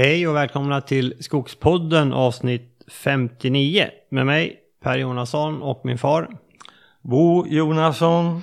Hej 0.00 0.28
och 0.28 0.36
välkomna 0.36 0.80
till 0.80 1.14
Skogspodden 1.20 2.12
avsnitt 2.12 2.84
59 2.88 3.86
med 4.10 4.26
mig 4.26 4.56
Per 4.82 4.98
Jonasson 4.98 5.62
och 5.62 5.80
min 5.84 5.98
far. 5.98 6.28
Bo 7.02 7.46
Jonasson. 7.46 8.42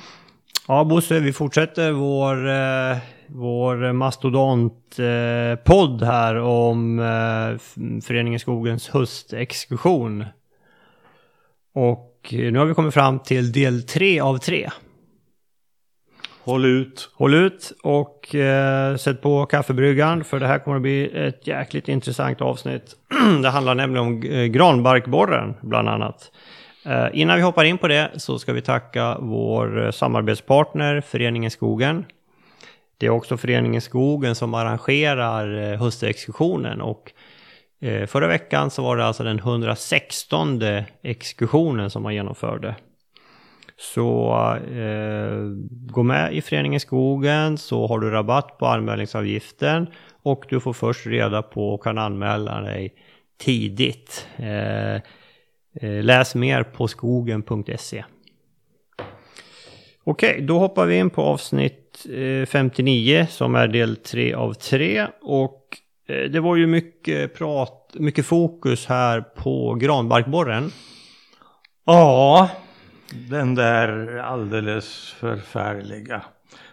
Ja 0.67 0.83
Bosse, 0.83 1.19
vi 1.19 1.33
fortsätter 1.33 1.91
vår, 1.91 2.49
eh, 2.49 2.97
vår 3.27 3.93
mastodontpodd 3.93 6.01
eh, 6.01 6.07
här 6.07 6.35
om 6.35 6.99
eh, 6.99 7.57
Föreningen 8.01 8.39
Skogens 8.39 8.89
höstexkursion. 8.89 10.25
Och 11.73 12.27
nu 12.31 12.57
har 12.57 12.65
vi 12.65 12.73
kommit 12.73 12.93
fram 12.93 13.19
till 13.19 13.51
del 13.51 13.83
3 13.83 14.19
av 14.19 14.37
3. 14.37 14.69
Håll 16.45 16.65
ut. 16.65 17.09
Håll 17.13 17.33
ut 17.33 17.73
och 17.83 18.35
eh, 18.35 18.95
sätt 18.95 19.21
på 19.21 19.45
kaffebryggan 19.45 20.23
för 20.23 20.39
det 20.39 20.47
här 20.47 20.59
kommer 20.59 20.75
att 20.75 20.81
bli 20.81 21.27
ett 21.27 21.47
jäkligt 21.47 21.87
intressant 21.87 22.41
avsnitt. 22.41 22.95
det 23.43 23.49
handlar 23.49 23.75
nämligen 23.75 24.07
om 24.07 24.23
eh, 24.23 24.45
granbarkborren 24.45 25.53
bland 25.61 25.89
annat. 25.89 26.31
Eh, 26.85 27.07
innan 27.13 27.35
vi 27.35 27.41
hoppar 27.41 27.63
in 27.63 27.77
på 27.77 27.87
det 27.87 28.11
så 28.15 28.39
ska 28.39 28.53
vi 28.53 28.61
tacka 28.61 29.17
vår 29.19 29.85
eh, 29.85 29.91
samarbetspartner 29.91 31.01
Föreningen 31.01 31.51
Skogen. 31.51 32.05
Det 32.97 33.05
är 33.05 33.09
också 33.09 33.37
Föreningen 33.37 33.81
Skogen 33.81 34.35
som 34.35 34.53
arrangerar 34.53 35.71
eh, 35.71 35.79
höstexkursionen 35.79 36.81
och 36.81 37.11
eh, 37.81 38.05
förra 38.05 38.27
veckan 38.27 38.69
så 38.69 38.83
var 38.83 38.97
det 38.97 39.05
alltså 39.05 39.23
den 39.23 39.39
116 39.39 40.61
exkursionen 41.01 41.89
som 41.89 42.03
man 42.03 42.13
genomförde. 42.13 42.75
Så 43.77 44.33
eh, 44.55 45.39
gå 45.91 46.03
med 46.03 46.33
i 46.33 46.41
Föreningen 46.41 46.79
Skogen 46.79 47.57
så 47.57 47.87
har 47.87 47.99
du 47.99 48.09
rabatt 48.09 48.57
på 48.57 48.65
anmälningsavgiften 48.65 49.87
och 50.23 50.45
du 50.49 50.59
får 50.59 50.73
först 50.73 51.07
reda 51.07 51.41
på 51.41 51.73
och 51.73 51.83
kan 51.83 51.97
anmäla 51.97 52.61
dig 52.61 52.93
tidigt. 53.37 54.27
Eh, 54.35 54.95
eh 55.81 56.03
läs 56.03 56.35
mer 56.35 56.63
på 56.63 56.87
skogen.se. 56.87 58.03
Okej, 60.03 60.41
då 60.41 60.59
hoppar 60.59 60.85
vi 60.85 60.97
in 60.97 61.09
på 61.09 61.21
avsnitt 61.21 62.05
eh, 62.09 62.45
59 62.45 63.27
som 63.29 63.55
är 63.55 63.67
del 63.67 63.95
3 63.95 64.33
av 64.33 64.53
3 64.53 65.07
och 65.21 65.61
eh, 66.07 66.29
det 66.29 66.39
var 66.39 66.55
ju 66.55 66.67
mycket 66.67 67.37
prat, 67.37 67.91
mycket 67.93 68.25
fokus 68.25 68.85
här 68.85 69.21
på 69.21 69.73
granbarkborren. 69.73 70.71
Ja, 71.85 72.49
den 73.11 73.55
där 73.55 74.17
alldeles 74.17 75.15
förfärliga 75.19 76.21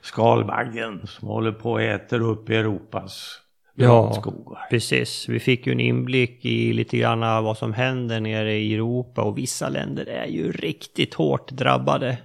skalbaggen 0.00 1.06
som 1.06 1.28
håller 1.28 1.52
på 1.52 1.76
att 1.76 1.82
äta 1.82 2.16
upp 2.16 2.48
Europas 2.48 3.38
ja, 3.74 4.12
skogar. 4.12 4.66
Precis, 4.70 5.28
vi 5.28 5.40
fick 5.40 5.66
ju 5.66 5.72
en 5.72 5.80
inblick 5.80 6.44
i 6.44 6.72
lite 6.72 6.98
grann 6.98 7.44
vad 7.44 7.58
som 7.58 7.72
händer 7.72 8.20
nere 8.20 8.54
i 8.54 8.74
Europa 8.74 9.22
och 9.22 9.38
vissa 9.38 9.68
länder 9.68 10.06
är 10.06 10.26
ju 10.26 10.52
riktigt 10.52 11.14
hårt 11.14 11.50
drabbade. 11.50 12.18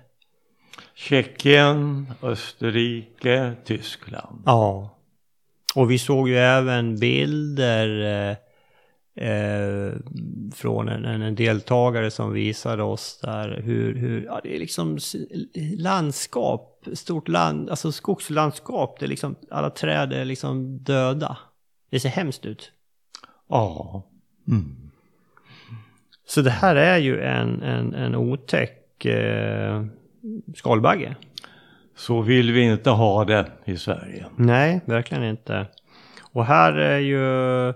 Tjeckien, 0.95 2.13
Österrike, 2.21 3.53
Tyskland. 3.65 4.43
Ja. 4.45 4.97
Och 5.75 5.91
vi 5.91 5.99
såg 5.99 6.29
ju 6.29 6.37
även 6.37 6.99
bilder 6.99 8.37
eh, 9.17 9.93
från 10.55 10.89
en, 10.89 11.05
en, 11.05 11.35
deltagare 11.35 12.11
som 12.11 12.33
visade 12.33 12.83
oss 12.83 13.19
där 13.21 13.61
hur, 13.63 13.95
hur 13.95 14.25
ja, 14.25 14.39
det 14.43 14.55
är 14.55 14.59
liksom 14.59 14.97
landskap, 15.77 16.87
stort 16.93 17.27
land, 17.27 17.69
alltså 17.69 17.91
skogslandskap, 17.91 18.99
det 18.99 19.05
är 19.05 19.09
liksom, 19.09 19.35
alla 19.51 19.69
träd 19.69 20.13
är 20.13 20.25
liksom 20.25 20.77
döda. 20.83 21.37
Det 21.89 21.99
ser 21.99 22.09
hemskt 22.09 22.45
ut. 22.45 22.71
Ja. 23.49 24.03
Mm. 24.47 24.91
Så 26.27 26.41
det 26.41 26.49
här 26.49 26.75
är 26.75 26.97
ju 26.97 27.21
en, 27.21 27.61
en, 27.63 27.93
en 27.93 28.15
otäck 28.15 29.05
eh, 29.05 29.85
skalbagge. 30.55 31.15
Så 31.95 32.21
vill 32.21 32.51
vi 32.51 32.61
inte 32.61 32.89
ha 32.89 33.25
det 33.25 33.51
i 33.65 33.77
Sverige. 33.77 34.25
Nej, 34.35 34.81
verkligen 34.85 35.23
inte. 35.23 35.65
Och 36.33 36.45
här 36.45 36.73
är 36.73 36.99
ju 36.99 37.73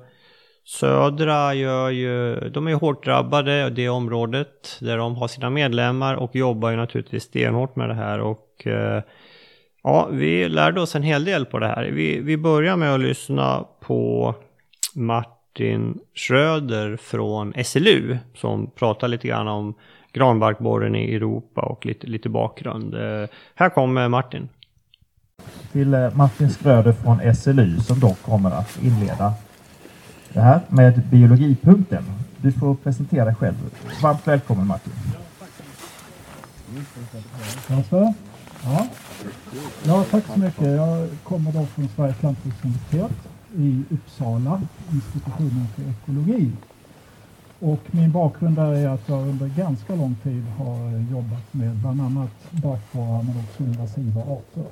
Södra 0.71 1.53
gör 1.53 1.89
ju, 1.89 2.35
de 2.49 2.67
är 2.67 2.73
hårt 2.73 3.05
drabbade 3.05 3.69
det 3.69 3.89
området 3.89 4.77
där 4.79 4.97
de 4.97 5.15
har 5.15 5.27
sina 5.27 5.49
medlemmar 5.49 6.15
och 6.15 6.35
jobbar 6.35 6.69
ju 6.69 6.75
naturligtvis 6.75 7.23
stenhårt 7.23 7.75
med 7.75 7.89
det 7.89 7.95
här 7.95 8.19
och 8.19 8.67
eh, 8.67 9.03
ja, 9.83 10.07
vi 10.11 10.49
lärde 10.49 10.81
oss 10.81 10.95
en 10.95 11.03
hel 11.03 11.25
del 11.25 11.45
på 11.45 11.59
det 11.59 11.67
här. 11.67 11.83
Vi, 11.83 12.19
vi 12.19 12.37
börjar 12.37 12.75
med 12.75 12.93
att 12.93 12.99
lyssna 12.99 13.65
på 13.79 14.35
Martin 14.95 15.99
Schröder 16.15 16.97
från 16.97 17.53
SLU 17.63 18.17
som 18.35 18.71
pratar 18.71 19.07
lite 19.07 19.27
grann 19.27 19.47
om 19.47 19.73
granbarkborren 20.13 20.95
i 20.95 21.15
Europa 21.15 21.61
och 21.61 21.85
lite, 21.85 22.07
lite 22.07 22.29
bakgrund. 22.29 22.93
Eh, 22.93 23.29
här 23.55 23.69
kommer 23.69 24.07
Martin. 24.07 24.49
Till 25.71 25.93
eh, 25.93 26.13
Martin 26.13 26.49
Schröder 26.49 26.91
från 26.91 27.35
SLU 27.35 27.79
som 27.79 27.99
då 27.99 28.15
kommer 28.25 28.51
att 28.51 28.79
inleda 28.83 29.33
det 30.33 30.41
här 30.41 30.61
med 30.69 31.01
biologipunkten. 31.09 32.03
Du 32.37 32.51
får 32.51 32.75
presentera 32.75 33.25
dig 33.25 33.35
själv. 33.35 33.55
Varmt 34.01 34.27
välkommen 34.27 34.67
Martin. 34.67 34.93
Alltså, 37.69 38.13
ja. 38.63 38.87
ja, 39.83 40.05
tack 40.11 40.23
så 40.33 40.39
mycket. 40.39 40.67
Jag 40.67 41.09
kommer 41.23 41.51
då 41.51 41.65
från 41.65 41.87
Sveriges 41.95 42.23
lantbruksuniversitet 42.23 43.11
i 43.57 43.83
Uppsala, 43.89 44.61
institutionen 44.91 45.67
för 45.75 45.81
ekologi. 45.81 46.51
Och 47.59 47.79
min 47.91 48.11
bakgrund 48.11 48.55
där 48.55 48.73
är 48.73 48.87
att 48.87 49.09
jag 49.09 49.27
under 49.27 49.47
ganska 49.47 49.95
lång 49.95 50.15
tid 50.23 50.43
har 50.57 51.11
jobbat 51.11 51.53
med 51.53 51.75
bland 51.75 52.01
annat 52.01 52.51
barkborrar 52.51 53.23
men 53.23 53.43
också 53.43 53.63
invasiva 53.63 54.21
arter. 54.21 54.65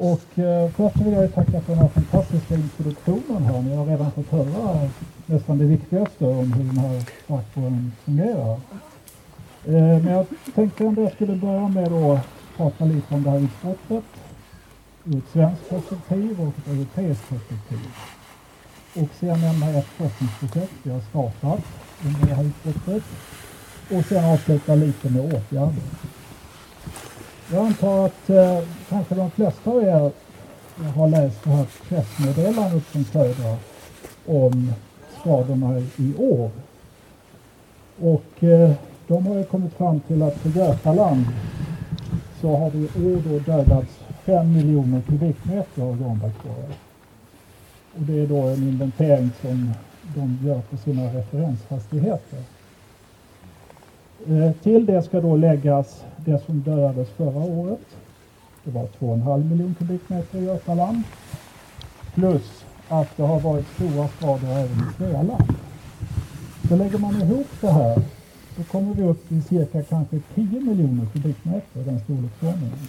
Och 0.00 0.38
eh, 0.38 0.70
först 0.70 0.96
vill 0.96 1.12
jag 1.12 1.34
tacka 1.34 1.60
för 1.60 1.72
den 1.72 1.78
här 1.78 1.88
fantastiska 1.88 2.54
introduktionen 2.54 3.42
här. 3.42 3.62
Ni 3.62 3.76
har 3.76 3.86
redan 3.86 4.10
fått 4.10 4.30
höra 4.30 4.88
nästan 5.26 5.58
det 5.58 5.64
viktigaste 5.64 6.24
om 6.26 6.52
hur 6.52 6.64
den 6.64 6.78
här 6.78 7.04
barkborren 7.26 7.92
fungerar. 8.04 8.60
Eh, 9.64 10.02
men 10.02 10.06
jag 10.06 10.26
tänkte 10.54 10.84
ändå 10.84 11.02
jag 11.02 11.12
skulle 11.12 11.36
börja 11.36 11.68
med 11.68 11.92
att 11.92 12.20
prata 12.56 12.84
lite 12.84 13.14
om 13.14 13.22
det 13.22 13.30
här 13.30 13.38
utbrottet 13.38 14.04
ur 15.04 15.18
ett 15.18 15.24
svenskt 15.32 15.68
perspektiv 15.68 16.40
och 16.40 16.48
ett 16.48 16.66
europeiskt 16.66 17.28
perspektiv. 17.28 17.88
Och 18.94 19.08
sen 19.20 19.40
nämna 19.40 19.70
ett 19.70 19.86
forskningsprojekt 19.86 20.72
vi 20.82 20.90
har 20.90 21.00
startat 21.00 21.64
under 22.04 22.26
det 22.26 22.34
här 22.34 22.44
utbrottet. 22.44 23.02
Och 23.90 24.04
sen 24.04 24.24
avsluta 24.24 24.74
lite 24.74 25.10
med 25.10 25.34
åtgärder. 25.34 25.82
Jag 27.52 27.66
antar 27.66 28.06
att 28.06 28.30
eh, 28.30 28.58
kanske 28.88 29.14
de 29.14 29.30
flesta 29.30 29.70
av 29.70 29.82
er 29.82 30.10
har 30.94 31.08
läst 31.08 31.44
det 31.44 31.50
här 31.50 31.66
pressmeddelandet 31.88 32.82
från 32.84 33.04
Södra 33.04 33.56
om 34.26 34.72
skadorna 35.20 35.82
i 35.96 36.14
år. 36.18 36.50
Och 38.00 38.44
eh, 38.44 38.72
de 39.06 39.26
har 39.26 39.34
ju 39.34 39.44
kommit 39.44 39.72
fram 39.74 40.00
till 40.00 40.22
att 40.22 40.36
för 40.36 40.48
Götaland 40.48 41.24
så 42.40 42.56
har 42.56 42.70
det 42.70 42.78
i 42.78 43.14
år 43.14 43.22
då 43.28 43.38
dödats 43.38 43.98
5 44.24 44.52
miljoner 44.52 45.00
kubikmeter 45.00 45.82
av 45.82 45.98
granbarkborrar. 45.98 46.74
Och 47.94 48.02
det 48.02 48.20
är 48.20 48.26
då 48.26 48.40
en 48.40 48.68
inventering 48.68 49.30
som 49.40 49.72
de 50.14 50.38
gör 50.46 50.60
på 50.60 50.76
sina 50.76 51.02
referensfastigheter. 51.02 52.38
Eh, 54.28 54.52
till 54.52 54.86
det 54.86 55.02
ska 55.02 55.20
då 55.20 55.36
läggas 55.36 56.04
det 56.16 56.38
som 56.46 56.60
dödades 56.60 57.08
förra 57.08 57.40
året. 57.40 57.86
Det 58.64 58.70
var 58.70 58.86
2,5 58.98 59.50
miljoner 59.50 59.74
kubikmeter 59.74 60.38
i 60.38 60.44
Götaland. 60.44 61.02
Plus 62.14 62.64
att 62.88 63.16
det 63.16 63.22
har 63.22 63.40
varit 63.40 63.66
stora 63.66 64.08
skador 64.08 64.48
även 64.48 64.78
i 64.78 64.92
Svealand. 64.96 65.42
Så 66.68 66.76
lägger 66.76 66.98
man 66.98 67.22
ihop 67.22 67.46
det 67.60 67.70
här 67.70 68.02
så 68.56 68.64
kommer 68.64 68.94
vi 68.94 69.02
upp 69.02 69.32
i 69.32 69.42
cirka 69.42 69.82
kanske 69.82 70.20
10 70.34 70.60
miljoner 70.60 71.06
kubikmeter, 71.12 71.80
den 71.84 72.00
storleksordningen. 72.00 72.88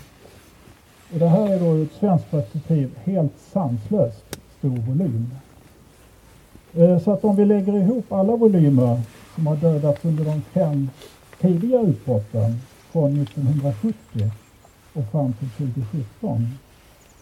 Och 1.13 1.19
det 1.19 1.27
här 1.27 1.47
är 1.47 1.59
då 1.59 1.65
ur 1.65 1.83
ett 1.83 1.93
svenskt 1.99 2.31
perspektiv 2.31 2.91
helt 3.03 3.33
sanslöst 3.53 4.39
stor 4.57 4.77
volym. 4.77 5.31
Eh, 6.73 6.99
så 6.99 7.11
att 7.11 7.23
om 7.23 7.35
vi 7.35 7.45
lägger 7.45 7.73
ihop 7.73 8.11
alla 8.11 8.35
volymer 8.35 9.01
som 9.35 9.47
har 9.47 9.55
dödats 9.55 10.05
under 10.05 10.25
de 10.25 10.41
fem 10.41 10.89
tidiga 11.41 11.81
utbrotten 11.81 12.61
från 12.91 13.21
1970 13.21 14.31
och 14.93 15.11
fram 15.11 15.33
till 15.33 15.49
2017, 15.49 16.47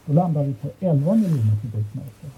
då 0.05 0.13
landar 0.13 0.43
vi 0.43 0.53
på 0.53 0.69
11 0.79 1.15
miljoner 1.15 1.57
kubikmeter. 1.61 2.29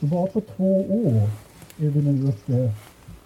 Så 0.00 0.06
bara 0.06 0.26
på 0.26 0.40
två 0.40 0.80
år 0.80 1.30
är 1.78 1.88
vi 1.88 2.02
nu 2.02 2.28
uppe 2.28 2.72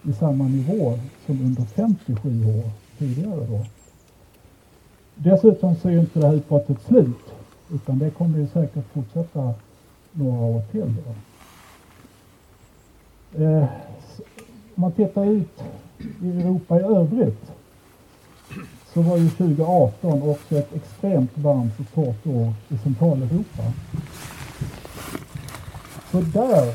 i 0.03 0.13
samma 0.13 0.43
nivå 0.43 0.99
som 1.25 1.41
under 1.41 1.63
57 1.63 2.45
år 2.45 2.69
tidigare. 2.97 3.45
Då. 3.45 3.65
Dessutom 5.15 5.75
så 5.75 5.87
är 5.87 5.91
ju 5.91 5.99
inte 5.99 6.19
det 6.19 6.27
här 6.27 6.33
utbrottet 6.33 6.81
slut, 6.81 7.33
utan 7.73 7.99
det 7.99 8.09
kommer 8.09 8.39
ju 8.39 8.47
säkert 8.47 8.85
fortsätta 8.93 9.53
några 10.11 10.41
år 10.41 10.61
till. 10.71 10.93
Då. 10.95 11.13
Eh, 13.43 13.67
om 14.75 14.81
man 14.81 14.91
tittar 14.91 15.25
ut 15.25 15.63
i 16.23 16.41
Europa 16.41 16.79
i 16.79 16.83
övrigt 16.83 17.51
så 18.93 19.01
var 19.01 19.17
ju 19.17 19.29
2018 19.29 20.29
också 20.29 20.57
ett 20.57 20.75
extremt 20.75 21.37
varmt 21.37 21.79
och 21.79 21.93
torrt 21.93 22.27
år 22.27 22.53
i 22.69 22.77
Centraleuropa. 22.77 23.63
Så 26.11 26.21
där, 26.21 26.73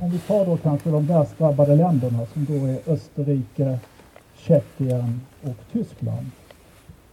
om 0.00 0.10
vi 0.10 0.18
tar 0.18 0.46
då 0.46 0.56
kanske 0.56 0.90
de 0.90 1.06
värst 1.06 1.38
drabbade 1.38 1.76
länderna 1.76 2.26
som 2.32 2.44
då 2.44 2.66
är 2.66 2.92
Österrike, 2.92 3.78
Tjeckien 4.36 5.20
och 5.42 5.56
Tyskland. 5.72 6.26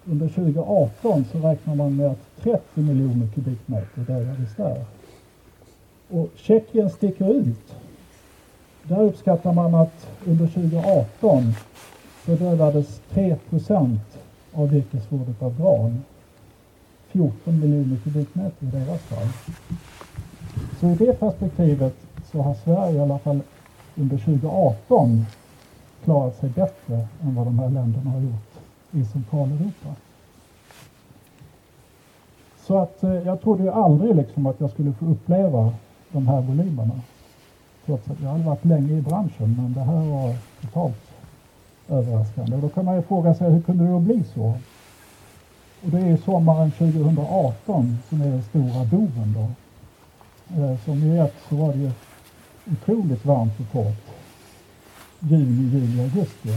Under 0.06 0.28
2018 0.28 1.26
så 1.32 1.40
räknar 1.40 1.76
man 1.76 1.96
med 1.96 2.08
att 2.08 2.44
30 2.44 2.62
miljoner 2.82 3.28
kubikmeter 3.36 4.02
dödades 4.02 4.56
där. 4.58 4.86
Och 6.10 6.30
Tjeckien 6.36 6.90
sticker 6.90 7.34
ut. 7.34 7.76
Där 8.88 9.02
uppskattar 9.02 9.54
man 9.54 9.76
att 9.76 10.08
under 10.26 10.48
2018 10.48 11.54
så 12.26 12.36
dödades 12.36 13.02
3% 13.14 13.98
av 14.54 14.70
virkesförrådet 14.70 15.42
av 15.42 15.58
gran. 15.58 16.04
14 17.08 17.60
miljoner 17.60 17.98
kubikmeter 18.04 18.66
i 18.66 18.66
deras 18.66 19.02
fall. 19.02 19.28
Så 20.80 20.88
i 20.88 20.96
det 20.96 21.20
perspektivet 21.20 21.96
så 22.32 22.42
har 22.42 22.54
Sverige 22.54 22.98
i 22.98 23.00
alla 23.00 23.20
fall 23.20 23.40
under 23.96 24.18
2018 24.18 25.26
klarat 26.04 26.36
sig 26.36 26.50
bättre 26.50 27.08
än 27.24 27.36
vad 27.36 27.48
de 27.48 27.60
här 27.60 27.70
länderna 27.70 28.12
har 28.12 28.20
gjort 28.20 28.56
i 28.92 29.06
Centraleuropa. 29.06 29.96
Så 32.58 32.78
att 32.78 33.04
eh, 33.04 33.14
jag 33.14 33.42
trodde 33.42 33.64
ju 33.64 33.70
aldrig 33.70 34.16
liksom 34.16 34.46
att 34.46 34.60
jag 34.60 34.70
skulle 34.70 34.94
få 34.94 35.06
uppleva 35.06 35.74
de 36.12 36.28
här 36.28 36.42
volymerna. 36.42 37.02
Trots 37.86 38.10
att 38.10 38.22
jag 38.22 38.30
hade 38.30 38.44
varit 38.44 38.66
länge 38.66 38.94
i 38.94 39.02
branschen, 39.02 39.56
men 39.58 39.74
det 39.74 39.82
här 39.82 40.06
var 40.06 40.36
totalt 40.62 41.02
överraskande. 41.90 42.56
Och 42.56 42.62
då 42.62 42.70
kan 42.70 42.86
man 42.86 42.96
ju 42.96 43.02
fråga 43.02 43.36
sig, 43.36 43.52
hur 43.52 43.62
kunde 43.62 43.84
det 43.84 43.92
då 43.92 44.00
bli 44.00 44.24
så? 44.34 44.46
Och 45.84 45.92
det 45.92 45.98
är 45.98 46.08
ju 46.08 46.18
sommaren 46.18 46.72
2018 46.72 47.98
som 48.10 48.22
är 48.22 48.30
den 48.30 48.44
stora 48.44 48.86
boven 48.86 49.36
då. 49.38 49.48
Eh, 50.62 50.80
som 50.86 51.00
ni 51.00 51.18
vet 51.18 51.34
så 51.50 51.56
var 51.56 51.74
det 51.74 51.80
ju 51.80 51.92
otroligt 52.72 53.26
varmt 53.26 53.60
och 53.60 53.72
torrt 53.72 54.16
juni, 55.20 55.70
juli, 55.72 56.02
augusti. 56.02 56.50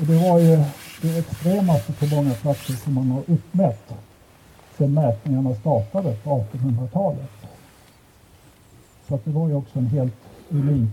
Och 0.00 0.06
det 0.06 0.30
var 0.30 0.38
ju 0.38 0.64
det 1.02 1.18
extremaste 1.18 1.92
på 1.92 2.06
många 2.06 2.34
platser 2.34 2.72
som 2.72 2.94
man 2.94 3.10
har 3.10 3.22
uppmätt 3.26 3.94
sedan 4.78 4.94
mätningarna 4.94 5.54
startade 5.54 6.16
på 6.24 6.44
1800-talet. 6.52 7.37
Så 9.08 9.14
att 9.14 9.24
det 9.24 9.30
var 9.30 9.48
ju 9.48 9.54
också 9.54 9.78
en 9.78 9.86
helt 9.86 10.14
unik 10.50 10.90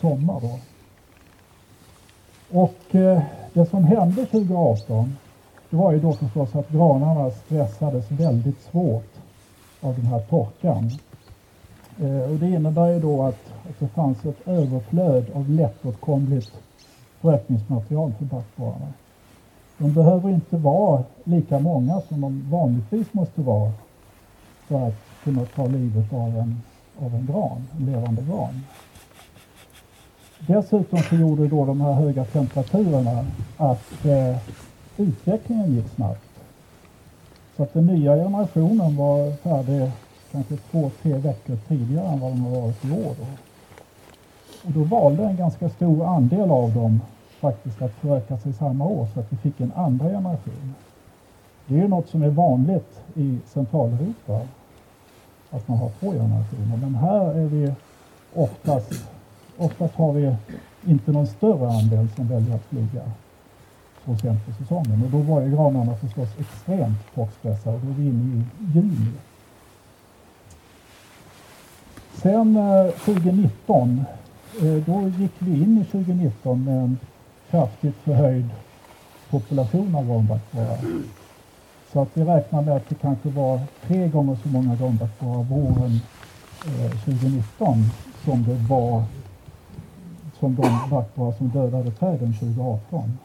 sommar 0.00 0.40
då. 0.40 0.58
Och 2.60 2.94
eh, 2.94 3.22
det 3.52 3.66
som 3.66 3.84
hände 3.84 4.26
2018, 4.26 5.16
det 5.70 5.76
var 5.76 5.92
ju 5.92 6.00
då 6.00 6.12
förstås 6.12 6.56
att 6.56 6.68
granarna 6.68 7.30
stressades 7.30 8.10
väldigt 8.10 8.62
svårt 8.62 9.12
av 9.80 9.94
den 9.94 10.06
här 10.06 10.20
torkan. 10.20 10.90
Eh, 12.00 12.30
och 12.30 12.36
det 12.36 12.50
innebär 12.50 12.88
ju 12.88 13.00
då 13.00 13.22
att, 13.22 13.52
att 13.68 13.78
det 13.78 13.88
fanns 13.88 14.24
ett 14.24 14.48
överflöd 14.48 15.30
av 15.34 15.50
lättåtkomligt 15.50 16.52
förökningsmaterial 17.20 18.12
för 18.18 18.24
barkborrarna. 18.24 18.92
De 19.78 19.92
behöver 19.92 20.30
inte 20.30 20.56
vara 20.56 21.04
lika 21.24 21.58
många 21.58 22.00
som 22.00 22.20
de 22.20 22.50
vanligtvis 22.50 23.14
måste 23.14 23.40
vara 23.40 23.72
för 24.66 24.88
att 24.88 24.94
kunna 25.24 25.44
ta 25.44 25.66
livet 25.66 26.12
av 26.12 26.36
en, 26.36 26.62
av 26.98 27.14
en 27.14 27.26
gran, 27.26 27.68
en 27.78 27.86
levande 27.86 28.22
gran. 28.22 28.64
Dessutom 30.38 30.98
så 30.98 31.14
gjorde 31.14 31.48
då 31.48 31.64
de 31.64 31.80
här 31.80 31.92
höga 31.92 32.24
temperaturerna 32.24 33.26
att 33.56 34.04
eh, 34.04 34.36
utvecklingen 34.96 35.74
gick 35.74 35.88
snabbt. 35.88 36.28
Så 37.56 37.62
att 37.62 37.72
den 37.72 37.86
nya 37.86 38.16
generationen 38.16 38.96
var 38.96 39.36
färdig 39.36 39.90
kanske 40.32 40.56
två, 40.56 40.90
tre 41.02 41.14
veckor 41.14 41.58
tidigare 41.68 42.06
än 42.06 42.20
vad 42.20 42.30
de 42.30 42.44
har 42.44 42.60
varit 42.60 42.84
i 42.84 42.90
år. 42.90 43.14
Då. 43.18 43.26
Och 44.64 44.72
då 44.72 44.84
valde 44.84 45.24
en 45.24 45.36
ganska 45.36 45.68
stor 45.68 46.06
andel 46.06 46.50
av 46.50 46.74
dem 46.74 47.00
faktiskt 47.40 47.82
att 47.82 47.92
föröka 47.92 48.38
sig 48.38 48.52
samma 48.52 48.84
år 48.84 49.08
så 49.14 49.20
att 49.20 49.32
vi 49.32 49.36
fick 49.36 49.60
en 49.60 49.72
andra 49.76 50.08
generation. 50.08 50.74
Det 51.66 51.74
är 51.74 51.82
ju 51.82 51.88
något 51.88 52.08
som 52.08 52.22
är 52.22 52.28
vanligt 52.28 53.00
i 53.14 53.38
Centraleuropa, 53.46 54.40
att 55.50 55.68
man 55.68 55.78
har 55.78 55.90
två 56.00 56.12
generationer. 56.12 56.76
Men 56.76 56.94
här 56.94 57.34
är 57.34 57.46
vi 57.46 57.72
oftast, 58.34 59.08
oftast 59.56 59.94
har 59.94 60.12
vi 60.12 60.34
inte 60.86 61.12
någon 61.12 61.26
större 61.26 61.68
andel 61.68 62.08
som 62.16 62.28
väljer 62.28 62.54
att 62.54 62.64
flyga 62.64 63.02
så 64.04 64.16
sent 64.16 64.46
på 64.46 64.52
säsongen. 64.52 65.02
Och 65.04 65.10
då 65.10 65.18
var 65.18 65.40
ju 65.40 65.50
granarna 65.50 65.96
förstås 65.96 66.28
extremt 66.38 67.14
torkstressade. 67.14 67.78
Då 67.78 67.90
är 67.90 67.94
vi 67.94 68.06
inne 68.06 68.36
i 68.36 68.44
juni. 68.74 69.12
Sen 72.14 72.56
eh, 72.56 72.90
2019, 72.90 74.04
eh, 74.62 74.64
då 74.64 75.08
gick 75.08 75.32
vi 75.38 75.62
in 75.62 75.78
i 75.78 75.84
2019 75.84 76.64
med 76.64 76.78
en 76.78 76.98
kraftigt 77.50 77.96
förhöjd 78.04 78.48
population 79.30 79.94
av 79.94 80.06
granbarkborrar. 80.06 80.78
Så 81.98 82.02
att 82.02 82.16
vi 82.16 82.24
räknar 82.24 82.62
med 82.62 82.76
att 82.76 82.88
det 82.88 82.94
kanske 82.94 83.28
var 83.28 83.60
tre 83.86 84.08
gånger 84.08 84.38
så 84.42 84.48
många 84.48 84.76
granbarkborrar 84.76 85.42
våren 85.42 86.00
eh, 86.66 86.90
2019 86.90 87.84
som 88.24 88.42
det 88.42 88.54
var 88.54 89.04
som 90.38 90.54
de 90.54 90.90
vaktbara 90.90 91.32
som 91.32 91.48
dödade 91.48 91.90
träden 91.90 92.32
2018. 92.32 93.18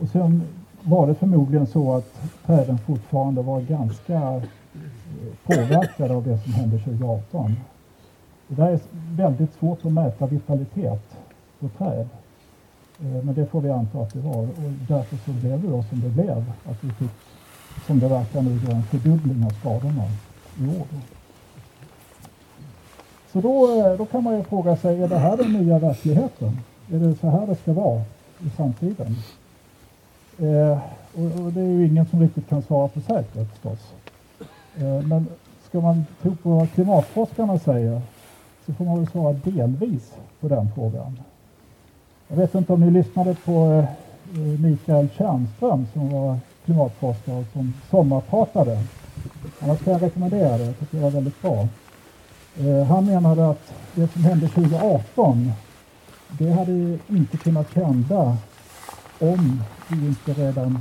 Och 0.00 0.08
sen 0.08 0.42
var 0.82 1.06
det 1.06 1.14
förmodligen 1.14 1.66
så 1.66 1.96
att 1.96 2.20
träden 2.46 2.78
fortfarande 2.78 3.42
var 3.42 3.60
ganska 3.60 4.14
eh, 4.14 4.42
påverkade 5.46 6.14
av 6.14 6.24
det 6.24 6.38
som 6.38 6.52
hände 6.52 6.78
2018. 6.78 7.56
Det 8.48 8.54
där 8.54 8.70
är 8.70 8.80
väldigt 9.16 9.54
svårt 9.54 9.84
att 9.84 9.92
mäta 9.92 10.26
vitalitet 10.26 11.16
på 11.60 11.68
träd. 11.68 12.08
Eh, 13.00 13.24
men 13.24 13.34
det 13.34 13.46
får 13.46 13.60
vi 13.60 13.70
anta 13.70 13.98
att 13.98 14.12
det 14.12 14.20
var 14.20 14.42
och 14.42 14.48
därför 14.88 15.16
så 15.16 15.30
blev 15.30 15.62
det 15.62 15.68
då 15.68 15.82
som 15.82 16.00
det 16.00 16.08
blev. 16.08 16.52
Att 16.64 16.84
vi 16.84 16.90
fick, 16.90 17.10
som 17.86 18.00
det 18.00 18.08
verkar 18.08 18.42
nu, 18.42 18.50
en 18.50 18.82
fördubbling 18.82 19.44
av 19.44 19.50
skadorna 19.50 20.04
i 20.60 20.78
år. 20.80 20.86
Så 23.32 23.40
då, 23.40 23.80
eh, 23.80 23.98
då 23.98 24.06
kan 24.06 24.24
man 24.24 24.36
ju 24.36 24.44
fråga 24.44 24.76
sig, 24.76 25.02
är 25.02 25.08
det 25.08 25.18
här 25.18 25.36
den 25.36 25.52
nya 25.52 25.78
verkligheten? 25.78 26.60
Är 26.92 26.98
det 26.98 27.14
så 27.14 27.30
här 27.30 27.46
det 27.46 27.56
ska 27.56 27.72
vara 27.72 28.02
i 28.38 28.50
framtiden? 28.50 29.16
Eh, 30.38 30.78
och, 31.14 31.44
och, 31.44 31.52
det 31.52 31.60
är 31.60 31.66
ju 31.66 31.86
ingen 31.86 32.06
som 32.06 32.20
riktigt 32.20 32.48
kan 32.48 32.62
svara 32.62 32.88
på 32.88 33.00
säkert 33.00 33.48
förstås. 33.50 33.92
Eh, 34.76 35.02
men 35.02 35.26
ska 35.68 35.80
man 35.80 36.06
tro 36.22 36.36
på 36.36 36.50
vad 36.50 36.72
klimatforskarna 36.72 37.58
säger 37.58 38.02
så 38.66 38.72
får 38.72 38.84
man 38.84 38.96
väl 38.96 39.06
svara 39.06 39.32
delvis 39.32 40.12
på 40.40 40.48
den 40.48 40.68
frågan. 40.74 41.20
Jag 42.28 42.36
vet 42.36 42.54
inte 42.54 42.72
om 42.72 42.80
ni 42.80 42.90
lyssnade 42.90 43.34
på 43.34 43.84
eh, 44.34 44.60
Mikael 44.60 45.08
Tjärnström 45.08 45.86
som 45.92 46.10
var 46.10 46.38
klimatforskare 46.64 47.44
som 47.52 47.74
sommarpratade. 47.90 48.78
Annars 49.60 49.78
kan 49.78 49.92
jag 49.92 50.02
rekommendera 50.02 50.58
det, 50.58 50.64
jag 50.64 50.78
tycker 50.78 50.96
det 50.96 51.02
var 51.02 51.10
väldigt 51.10 51.42
bra. 51.42 51.68
Eh, 52.58 52.84
han 52.86 53.06
menade 53.06 53.50
att 53.50 53.72
det 53.94 54.12
som 54.12 54.24
hände 54.24 54.48
2018, 54.48 55.52
det 56.28 56.50
hade 56.50 56.98
inte 57.08 57.36
kunnat 57.36 57.74
hända 57.74 58.36
om 59.18 59.62
vi 59.88 60.06
inte 60.06 60.32
redan, 60.32 60.78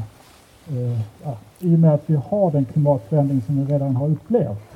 eh, 0.69 0.99
ja, 1.23 1.37
i 1.59 1.75
och 1.75 1.79
med 1.79 1.93
att 1.93 2.03
vi 2.05 2.15
har 2.15 2.51
den 2.51 2.65
klimatförändring 2.65 3.41
som 3.41 3.65
vi 3.65 3.73
redan 3.73 3.95
har 3.95 4.07
upplevt. 4.07 4.69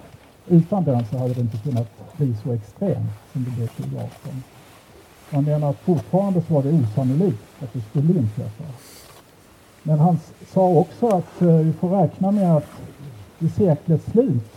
Utan 0.48 0.84
den 0.84 1.06
så 1.06 1.18
hade 1.18 1.34
det 1.34 1.42
inte 1.42 1.58
kunnat 1.58 2.18
bli 2.18 2.36
så 2.44 2.52
extremt 2.54 3.12
som 3.34 3.44
det 3.44 3.52
blev 3.52 3.68
2018. 3.68 4.44
Han 5.32 5.44
menar 5.44 5.70
att 5.70 5.80
fortfarande 5.80 6.42
så 6.48 6.54
var 6.54 6.64
det 6.64 6.70
osannolikt 6.70 7.44
att 7.60 7.74
det 7.74 7.82
skulle 7.82 8.20
inträffa. 8.20 8.64
Men 9.84 10.00
han 10.00 10.20
sa 10.54 10.68
också 10.68 11.08
att 11.08 11.42
eh, 11.42 11.56
vi 11.56 11.74
får 11.74 11.90
räkna 11.90 12.32
med 12.32 12.56
att 12.56 12.68
i 13.40 13.50
seklets 13.50 14.06
slut 14.06 14.54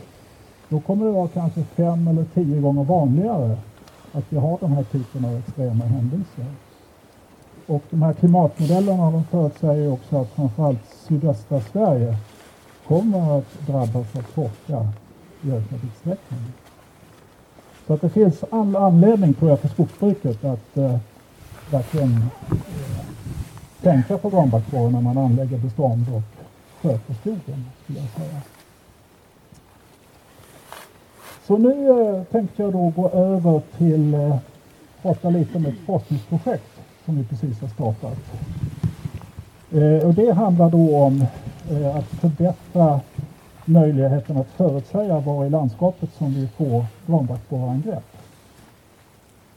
då 0.68 0.80
kommer 0.80 1.06
det 1.06 1.12
vara 1.12 1.28
kanske 1.28 1.62
fem 1.62 2.08
eller 2.08 2.24
tio 2.34 2.60
gånger 2.60 2.84
vanligare 2.84 3.58
att 4.12 4.24
vi 4.28 4.36
har 4.36 4.58
den 4.60 4.72
här 4.72 4.82
typen 4.82 5.24
av 5.24 5.36
extrema 5.36 5.84
händelser. 5.84 6.44
Och 7.66 7.82
de 7.90 8.02
här 8.02 8.12
klimatmodellerna 8.12 9.10
de 9.10 9.24
förutsäger 9.24 9.92
också 9.92 10.16
att 10.16 10.28
framförallt 10.28 10.86
sydöstra 11.08 11.60
Sverige 11.60 12.16
kommer 12.86 13.38
att 13.38 13.66
drabbas 13.66 14.16
av 14.16 14.22
torka 14.34 14.88
i 15.42 15.50
ökad 15.50 15.80
utsträckning. 15.84 16.40
Så 17.86 17.94
att 17.94 18.00
det 18.00 18.08
finns 18.08 18.44
all 18.50 18.76
anledning 18.76 19.34
tror 19.34 19.50
jag 19.50 19.60
för 19.60 19.68
skogsbruket 19.68 20.44
att 20.44 20.76
eh, 20.76 20.96
verkligen 21.70 22.12
eh, 22.12 22.56
tänka 23.86 24.18
på 24.18 24.30
granbarkborren 24.30 24.92
när 24.92 25.00
man 25.00 25.18
anlägger 25.18 25.58
bestånd 25.58 26.06
och 26.14 26.22
sköter 26.82 27.14
skogen, 27.14 27.64
skulle 27.84 27.98
jag 27.98 28.08
säga. 28.08 28.40
Så 31.46 31.58
nu 31.58 31.90
eh, 31.90 32.22
tänkte 32.22 32.62
jag 32.62 32.72
då 32.72 32.92
gå 32.96 33.08
över 33.10 33.62
till 33.78 34.14
eh, 34.14 34.36
prata 35.02 35.30
lite 35.30 35.58
om 35.58 35.66
ett 35.66 35.78
forskningsprojekt 35.86 36.80
som 37.04 37.16
vi 37.16 37.24
precis 37.24 37.60
har 37.60 37.68
startat. 37.68 38.18
Eh, 39.72 40.08
och 40.08 40.14
det 40.14 40.32
handlar 40.32 40.70
då 40.70 40.96
om 40.96 41.24
eh, 41.70 41.96
att 41.96 42.08
förbättra 42.08 43.00
möjligheten 43.64 44.36
att 44.36 44.50
förutsäga 44.56 45.20
var 45.20 45.44
i 45.44 45.50
landskapet 45.50 46.10
som 46.18 46.34
vi 46.34 46.48
får 46.48 46.84
granbarkborreangrepp. 47.06 48.16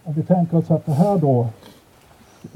Om 0.04 0.14
vi 0.14 0.24
tänker 0.24 0.58
oss 0.58 0.72
att 0.72 0.86
det 0.86 0.94
här 0.94 1.18
då 1.18 1.48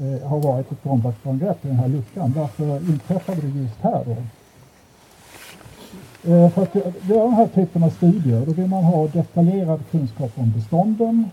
eh, 0.00 0.28
har 0.28 0.40
varit 0.40 0.72
ett 0.72 0.84
granbarkborreangrepp 0.84 1.64
i 1.64 1.68
den 1.68 1.76
här 1.76 1.88
luckan, 1.88 2.34
varför 2.36 2.76
inträffade 2.76 3.40
det 3.40 3.58
just 3.60 3.80
här 3.80 4.04
då? 4.04 4.16
Eh, 6.32 6.50
för 6.50 6.62
att 6.62 6.74
göra 7.08 7.24
den 7.24 7.34
här 7.34 7.46
typen 7.46 7.82
av 7.82 7.90
studier 7.90 8.46
då 8.46 8.52
vill 8.52 8.66
man 8.66 8.84
ha 8.84 9.06
detaljerad 9.06 9.80
kunskap 9.90 10.32
om 10.34 10.52
bestånden. 10.52 11.30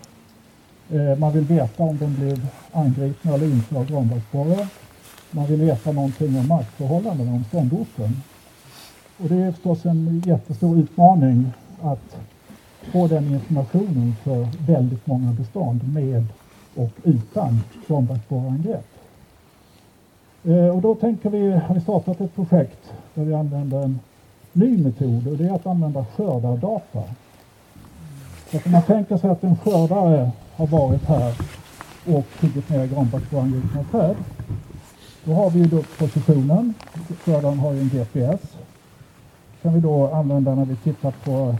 Eh, 0.90 1.18
man 1.18 1.32
vill 1.32 1.44
veta 1.44 1.82
om 1.82 1.98
de 1.98 2.14
blev 2.14 2.46
angripna 2.72 3.34
eller 3.34 3.46
inte 3.46 3.78
av 3.78 3.86
granbarkborre. 3.86 4.68
Man 5.30 5.46
vill 5.46 5.60
veta 5.60 5.92
någonting 5.92 6.38
om 6.38 6.48
markförhållandena, 6.48 7.32
om 7.32 7.44
ståndorten. 7.44 8.22
Och 9.18 9.28
det 9.28 9.34
är 9.34 9.52
förstås 9.52 9.84
en 9.86 10.22
jättestor 10.26 10.78
utmaning 10.78 11.52
att 11.82 12.16
få 12.92 13.08
den 13.08 13.34
informationen 13.34 14.14
för 14.24 14.48
väldigt 14.66 15.06
många 15.06 15.32
bestånd 15.32 15.94
med 15.94 16.26
och 16.74 16.90
utan 17.04 17.60
granbarkborreangrepp. 17.86 18.86
Eh, 20.44 20.68
och 20.68 20.82
då 20.82 20.94
tänker 20.94 21.30
vi, 21.30 21.50
har 21.50 21.74
vi 21.74 21.80
startat 21.80 22.20
ett 22.20 22.34
projekt 22.34 22.92
där 23.14 23.24
vi 23.24 23.34
använder 23.34 23.82
en 23.82 24.00
ny 24.52 24.78
metod 24.78 25.28
och 25.28 25.36
det 25.36 25.44
är 25.44 25.54
att 25.54 25.66
använda 25.66 26.06
skördardata. 26.16 27.02
Så 28.50 28.56
att 28.56 28.66
om 28.66 28.72
man 28.72 28.82
tänker 28.82 29.16
sig 29.16 29.30
att 29.30 29.44
en 29.44 29.56
skördare 29.56 30.30
har 30.56 30.66
varit 30.66 31.04
här 31.04 31.34
och 32.06 32.26
huggit 32.40 32.68
ner 32.68 32.86
granbarkborreangripna 32.86 33.84
träd. 33.90 34.16
Då 35.24 35.32
har 35.32 35.50
vi 35.50 35.58
ju 35.58 35.66
då 35.66 35.82
positionen. 35.98 36.74
Skördaren 37.24 37.58
har 37.58 37.72
ju 37.72 37.80
en 37.80 37.88
GPS. 37.88 38.40
kan 39.62 39.74
vi 39.74 39.80
då 39.80 40.10
använda 40.10 40.54
när 40.54 40.64
vi 40.64 40.76
tittar 40.76 41.10
på 41.24 41.56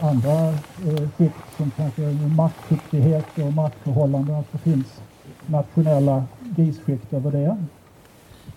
andra 0.00 0.48
eh, 0.48 1.10
skikt 1.16 1.56
som 1.56 1.70
kanske 1.76 2.02
maktskicklighet 2.36 3.38
och 3.38 3.52
markförhållanden. 3.52 4.36
Att 4.36 4.52
det 4.52 4.58
finns 4.58 5.00
nationella 5.46 6.24
grisskikt 6.40 7.12
över 7.12 7.30
det. 7.30 7.56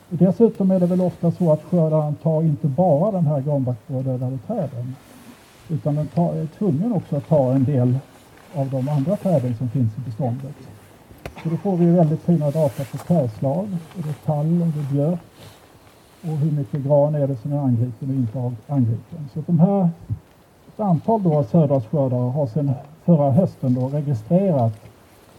Dessutom 0.10 0.72
är 0.72 0.80
det 0.80 0.86
väl 0.86 1.01
ofta 1.01 1.32
så 1.32 1.51
att 1.51 1.63
skördaren 1.63 2.15
tar 2.15 2.42
inte 2.42 2.68
bara 2.68 3.12
den 3.12 3.25
här 3.25 3.42
granbarkborredödade 3.42 4.38
träden 4.48 4.96
utan 5.70 5.96
den 5.96 6.08
tar, 6.08 6.34
är 6.34 6.46
tvungen 6.46 6.94
också 6.94 7.15
att 7.15 7.27
ta 7.27 7.51
en 7.51 7.63
del 7.63 7.98
av 8.56 8.70
de 8.70 8.89
andra 8.89 9.15
träden 9.18 9.56
som 9.58 9.70
finns 9.70 9.98
i 9.98 10.01
beståndet. 10.06 10.56
Så 11.44 11.50
då 11.50 11.58
får 11.58 11.77
vi 11.77 11.86
väldigt 11.86 12.22
fina 12.22 12.51
data 12.51 12.84
på 12.84 12.98
trädslag, 12.98 13.68
är 13.98 14.04
det 14.04 14.25
tall, 14.25 14.62
är 14.62 14.65
det 14.65 14.94
björk 14.94 15.20
och 16.22 16.38
hur 16.38 16.51
mycket 16.51 16.84
gran 16.84 17.15
är 17.15 17.27
det 17.27 17.36
som 17.36 17.54
är 17.54 17.58
angripen 17.58 18.10
och 18.10 18.15
inte 18.15 18.56
angripen. 18.68 19.30
Så 19.34 19.44
de 19.46 19.60
här, 19.60 19.89
ett 20.75 20.79
antal 20.79 21.24
då 21.24 21.44
södra 21.44 21.75
har 22.32 22.48
sedan 22.48 22.74
förra 23.05 23.32
hösten 23.32 23.74
då 23.74 23.89
registrerat 23.89 24.74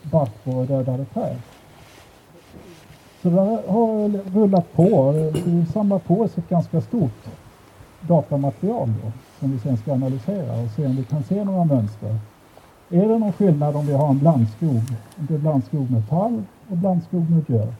barkborredödade 0.02 1.04
träd. 1.04 1.36
Så 3.22 3.28
det 3.28 3.40
har 3.68 4.08
rullat 4.34 4.72
på. 4.72 5.12
Vi 5.44 5.66
samlar 5.66 5.98
på 5.98 6.20
oss 6.20 6.38
ett 6.38 6.48
ganska 6.48 6.80
stort 6.80 7.28
datamaterial 8.00 8.92
då, 9.02 9.12
som 9.38 9.52
vi 9.52 9.58
sen 9.58 9.76
ska 9.76 9.92
analysera 9.92 10.62
och 10.62 10.70
se 10.70 10.86
om 10.86 10.96
vi 10.96 11.04
kan 11.04 11.24
se 11.24 11.44
några 11.44 11.64
mönster. 11.64 12.18
Är 12.90 13.08
det 13.08 13.18
någon 13.18 13.32
skillnad 13.32 13.76
om 13.76 13.86
vi 13.86 13.92
har 13.92 14.08
en 14.08 14.18
blandskog, 14.18 14.82
om 15.18 15.26
det 15.26 15.34
är 15.34 15.38
blandskog 15.38 15.90
med 15.90 16.08
tall 16.08 16.42
och 16.70 16.76
blandskog 16.76 17.30
med 17.30 17.44
björk? 17.44 17.74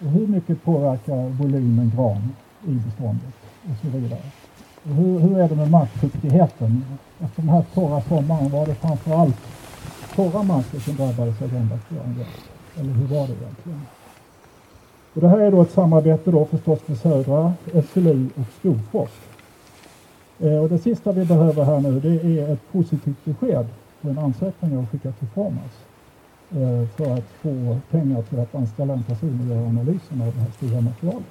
Och 0.00 0.10
hur 0.10 0.26
mycket 0.26 0.64
påverkar 0.64 1.28
volymen 1.28 1.92
gran 1.96 2.32
i 2.66 2.74
beståndet 2.74 3.34
och 3.70 3.76
så 3.82 3.98
vidare? 3.98 4.20
Hur, 4.82 5.18
hur 5.18 5.38
är 5.38 5.48
det 5.48 5.56
med 5.56 5.70
markfuktigheten? 5.70 6.84
Efter 7.20 7.42
den 7.42 7.50
här 7.50 7.64
torra 7.74 8.00
sommaren 8.00 8.50
var 8.50 8.66
det 8.66 8.74
framför 8.74 9.14
allt 9.14 9.36
torra 10.14 10.42
marker 10.42 10.80
som 10.80 10.96
drabbades 10.96 11.42
av 11.42 11.52
granbarkborreangrepp. 11.52 12.26
Eller 12.76 12.92
hur 12.92 13.06
var 13.06 13.26
det 13.26 13.32
egentligen? 13.32 13.80
Och 15.14 15.20
det 15.20 15.28
här 15.28 15.38
är 15.38 15.50
då 15.50 15.62
ett 15.62 15.72
samarbete 15.72 16.30
då 16.30 16.44
förstås 16.44 16.78
med 16.86 16.98
Södra, 16.98 17.52
SLU 17.92 18.28
och 18.34 18.46
Skogforsk. 18.58 19.20
Eh, 20.38 20.58
och 20.58 20.68
det 20.68 20.78
sista 20.78 21.12
vi 21.12 21.24
behöver 21.24 21.64
här 21.64 21.80
nu 21.80 22.00
det 22.00 22.40
är 22.40 22.52
ett 22.52 22.72
positivt 22.72 23.24
besked 23.24 23.66
på 24.02 24.08
en 24.08 24.18
ansökan 24.18 24.72
jag 24.72 24.78
har 24.78 24.86
skickat 24.86 25.18
till 25.18 25.28
Formas 25.28 25.72
eh, 26.50 26.88
för 26.96 27.14
att 27.14 27.28
få 27.42 27.78
pengar 27.90 28.22
till 28.22 28.40
att 28.40 28.54
anställa 28.54 28.92
en 28.92 29.02
person 29.02 29.40
och 29.40 29.56
göra 29.56 29.68
analysen 29.68 30.22
av 30.22 30.32
det 30.34 30.40
här 30.40 30.50
stora 30.50 30.80
materialet. 30.80 31.26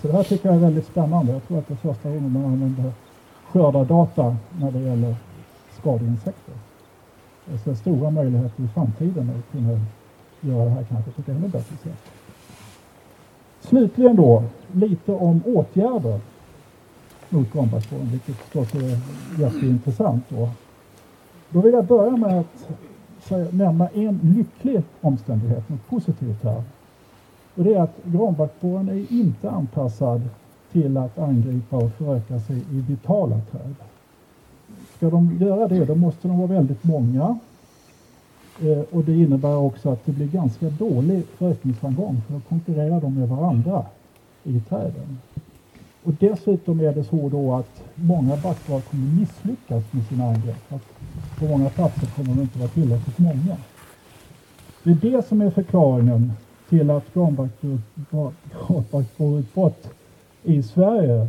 Så 0.00 0.08
det 0.08 0.12
här 0.12 0.22
tycker 0.22 0.48
jag 0.48 0.56
är 0.56 0.60
väldigt 0.60 0.86
spännande. 0.86 1.32
Jag 1.32 1.48
tror 1.48 1.58
att 1.58 1.68
det 1.68 1.74
är 1.74 1.76
första 1.76 2.08
gången 2.08 2.32
man 2.32 2.44
använder 2.44 2.92
skördardata 3.52 4.36
när 4.58 4.70
det 4.70 4.78
gäller 4.78 5.16
skadeinsekter. 5.80 6.54
Så 7.64 7.74
stora 7.74 8.10
möjligheter 8.10 8.62
i 8.62 8.68
framtiden 8.68 9.30
att 9.30 9.52
kunna 9.52 9.80
göra 10.40 10.64
det 10.64 10.70
här 10.70 10.84
kanske 10.84 11.10
på 11.10 11.20
ett 11.20 11.28
ännu 11.28 11.48
bättre 11.48 11.76
sätt. 11.76 12.10
Slutligen 13.60 14.16
då, 14.16 14.44
lite 14.72 15.12
om 15.12 15.40
åtgärder 15.44 16.20
mot 17.28 17.52
granbarkborren, 17.52 18.08
vilket 18.10 18.36
förstås 18.36 18.74
är 18.74 18.98
jätteintressant. 19.40 20.24
Då. 20.28 20.48
då 21.50 21.60
vill 21.60 21.72
jag 21.72 21.84
börja 21.84 22.16
med 22.16 22.40
att 22.40 23.52
nämna 23.52 23.88
en 23.88 24.20
lycklig 24.36 24.82
omständighet, 25.00 25.68
något 25.68 25.88
positivt 25.88 26.44
här. 26.44 26.62
Och 27.60 27.66
det 27.66 27.74
är 27.74 27.80
att 27.80 28.04
granbarkborren 28.04 28.88
är 28.88 29.12
inte 29.12 29.50
anpassad 29.50 30.22
till 30.72 30.96
att 30.96 31.18
angripa 31.18 31.76
och 31.76 31.92
föröka 31.92 32.40
sig 32.40 32.56
i 32.56 32.80
vitala 32.88 33.40
träd. 33.50 33.74
Ska 34.96 35.10
de 35.10 35.38
göra 35.40 35.68
det, 35.68 35.84
då 35.84 35.94
måste 35.94 36.28
de 36.28 36.38
vara 36.38 36.48
väldigt 36.48 36.84
många 36.84 37.38
Eh, 38.62 38.80
och 38.90 39.04
det 39.04 39.12
innebär 39.12 39.56
också 39.56 39.90
att 39.90 40.06
det 40.06 40.12
blir 40.12 40.26
ganska 40.26 40.70
dålig 40.70 41.24
förökningsframgång 41.24 42.22
för 42.26 42.34
då 42.34 42.40
konkurrerar 42.48 43.00
de 43.00 43.14
med 43.14 43.28
varandra 43.28 43.86
i 44.44 44.60
träden. 44.60 45.18
Och 46.04 46.12
dessutom 46.12 46.80
är 46.80 46.92
det 46.92 47.04
så 47.04 47.28
då 47.28 47.54
att 47.54 47.82
många 47.94 48.36
barkborrar 48.36 48.80
kommer 48.80 49.20
misslyckas 49.20 49.84
med 49.90 50.06
sina 50.06 50.24
angrepp. 50.24 50.72
Att 50.72 50.82
på 51.38 51.44
många 51.44 51.70
platser 51.70 52.06
kommer 52.06 52.28
de 52.34 52.40
inte 52.40 52.58
vara 52.58 52.68
tillräckligt 52.68 53.18
många. 53.18 53.56
Det 54.82 54.90
är 54.90 55.10
det 55.10 55.26
som 55.26 55.40
är 55.40 55.50
förklaringen 55.50 56.32
till 56.70 56.90
att 56.90 57.14
granbarkborreutbrott 57.14 59.90
i 60.42 60.62
Sverige 60.62 61.28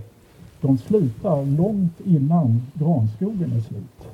de 0.61 0.77
slutar 0.77 1.45
långt 1.45 1.99
innan 2.05 2.61
granskogen 2.73 3.53
är 3.57 3.61
slut. 3.61 4.07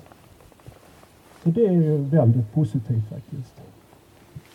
Så 1.43 1.49
det 1.49 1.67
är 1.67 1.71
ju 1.71 1.97
väldigt 1.97 2.53
positivt 2.53 3.09
faktiskt. 3.09 3.53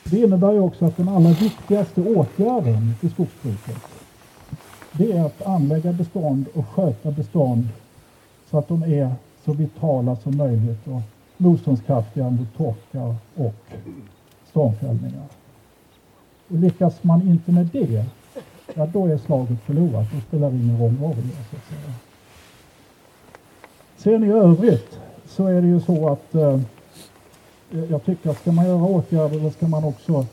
Det 0.05 0.19
innebär 0.19 0.53
ju 0.53 0.61
också 0.61 0.85
att 0.85 0.97
den 0.97 1.09
allra 1.09 1.31
viktigaste 1.31 2.01
åtgärden 2.01 2.95
i 3.01 3.09
skogsbruket 3.09 3.77
det 4.93 5.13
är 5.13 5.25
att 5.25 5.43
anlägga 5.43 5.93
bestånd 5.93 6.47
och 6.55 6.69
sköta 6.69 7.11
bestånd 7.11 7.69
så 8.51 8.59
att 8.59 8.69
de 8.69 8.83
är 8.83 9.15
så 9.45 9.53
vitala 9.53 10.17
som 10.17 10.37
möjligt 10.37 10.87
och 10.87 11.01
motståndskraftiga 11.37 12.31
mot 12.31 12.57
torka 12.57 13.17
och 13.35 13.55
stormfällningar. 14.51 15.25
Och 16.53 16.59
lyckas 16.59 17.03
man 17.03 17.23
inte 17.23 17.53
med 17.53 17.67
det, 17.73 18.05
ja 18.75 18.87
då 18.87 19.07
är 19.07 19.19
slaget 19.19 19.61
förlorat. 19.61 20.07
Då 20.13 20.21
spelar 20.21 20.51
det 20.51 20.57
ingen 20.57 20.79
roll 20.79 20.97
vad 21.01 21.17
vi 21.17 21.23
gör 21.23 21.45
så 21.51 21.57
att 21.57 21.69
säga. 21.69 21.95
Sen 23.97 24.25
i 24.25 24.31
övrigt 24.31 24.99
så 25.27 25.47
är 25.47 25.63
det 25.63 25.69
ju 25.69 25.81
så 25.81 26.09
att 26.09 26.35
eh, 26.35 26.61
jag 27.91 28.05
tycker 28.05 28.31
att 28.31 28.41
ska 28.41 28.53
man 28.53 28.67
göra 28.67 28.85
åtgärder 28.85 29.41
då 29.41 29.51
ska 29.51 29.69
man 29.69 29.85
också 29.85 30.27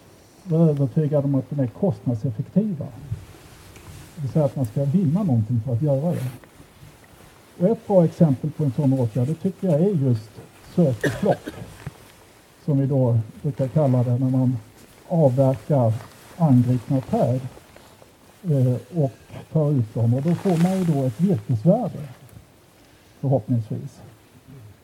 vara 0.43 0.69
övertygad 0.69 1.25
om 1.25 1.35
att 1.35 1.49
de 1.49 1.59
är 1.59 1.67
kostnadseffektiva. 1.67 2.85
Det 4.15 4.21
vill 4.21 4.31
säga 4.31 4.45
att 4.45 4.55
man 4.55 4.65
ska 4.65 4.83
vinna 4.83 5.23
någonting 5.23 5.61
för 5.65 5.73
att 5.73 5.81
göra 5.81 6.11
det. 6.11 6.29
Och 7.59 7.67
ett 7.67 7.87
bra 7.87 8.05
exempel 8.05 8.51
på 8.51 8.63
en 8.63 8.71
sån 8.71 8.93
åtgärd 8.93 9.27
det 9.27 9.35
tycker 9.35 9.67
jag 9.67 9.81
är 9.81 9.89
just 9.89 10.31
sök 10.75 11.05
och 11.05 11.19
plock, 11.19 11.49
Som 12.65 12.79
vi 12.79 12.85
då 12.85 13.19
brukar 13.41 13.67
kalla 13.67 14.03
det 14.03 14.17
när 14.17 14.29
man 14.29 14.57
avverkar 15.09 15.93
angripna 16.37 17.01
träd 17.01 17.39
eh, 18.43 19.01
och 19.03 19.11
tar 19.51 19.71
ut 19.71 19.93
dem. 19.93 20.13
Och 20.13 20.21
då 20.21 20.35
får 20.35 20.63
man 20.63 20.77
ju 20.77 20.85
då 20.85 21.03
ett 21.03 21.21
virkesvärde 21.21 21.99
förhoppningsvis. 23.19 24.01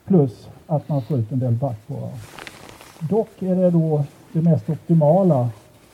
Plus 0.06 0.48
att 0.68 0.90
man 0.90 1.02
får 1.02 1.20
ut 1.20 1.32
en 1.32 1.40
del 1.40 1.54
barkborrar. 1.54 2.14
Dock 3.00 3.42
är 3.42 3.56
det 3.56 3.72
då 3.72 4.04
det 4.34 4.42
mest 4.42 4.70
optimala 4.70 5.50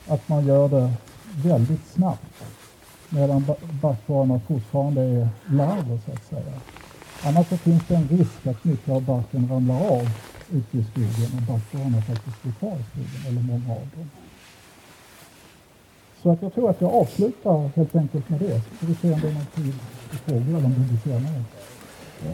att 0.08 0.28
man 0.28 0.46
gör 0.46 0.68
det 0.68 0.92
väldigt 1.44 1.86
snabbt 1.86 2.44
medan 3.08 3.44
barkborrarna 3.82 4.40
fortfarande 4.40 5.02
är 5.02 5.28
larver 5.50 5.98
så 6.06 6.12
att 6.12 6.24
säga. 6.24 6.52
Annars 7.24 7.48
så 7.48 7.56
finns 7.56 7.82
det 7.88 7.94
en 7.94 8.08
risk 8.08 8.46
att 8.46 8.64
mycket 8.64 8.88
av 8.88 9.02
barken 9.02 9.48
ramlar 9.48 9.90
av 9.90 10.08
ute 10.52 10.78
i 10.78 10.84
skogen 10.84 11.36
och 11.36 11.42
barkborrarna 11.42 12.02
faktiskt 12.02 12.42
blir 12.42 12.52
kvar 12.52 12.76
i 12.76 12.84
skogen, 12.90 13.26
eller 13.26 13.40
många 13.40 13.72
av 13.72 13.88
dem. 13.96 14.10
Så 16.22 16.30
att 16.30 16.42
jag 16.42 16.54
tror 16.54 16.70
att 16.70 16.80
jag 16.80 16.92
avslutar 16.92 17.70
helt 17.76 17.96
enkelt 17.96 18.28
med 18.28 18.40
det. 18.40 18.60
Så 18.60 18.74
får 18.74 18.86
vi 18.86 18.94
se 18.94 19.12
om 19.12 19.20
det 19.20 19.28
är 19.28 19.32
någon 19.32 19.46
tid 19.46 19.74
i 20.12 20.16
frågor 20.16 20.56
eller 20.56 20.66
om 20.66 20.74
det 20.74 20.88
blir 20.88 20.98
senare. 20.98 21.42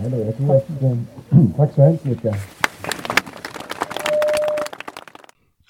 Ja, 0.02 0.08
det, 0.08 0.24
jag 0.24 0.36
tror 0.36 0.56
att, 0.56 1.56
tack 1.56 1.74
så 1.74 1.82
hemskt 1.82 2.04
mycket. 2.04 2.36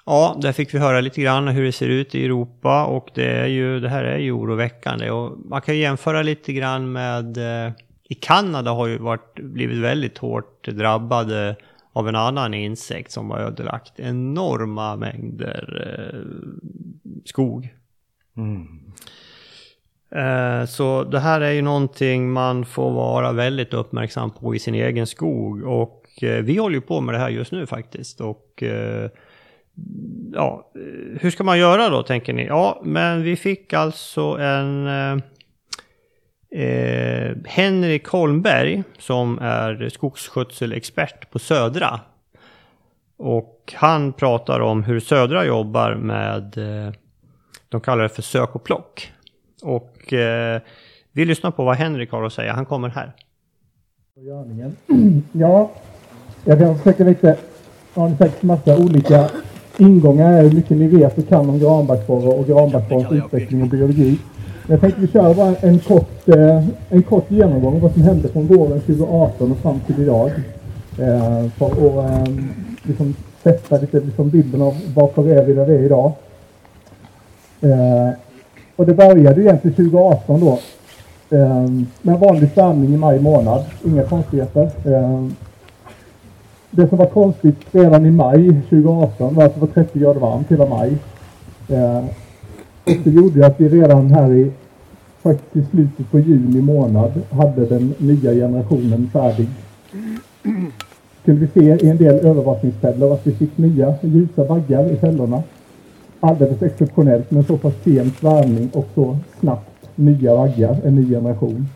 Ja, 0.06 0.36
där 0.42 0.52
fick 0.52 0.74
vi 0.74 0.78
höra 0.78 1.00
lite 1.00 1.20
grann 1.20 1.48
hur 1.48 1.64
det 1.64 1.72
ser 1.72 1.88
ut 1.88 2.14
i 2.14 2.24
Europa 2.24 2.86
och 2.86 3.10
det, 3.14 3.30
är 3.30 3.46
ju, 3.46 3.80
det 3.80 3.88
här 3.88 4.04
är 4.04 4.18
ju 4.18 4.32
oroväckande. 4.32 5.10
Och 5.10 5.38
man 5.44 5.60
kan 5.60 5.78
jämföra 5.78 6.22
lite 6.22 6.52
grann 6.52 6.92
med... 6.92 7.36
Eh, 7.36 7.72
I 8.04 8.14
Kanada 8.14 8.70
har 8.70 8.86
ju 8.86 8.98
varit, 8.98 9.34
blivit 9.34 9.78
väldigt 9.78 10.18
hårt 10.18 10.68
drabbade 10.68 11.56
av 11.92 12.08
en 12.08 12.16
annan 12.16 12.54
insekt 12.54 13.12
som 13.12 13.30
har 13.30 13.38
ödelagt 13.38 14.00
enorma 14.00 14.96
mängder 14.96 15.86
eh, 15.86 16.20
skog. 17.24 17.74
Mm. 18.38 18.78
Eh, 20.10 20.66
så 20.66 21.04
det 21.04 21.20
här 21.20 21.40
är 21.40 21.52
ju 21.52 21.62
någonting 21.62 22.30
man 22.30 22.64
får 22.64 22.90
vara 22.90 23.32
väldigt 23.32 23.74
uppmärksam 23.74 24.30
på 24.30 24.54
i 24.54 24.58
sin 24.58 24.74
egen 24.74 25.06
skog. 25.06 25.62
Och 25.62 26.04
eh, 26.22 26.42
vi 26.42 26.56
håller 26.56 26.74
ju 26.74 26.80
på 26.80 27.00
med 27.00 27.14
det 27.14 27.18
här 27.18 27.28
just 27.28 27.52
nu 27.52 27.66
faktiskt. 27.66 28.20
Och 28.20 28.62
eh, 28.62 29.10
ja, 30.32 30.70
hur 31.20 31.30
ska 31.30 31.44
man 31.44 31.58
göra 31.58 31.88
då 31.88 32.02
tänker 32.02 32.32
ni? 32.32 32.46
Ja, 32.46 32.80
men 32.84 33.22
vi 33.22 33.36
fick 33.36 33.72
alltså 33.72 34.22
en 34.22 34.86
eh, 36.50 37.36
Henrik 37.44 38.06
Holmberg 38.06 38.82
som 38.98 39.38
är 39.38 39.88
skogsskötselexpert 39.88 41.30
på 41.30 41.38
Södra. 41.38 42.00
Och 43.18 43.74
han 43.76 44.12
pratar 44.12 44.60
om 44.60 44.82
hur 44.82 45.00
Södra 45.00 45.44
jobbar 45.44 45.94
med, 45.94 46.58
eh, 46.58 46.92
de 47.68 47.80
kallar 47.80 48.02
det 48.02 48.08
för 48.08 48.22
sök 48.22 48.54
och 48.54 48.64
plock. 48.64 49.12
Och 49.62 50.12
eh, 50.12 50.60
vi 51.12 51.24
lyssnar 51.24 51.50
på 51.50 51.64
vad 51.64 51.76
Henrik 51.76 52.10
har 52.10 52.22
att 52.22 52.32
säga. 52.32 52.52
Han 52.52 52.66
kommer 52.66 52.88
här. 52.88 53.12
Ja, 55.32 55.70
jag 56.44 56.58
kan 56.58 56.78
försöka 56.78 57.04
lite. 57.04 57.36
Har 57.94 58.08
ni 58.08 58.16
säkert 58.16 58.42
massa 58.42 58.78
olika 58.78 59.28
ingångar 59.76 60.32
här, 60.32 60.42
hur 60.42 60.52
mycket 60.52 60.76
ni 60.76 60.88
vet 60.88 61.18
och 61.18 61.28
kan 61.28 61.50
om 61.50 61.58
granbarkborre 61.58 62.28
och 62.28 62.46
granbarkborrens 62.46 63.12
utveckling 63.12 63.62
och 63.62 63.68
biologi. 63.68 64.18
Jag 64.66 64.80
tänkte 64.80 65.00
vi 65.00 65.08
kör 65.08 65.34
bara 65.34 65.56
en 65.56 65.78
kort, 65.78 66.28
eh, 66.28 66.64
en 66.88 67.02
kort 67.02 67.30
genomgång 67.30 67.74
av 67.74 67.80
vad 67.80 67.92
som 67.92 68.02
hände 68.02 68.28
från 68.28 68.46
våren 68.46 68.80
2018 68.80 69.52
och 69.52 69.58
fram 69.58 69.80
till 69.80 70.02
idag. 70.02 70.30
Eh, 70.98 71.48
för 71.50 71.66
att 71.66 72.28
eh, 72.28 72.34
liksom 72.82 73.14
sätta 73.42 73.78
lite 73.78 74.00
liksom 74.00 74.30
bilden 74.30 74.62
av 74.62 74.74
varför 74.94 75.28
är 75.28 75.44
vi 75.44 75.52
där 75.52 75.66
vi 75.66 75.74
är 75.74 75.82
idag. 75.82 76.12
Eh, 77.60 78.10
och 78.76 78.86
det 78.86 78.94
började 78.94 79.40
egentligen 79.40 79.76
2018 79.76 80.40
då 80.40 80.58
eh, 81.36 81.62
med 82.02 82.14
en 82.14 82.20
vanlig 82.20 82.50
samling 82.54 82.94
i 82.94 82.96
maj 82.96 83.20
månad. 83.20 83.64
Inga 83.84 84.02
konstigheter. 84.02 84.70
Eh, 84.84 85.26
det 86.70 86.88
som 86.88 86.98
var 86.98 87.06
konstigt 87.06 87.56
redan 87.72 88.06
i 88.06 88.10
maj 88.10 88.48
2018 88.48 89.34
var 89.34 89.44
att 89.44 89.54
det 89.54 89.60
var 89.60 89.68
30 89.68 89.98
grader 89.98 90.20
varmt 90.20 90.50
hela 90.50 90.66
maj. 90.66 90.96
Eh, 91.68 92.04
och 92.84 92.96
det 93.04 93.10
gjorde 93.10 93.46
att 93.46 93.60
vi 93.60 93.68
redan 93.68 94.10
här 94.10 94.32
i 94.32 94.52
faktiskt 95.22 95.56
i 95.56 95.70
slutet 95.70 96.10
på 96.10 96.18
juni 96.18 96.60
månad 96.60 97.12
hade 97.30 97.66
den 97.66 97.94
nya 97.98 98.32
generationen 98.32 99.10
färdig. 99.12 99.48
Kunde 101.24 101.40
vi 101.40 101.60
se 101.60 101.86
i 101.86 101.90
en 101.90 101.96
del 101.96 102.14
övervakningsfällor 102.14 103.14
att 103.14 103.26
vi 103.26 103.32
fick 103.32 103.58
nya 103.58 103.94
ljusa 104.02 104.44
baggar 104.44 104.92
i 104.92 104.96
fällorna. 104.96 105.42
Alldeles 106.20 106.62
exceptionellt 106.62 107.30
med 107.30 107.46
så 107.46 107.56
pass 107.56 107.74
sen 107.84 108.10
svärmning 108.10 108.70
och 108.72 108.86
så 108.94 109.16
snabbt 109.40 109.88
nya 109.94 110.34
vaggar, 110.34 110.76
en 110.84 110.94
ny 110.94 111.10
generation. 111.10 111.68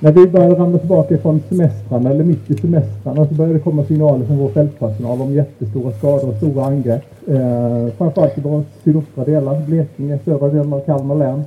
När 0.00 0.12
vi 0.12 0.26
började 0.26 0.54
ramla 0.54 0.78
tillbaka 0.78 1.18
från 1.18 1.42
semestrarna, 1.48 2.10
eller 2.10 2.24
mitt 2.24 2.50
i 2.50 2.54
semestrarna, 2.54 3.26
så 3.26 3.34
började 3.34 3.54
det 3.54 3.60
komma 3.60 3.84
signaler 3.84 4.26
från 4.26 4.38
vår 4.38 4.48
fältpersonal 4.48 5.20
om 5.20 5.34
jättestora 5.34 5.92
skador 5.92 6.28
och 6.28 6.36
stora 6.36 6.64
angrepp. 6.64 7.28
Eh, 7.28 7.88
framförallt 7.98 8.38
i 8.38 8.40
våra 8.40 8.64
sydöstra 8.84 9.24
delar, 9.24 9.66
Blekinge, 9.66 10.18
södra 10.24 10.48
delen 10.48 10.72
av 10.72 10.80
Kalmar 10.80 11.14
län. 11.14 11.44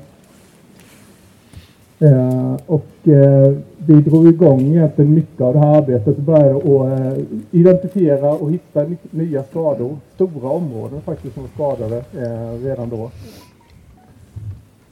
Eh, 1.99 2.55
och 2.65 3.07
eh, 3.07 3.53
vi 3.85 4.01
drog 4.01 4.27
igång 4.27 4.61
egentligen 4.61 5.13
mycket 5.13 5.41
av 5.41 5.53
det 5.53 5.59
här 5.59 5.77
arbetet 5.77 6.17
och 6.17 6.23
började 6.23 6.55
att 6.57 7.17
eh, 7.17 7.23
identifiera 7.51 8.31
och 8.31 8.51
hitta 8.51 8.85
nya 9.11 9.43
skador. 9.43 9.97
Stora 10.15 10.49
områden 10.49 11.01
faktiskt 11.01 11.33
som 11.33 11.43
var 11.43 11.49
skadade 11.49 11.97
eh, 11.97 12.63
redan 12.63 12.89
då. 12.89 13.11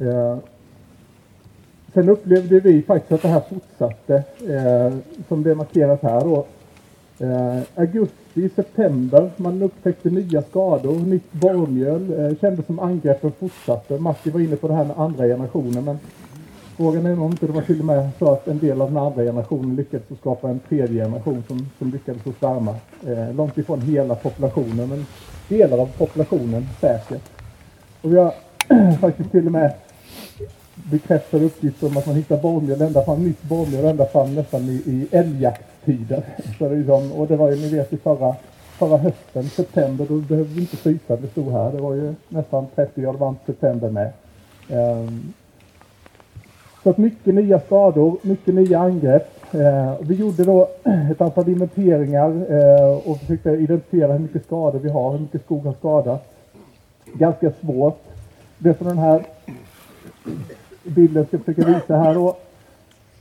Eh, 0.05 0.37
Sen 1.93 2.09
upplevde 2.09 2.59
vi 2.59 2.81
faktiskt 2.81 3.11
att 3.11 3.21
det 3.21 3.27
här 3.27 3.41
fortsatte, 3.49 4.23
eh, 4.53 4.93
som 5.27 5.43
det 5.43 5.55
markeras 5.55 6.01
här 6.01 6.21
då. 6.21 6.45
Eh, 7.19 7.61
augusti, 7.75 8.49
september, 8.55 9.29
man 9.37 9.61
upptäckte 9.61 10.09
nya 10.09 10.41
skador, 10.41 10.99
nytt 10.99 11.31
borrmjöl, 11.31 12.19
eh, 12.19 12.37
kändes 12.41 12.65
som 12.65 12.79
angreppen 12.79 13.31
fortsatte. 13.39 13.99
Matti 13.99 14.29
var 14.29 14.39
inne 14.39 14.55
på 14.55 14.67
det 14.67 14.73
här 14.73 14.85
med 14.85 14.99
andra 14.99 15.25
generationen, 15.25 15.83
men 15.85 15.97
frågan 16.77 17.05
är 17.05 17.19
om 17.19 17.31
inte 17.31 17.45
det 17.45 17.53
var 17.53 17.61
till 17.61 17.79
och 17.79 17.85
med 17.85 18.09
så 18.19 18.33
att 18.33 18.47
en 18.47 18.59
del 18.59 18.81
av 18.81 18.87
den 18.87 18.97
andra 18.97 19.23
generationen 19.23 19.75
lyckades 19.75 20.19
skapa 20.19 20.49
en 20.49 20.59
tredje 20.59 21.03
generation 21.03 21.43
som, 21.47 21.69
som 21.77 21.91
lyckades 21.91 22.27
att 22.27 22.39
svärma. 22.39 22.75
Eh, 23.07 23.35
långt 23.35 23.57
ifrån 23.57 23.81
hela 23.81 24.15
populationen, 24.15 24.89
men 24.89 25.05
delar 25.47 25.77
av 25.77 25.89
populationen 25.97 26.67
säkert. 26.81 27.21
Och 28.01 28.13
vi 28.13 28.17
har 28.17 28.33
faktiskt 29.01 29.31
till 29.31 29.45
och 29.45 29.51
med 29.51 29.73
bekräftade 30.73 31.45
uppgifter 31.45 31.87
om 31.87 31.97
att 31.97 32.05
man 32.05 32.15
hittar 32.15 32.37
borrmjöl 32.37 32.81
ända 32.81 33.05
fram, 33.05 33.23
nytt 33.23 33.43
borrmjöl 33.43 33.85
ända 33.85 34.05
fram 34.05 34.35
nästan 34.35 34.61
i, 34.61 34.73
i 34.85 35.07
älgjaktstider. 35.11 36.23
Så 36.57 36.69
det 36.69 36.75
liksom, 36.75 37.11
och 37.11 37.27
det 37.27 37.35
var 37.35 37.51
ju, 37.51 37.55
ni 37.55 37.69
vet, 37.69 37.93
i 37.93 37.97
förra, 37.97 38.35
förra 38.77 38.97
hösten, 38.97 39.49
september, 39.49 40.05
då 40.09 40.15
behövde 40.15 40.53
vi 40.53 40.61
inte 40.61 40.77
frysa, 40.77 41.15
det 41.15 41.27
stod 41.27 41.51
här. 41.51 41.71
Det 41.71 41.81
var 41.81 41.93
ju 41.93 42.15
nästan 42.29 42.67
30 42.75 43.01
grader 43.01 43.19
varmt 43.19 43.39
september 43.45 43.89
med. 43.89 44.11
Um, 44.69 45.33
så 46.87 46.91
att 46.91 46.97
mycket 46.97 47.35
nya 47.35 47.59
skador, 47.59 48.17
mycket 48.21 48.53
nya 48.53 48.79
angrepp. 48.79 49.53
Eh, 49.53 49.93
vi 50.01 50.15
gjorde 50.15 50.43
då 50.43 50.69
ett 51.11 51.21
antal 51.21 51.49
inventeringar 51.49 52.29
eh, 52.29 53.09
och 53.09 53.17
försökte 53.19 53.49
identifiera 53.49 54.13
hur 54.13 54.19
mycket 54.19 54.45
skador 54.45 54.79
vi 54.79 54.89
har, 54.89 55.11
hur 55.11 55.19
mycket 55.19 55.41
skog 55.41 55.65
har 55.65 55.73
skadats. 55.73 56.23
Ganska 57.13 57.51
svårt. 57.51 58.03
Det 58.57 58.77
som 58.77 58.87
den 58.87 58.97
här 58.97 59.25
bilden 60.83 61.25
ska 61.25 61.37
försöka 61.37 61.67
visa 61.67 61.97
här 61.97 62.13
då 62.13 62.35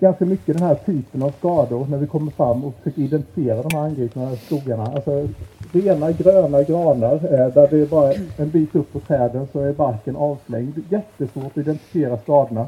ganska 0.00 0.24
mycket 0.24 0.58
den 0.58 0.66
här 0.66 0.74
typen 0.74 1.22
av 1.22 1.30
skador 1.30 1.86
när 1.90 1.98
vi 1.98 2.06
kommer 2.06 2.30
fram 2.30 2.64
och 2.64 2.74
försöker 2.74 3.02
identifiera 3.02 3.62
de 3.62 3.76
här 3.76 3.84
angripna 3.84 4.36
skogarna. 4.36 4.86
Alltså 4.86 5.28
rena 5.72 6.12
gröna 6.12 6.62
granar 6.62 7.14
eh, 7.14 7.54
där 7.54 7.68
det 7.70 7.78
är 7.78 7.86
bara 7.86 8.12
en 8.36 8.50
bit 8.50 8.74
upp 8.74 8.92
på 8.92 9.00
träden 9.00 9.48
så 9.52 9.60
är 9.60 9.72
barken 9.72 10.16
avslängd. 10.16 10.82
Jättesvårt 10.88 11.46
att 11.46 11.58
identifiera 11.58 12.18
skadorna. 12.18 12.66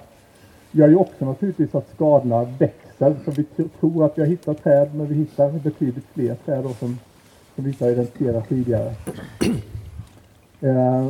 Gör 0.72 0.88
ju 0.88 0.96
också 0.96 1.24
naturligtvis 1.24 1.74
att 1.74 1.90
skadorna 1.94 2.44
växer. 2.58 3.16
Så 3.24 3.30
vi 3.30 3.44
tror 3.80 4.04
att 4.04 4.18
vi 4.18 4.22
har 4.22 4.28
hittat 4.28 4.64
träd 4.64 4.94
men 4.94 5.06
vi 5.06 5.14
hittar 5.14 5.50
betydligt 5.50 6.06
fler 6.14 6.34
träd 6.34 6.64
då 6.64 6.68
som, 6.68 6.98
som 7.54 7.64
vi 7.64 7.70
inte 7.70 7.84
har 7.84 7.92
identifierat 7.92 8.48
tidigare. 8.48 8.94
Eh, 10.60 11.08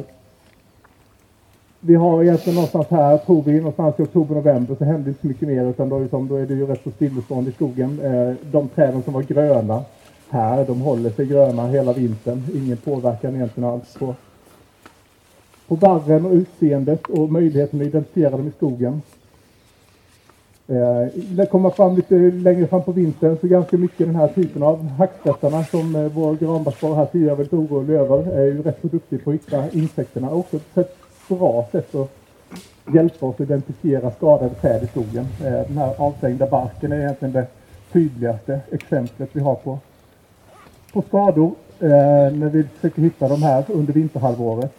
vi 1.81 1.95
har 1.95 2.23
egentligen 2.23 2.55
någonstans 2.55 2.87
här, 2.91 3.19
tror 3.19 3.43
vi, 3.43 3.59
någonstans 3.59 3.95
i 3.99 4.03
oktober-november 4.03 4.75
så 4.79 4.85
händer 4.85 5.09
inte 5.09 5.21
så 5.21 5.27
mycket 5.27 5.49
mer 5.49 5.65
utan 5.65 5.89
då, 5.89 5.99
liksom, 5.99 6.29
då 6.29 6.37
är 6.37 6.47
det 6.47 6.55
ju 6.55 6.67
rätt 6.67 6.81
så 6.85 6.91
stillestånd 6.91 7.49
i 7.49 7.53
skogen. 7.53 8.01
Eh, 8.01 8.35
de 8.51 8.69
träden 8.69 9.03
som 9.03 9.15
var 9.15 9.23
gröna 9.23 9.85
här, 10.29 10.65
de 10.65 10.81
håller 10.81 11.11
sig 11.11 11.27
gröna 11.27 11.67
hela 11.67 11.93
vintern. 11.93 12.43
Ingen 12.55 12.77
påverkan 12.77 13.35
egentligen 13.35 13.71
alls 13.71 13.97
på, 13.99 14.15
på 15.69 15.77
barren 15.77 16.27
och 16.27 16.33
utseendet 16.33 17.07
och 17.07 17.33
möjligheten 17.33 17.81
att 17.81 17.87
identifiera 17.87 18.31
dem 18.31 18.49
i 18.49 18.53
skogen. 18.57 19.03
Eh, 20.71 21.07
det 21.15 21.47
kommer 21.47 21.71
fram 21.71 21.97
lite 21.97 22.15
längre 22.15 22.67
fram 22.67 22.83
på 22.83 22.93
vintern 22.93 23.37
så 23.41 23.47
ganska 23.47 23.77
mycket 23.77 24.07
den 24.07 24.17
här 24.17 24.29
typen 24.29 24.63
av 24.63 24.89
hackspettarna 24.89 25.65
som 25.65 25.97
eh, 25.97 26.03
vår 26.03 26.35
granbarkborre 26.37 26.95
här 26.95 27.07
tidigare 27.07 27.35
var 27.35 27.45
lite 27.45 27.57
orolig 27.57 27.95
över 27.95 28.33
är 28.33 28.45
ju 28.45 28.63
rätt 28.63 28.79
så 28.81 28.89
duktig 28.89 29.25
på 29.25 29.31
att 29.31 29.35
hitta 29.35 29.71
insekterna. 29.71 30.31
Också 30.31 30.57
ett 30.75 30.97
bra 31.29 31.69
sätt 31.73 31.95
att 31.95 32.11
hjälpa 32.95 33.27
oss 33.27 33.35
att 33.35 33.41
identifiera 33.41 34.11
skadade 34.11 34.55
träd 34.55 34.83
i 34.83 34.87
skogen. 34.87 35.27
Eh, 35.45 35.53
den 35.53 35.79
här 35.79 35.95
avstängda 35.99 36.47
barken 36.47 36.93
är 36.93 37.01
egentligen 37.01 37.33
det 37.33 37.47
tydligaste 37.93 38.61
exemplet 38.73 39.31
vi 39.33 39.41
har 39.41 39.55
på, 39.55 39.79
på 40.93 41.03
skador 41.03 41.53
när 41.81 42.49
vi 42.49 42.63
försöker 42.63 43.03
hitta 43.03 43.29
de 43.29 43.43
här 43.43 43.65
under 43.69 43.93
vinterhalvåret. 43.93 44.73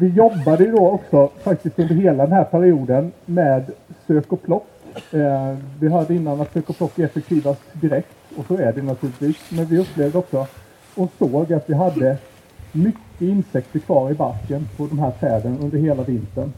Vi 0.00 0.08
jobbade 0.08 0.64
ju 0.64 0.70
då 0.70 0.90
också 0.90 1.30
faktiskt 1.42 1.78
under 1.78 1.94
hela 1.94 2.22
den 2.22 2.32
här 2.32 2.44
perioden 2.44 3.12
med 3.26 3.70
sök 4.06 4.32
och 4.32 4.42
plock. 4.42 4.66
Eh, 5.12 5.56
vi 5.80 5.88
hörde 5.88 6.14
innan 6.14 6.40
att 6.40 6.52
sök 6.52 6.70
och 6.70 6.76
plock 6.76 6.98
är 6.98 7.04
effektivast 7.04 7.60
direkt 7.72 8.16
och 8.36 8.46
så 8.46 8.56
är 8.56 8.72
det 8.72 8.82
naturligtvis. 8.82 9.36
Men 9.50 9.64
vi 9.64 9.78
upplevde 9.78 10.18
också 10.18 10.46
och 10.94 11.10
såg 11.18 11.52
att 11.52 11.70
vi 11.70 11.74
hade 11.74 12.16
mycket 12.72 13.20
insekter 13.20 13.78
kvar 13.78 14.10
i 14.10 14.14
barken 14.14 14.68
på 14.76 14.86
de 14.86 14.98
här 14.98 15.10
träden 15.10 15.58
under 15.62 15.78
hela 15.78 16.02
vintern. 16.02 16.52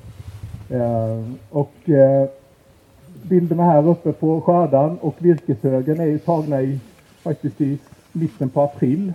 Eh, 0.70 1.24
och 1.50 1.90
eh, 1.90 2.28
bilderna 3.22 3.64
här 3.64 3.88
uppe 3.88 4.12
på 4.12 4.40
skördan 4.40 4.98
och 4.98 5.14
virkeshögen 5.18 6.00
är 6.00 6.06
ju 6.06 6.18
tagna 6.18 6.62
i 6.62 6.80
faktiskt 7.22 7.60
i 7.60 7.78
mitten 8.12 8.48
på 8.48 8.62
april. 8.62 9.12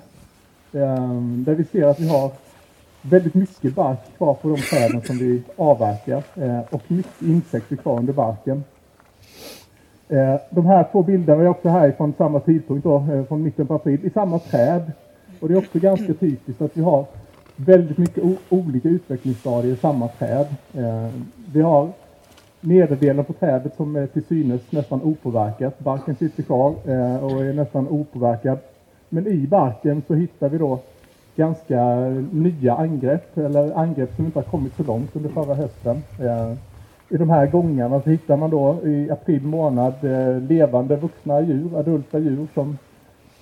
Eh, 0.73 1.21
där 1.21 1.55
vi 1.55 1.63
ser 1.63 1.87
att 1.87 1.99
vi 1.99 2.07
har 2.07 2.31
väldigt 3.09 3.33
mycket 3.33 3.75
bark 3.75 3.99
kvar 4.17 4.33
på 4.33 4.49
de 4.49 4.57
träden 4.57 5.01
som 5.01 5.17
vi 5.17 5.43
avverkar 5.55 6.23
eh, 6.35 6.59
och 6.69 6.81
mycket 6.87 7.21
insekter 7.21 7.75
kvar 7.75 7.99
under 7.99 8.13
barken. 8.13 8.63
Eh, 10.09 10.35
de 10.49 10.65
här 10.65 10.87
två 10.91 11.03
bilderna 11.03 11.43
är 11.43 11.47
också 11.47 11.69
härifrån 11.69 12.13
samma 12.17 12.39
tidpunkt 12.39 12.83
då, 12.83 12.95
eh, 13.11 13.23
från 13.23 13.43
mitten 13.43 13.67
på 13.67 13.75
april, 13.75 14.05
i 14.05 14.09
samma 14.09 14.39
träd. 14.39 14.91
Och 15.39 15.47
det 15.47 15.53
är 15.53 15.57
också 15.57 15.79
ganska 15.79 16.13
typiskt 16.13 16.61
att 16.61 16.77
vi 16.77 16.81
har 16.81 17.05
väldigt 17.55 17.97
mycket 17.97 18.23
olika 18.49 18.89
utvecklingsstadier 18.89 19.73
i 19.73 19.77
samma 19.77 20.07
träd. 20.07 20.47
Eh, 20.73 21.09
vi 21.53 21.61
har 21.61 21.89
nederdelen 22.61 23.25
på 23.25 23.33
trädet 23.33 23.75
som 23.75 23.95
är 23.95 24.07
till 24.07 24.25
synes 24.25 24.61
nästan 24.69 25.01
opåverkat. 25.01 25.79
Barken 25.79 26.15
sitter 26.15 26.43
kvar 26.43 26.69
eh, 26.85 27.23
och 27.23 27.45
är 27.45 27.53
nästan 27.53 27.87
opåverkad. 27.87 28.57
Men 29.09 29.27
i 29.27 29.47
barken 29.47 30.03
så 30.07 30.13
hittar 30.13 30.49
vi 30.49 30.57
då 30.57 30.79
ganska 31.35 31.95
nya 32.31 32.75
angrepp, 32.75 33.37
eller 33.37 33.77
angrepp 33.77 34.15
som 34.15 34.25
inte 34.25 34.39
har 34.39 34.43
kommit 34.43 34.75
så 34.75 34.83
långt 34.83 35.15
under 35.15 35.29
förra 35.29 35.55
hösten. 35.55 36.03
Eh, 36.19 36.53
I 37.09 37.17
de 37.17 37.29
här 37.29 37.47
gångarna 37.47 38.01
så 38.01 38.09
hittar 38.09 38.37
man 38.37 38.49
då 38.49 38.77
i 38.83 39.11
april 39.11 39.41
månad 39.41 39.93
eh, 40.01 40.41
levande 40.41 40.95
vuxna 40.95 41.41
djur, 41.41 41.79
adulta 41.79 42.19
djur 42.19 42.47
som 42.53 42.77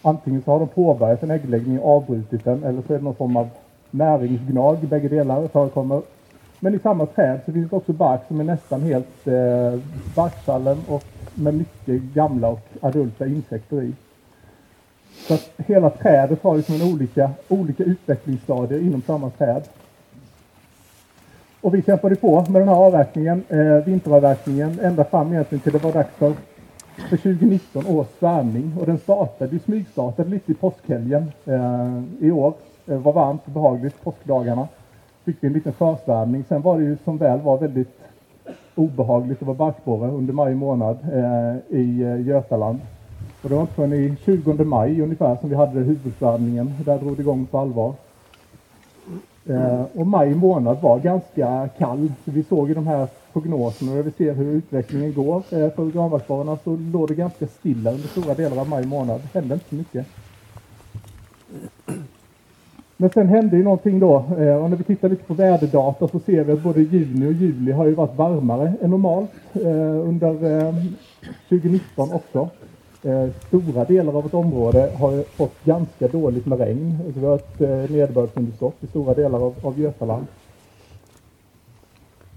antingen 0.01 0.41
så 0.41 0.51
har 0.51 0.59
de 0.59 0.67
påbörjat 0.67 1.23
en 1.23 1.31
äggläggning 1.31 1.79
och 1.79 1.95
avbrutit 1.95 2.43
den 2.43 2.63
eller 2.63 2.81
så 2.87 2.93
är 2.93 2.97
det 2.97 3.03
någon 3.03 3.15
form 3.15 3.37
av 3.37 3.49
näringsgnag, 3.91 4.77
bägge 4.77 5.09
delar 5.09 5.47
förekommer. 5.47 6.01
Men 6.59 6.75
i 6.75 6.79
samma 6.79 7.05
träd 7.05 7.39
så 7.45 7.51
finns 7.51 7.69
det 7.69 7.75
också 7.75 7.93
bark 7.93 8.21
som 8.27 8.39
är 8.39 8.43
nästan 8.43 8.81
helt 8.81 9.27
eh, 9.27 9.79
barkfallen 10.15 10.77
och 10.87 11.03
med 11.35 11.53
mycket 11.53 12.01
gamla 12.01 12.49
och 12.49 12.67
adulta 12.81 13.27
insekter 13.27 13.81
i. 13.81 13.93
Så 15.13 15.33
att 15.33 15.51
hela 15.57 15.89
trädet 15.89 16.43
har 16.43 16.57
liksom 16.57 16.75
en 16.75 16.93
olika, 16.93 17.31
olika 17.47 17.83
utvecklingsstadier 17.83 18.79
inom 18.79 19.01
samma 19.01 19.29
träd. 19.29 19.63
Och 21.61 21.73
vi 21.75 21.81
kämpade 21.81 22.15
på 22.15 22.45
med 22.49 22.61
den 22.61 22.67
här 22.67 22.75
avverkningen, 22.75 23.43
eh, 23.49 23.85
vinteravverkningen, 23.85 24.79
ända 24.79 25.03
fram 25.03 25.33
egentligen 25.33 25.61
till 25.61 25.71
det 25.73 25.83
var 25.83 25.93
dags 25.93 26.15
för, 26.17 26.33
för 27.09 27.17
2019 27.17 27.87
års 27.87 28.07
svärmning. 28.19 28.73
Och 28.79 28.85
den 28.85 28.97
startade, 28.97 29.59
smygstartade 29.59 30.29
lite 30.29 30.51
i 30.51 30.55
påskhelgen 30.55 31.31
eh, 31.45 32.01
i 32.19 32.31
år. 32.31 32.53
Det 32.85 32.95
var 32.95 33.13
varmt 33.13 33.41
och 33.45 33.51
behagligt 33.51 34.03
påskdagarna. 34.03 34.67
Fick 35.25 35.37
vi 35.39 35.47
en 35.47 35.53
liten 35.53 35.73
försvärmning. 35.73 36.43
Sen 36.49 36.61
var 36.61 36.79
det 36.79 36.83
ju 36.83 36.97
som 37.03 37.17
väl 37.17 37.41
var 37.41 37.57
väldigt 37.57 37.99
obehagligt. 38.75 39.39
Det 39.39 39.45
var 39.45 39.53
barkborre 39.53 40.11
under 40.11 40.33
maj 40.33 40.55
månad 40.55 40.97
eh, 41.13 41.77
i 41.79 42.01
eh, 42.03 42.27
Götaland. 42.27 42.79
Och 43.43 43.49
det 43.49 43.55
var 43.55 43.61
inte 43.61 43.73
förrän 43.73 43.93
i 43.93 44.15
20 44.25 44.63
maj 44.63 45.01
ungefär 45.01 45.35
som 45.35 45.49
vi 45.49 45.55
hade 45.55 45.79
huvudvärmningen. 45.79 46.73
Där 46.85 46.99
drog 46.99 47.15
det 47.15 47.21
igång 47.21 47.45
på 47.45 47.57
allvar. 47.57 47.93
Eh, 49.45 49.85
och 49.93 50.07
maj 50.07 50.35
månad 50.35 50.81
var 50.81 50.99
ganska 50.99 51.69
kall. 51.77 52.11
Så 52.25 52.31
vi 52.31 52.43
såg 52.43 52.71
i 52.71 52.73
de 52.73 52.87
här 52.87 53.07
prognoserna 53.33 53.91
och 53.91 54.07
vi 54.07 54.11
ser 54.11 54.33
hur 54.33 54.51
utvecklingen 54.51 55.13
går 55.13 55.37
eh, 55.37 55.69
för 55.69 55.91
granbarkborrarna 55.91 56.57
så 56.63 56.75
låg 56.75 57.07
det 57.07 57.15
ganska 57.15 57.47
stilla 57.47 57.91
under 57.91 58.07
stora 58.07 58.33
delar 58.33 58.57
av 58.57 58.69
maj 58.69 58.85
månad. 58.85 59.21
Det 59.21 59.39
hände 59.39 59.53
inte 59.53 59.69
så 59.69 59.75
mycket. 59.75 60.07
Men 62.97 63.09
sen 63.09 63.27
hände 63.27 63.57
ju 63.57 63.63
någonting 63.63 63.99
då 63.99 64.15
eh, 64.15 64.55
och 64.55 64.69
när 64.69 64.77
vi 64.77 64.83
tittar 64.83 65.09
lite 65.09 65.23
på 65.23 65.33
väderdata 65.33 66.07
så 66.07 66.19
ser 66.19 66.43
vi 66.43 66.51
att 66.51 66.63
både 66.63 66.81
juni 66.81 67.27
och 67.27 67.33
juli 67.33 67.71
har 67.71 67.85
ju 67.85 67.93
varit 67.93 68.15
varmare 68.15 68.73
än 68.81 68.89
normalt 68.89 69.31
eh, 69.53 70.07
under 70.07 70.59
eh, 70.59 70.75
2019 71.49 72.11
också 72.11 72.49
eh. 73.03 73.29
Stora 73.47 73.85
delar 73.85 74.17
av 74.17 74.25
ett 74.25 74.33
område 74.33 74.91
har 74.99 75.23
fått 75.23 75.65
ganska 75.65 76.07
dåligt 76.07 76.45
med 76.45 76.59
regn. 76.59 76.97
Alltså 77.05 77.19
vi 77.19 77.25
har 77.25 77.35
ett 77.35 77.61
eh, 77.61 77.67
nederbördsunderskott 77.67 78.75
i 78.83 78.87
stora 78.87 79.13
delar 79.13 79.39
av, 79.39 79.55
av 79.61 79.79
Götaland. 79.79 80.25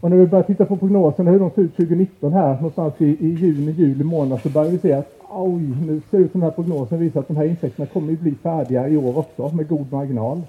Och 0.01 0.11
när 0.11 0.17
vi 0.17 0.27
börjar 0.27 0.45
titta 0.45 0.65
på 0.65 0.77
prognoserna 0.77 1.31
hur 1.31 1.39
de 1.39 1.51
ser 1.51 1.63
ut 1.63 1.77
2019 1.77 2.33
här 2.33 2.55
någonstans 2.55 2.95
i, 2.99 3.05
i 3.05 3.35
juni, 3.35 3.73
juli 3.73 4.05
månad 4.05 4.41
så 4.43 4.49
börjar 4.49 4.71
vi 4.71 4.79
se 4.79 4.93
att 4.93 5.13
oj, 5.29 5.63
nu 5.87 6.03
ser 6.11 6.19
det 6.19 6.25
ut 6.25 6.33
som 6.33 6.41
den 6.41 6.51
här 6.51 6.55
prognosen 6.55 6.99
visar 6.99 7.21
att 7.21 7.29
de 7.29 7.37
här 7.37 7.45
insekterna 7.45 7.87
kommer 7.87 8.13
att 8.13 8.21
bli 8.21 8.35
färdiga 8.35 8.89
i 8.89 8.97
år 8.97 9.19
också 9.19 9.49
med 9.49 9.69
god 9.69 9.93
marginal. 9.93 10.43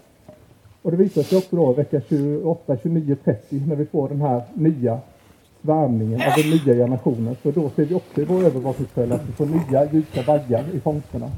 Och 0.82 0.92
det 0.92 0.98
visar 0.98 1.22
sig 1.22 1.38
också 1.38 1.56
då 1.56 1.74
vecka 1.74 2.02
28, 2.10 2.78
29, 2.84 3.16
30 3.24 3.62
när 3.68 3.76
vi 3.76 3.86
får 3.86 4.10
den 4.10 4.22
här 4.22 4.42
nya 4.54 5.00
värmningen 5.62 6.22
av 6.22 6.34
den 6.36 6.50
nya 6.50 6.86
generationen. 6.86 7.36
för 7.36 7.52
då 7.52 7.70
ser 7.70 7.86
vi 7.86 7.96
också 7.96 8.22
i 8.22 8.26
vår 8.26 8.44
övervakningsföljd 8.44 9.14
att 9.14 9.28
vi 9.28 9.32
får 9.32 9.46
nya 9.46 9.92
ljusa 9.92 10.22
vaggar 10.22 10.64
i 10.74 10.80
fångsterna. 10.80 11.32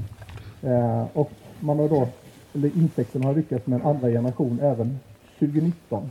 Eh, 0.61 1.05
och 1.13 1.31
man 1.59 1.79
har 1.79 1.89
då, 1.89 2.07
eller 2.53 2.77
insekterna 2.77 3.25
har 3.25 3.35
lyckats 3.35 3.67
med 3.67 3.79
en 3.79 3.87
andra 3.87 4.09
generation 4.09 4.59
även 4.61 4.99
2019. 5.39 6.09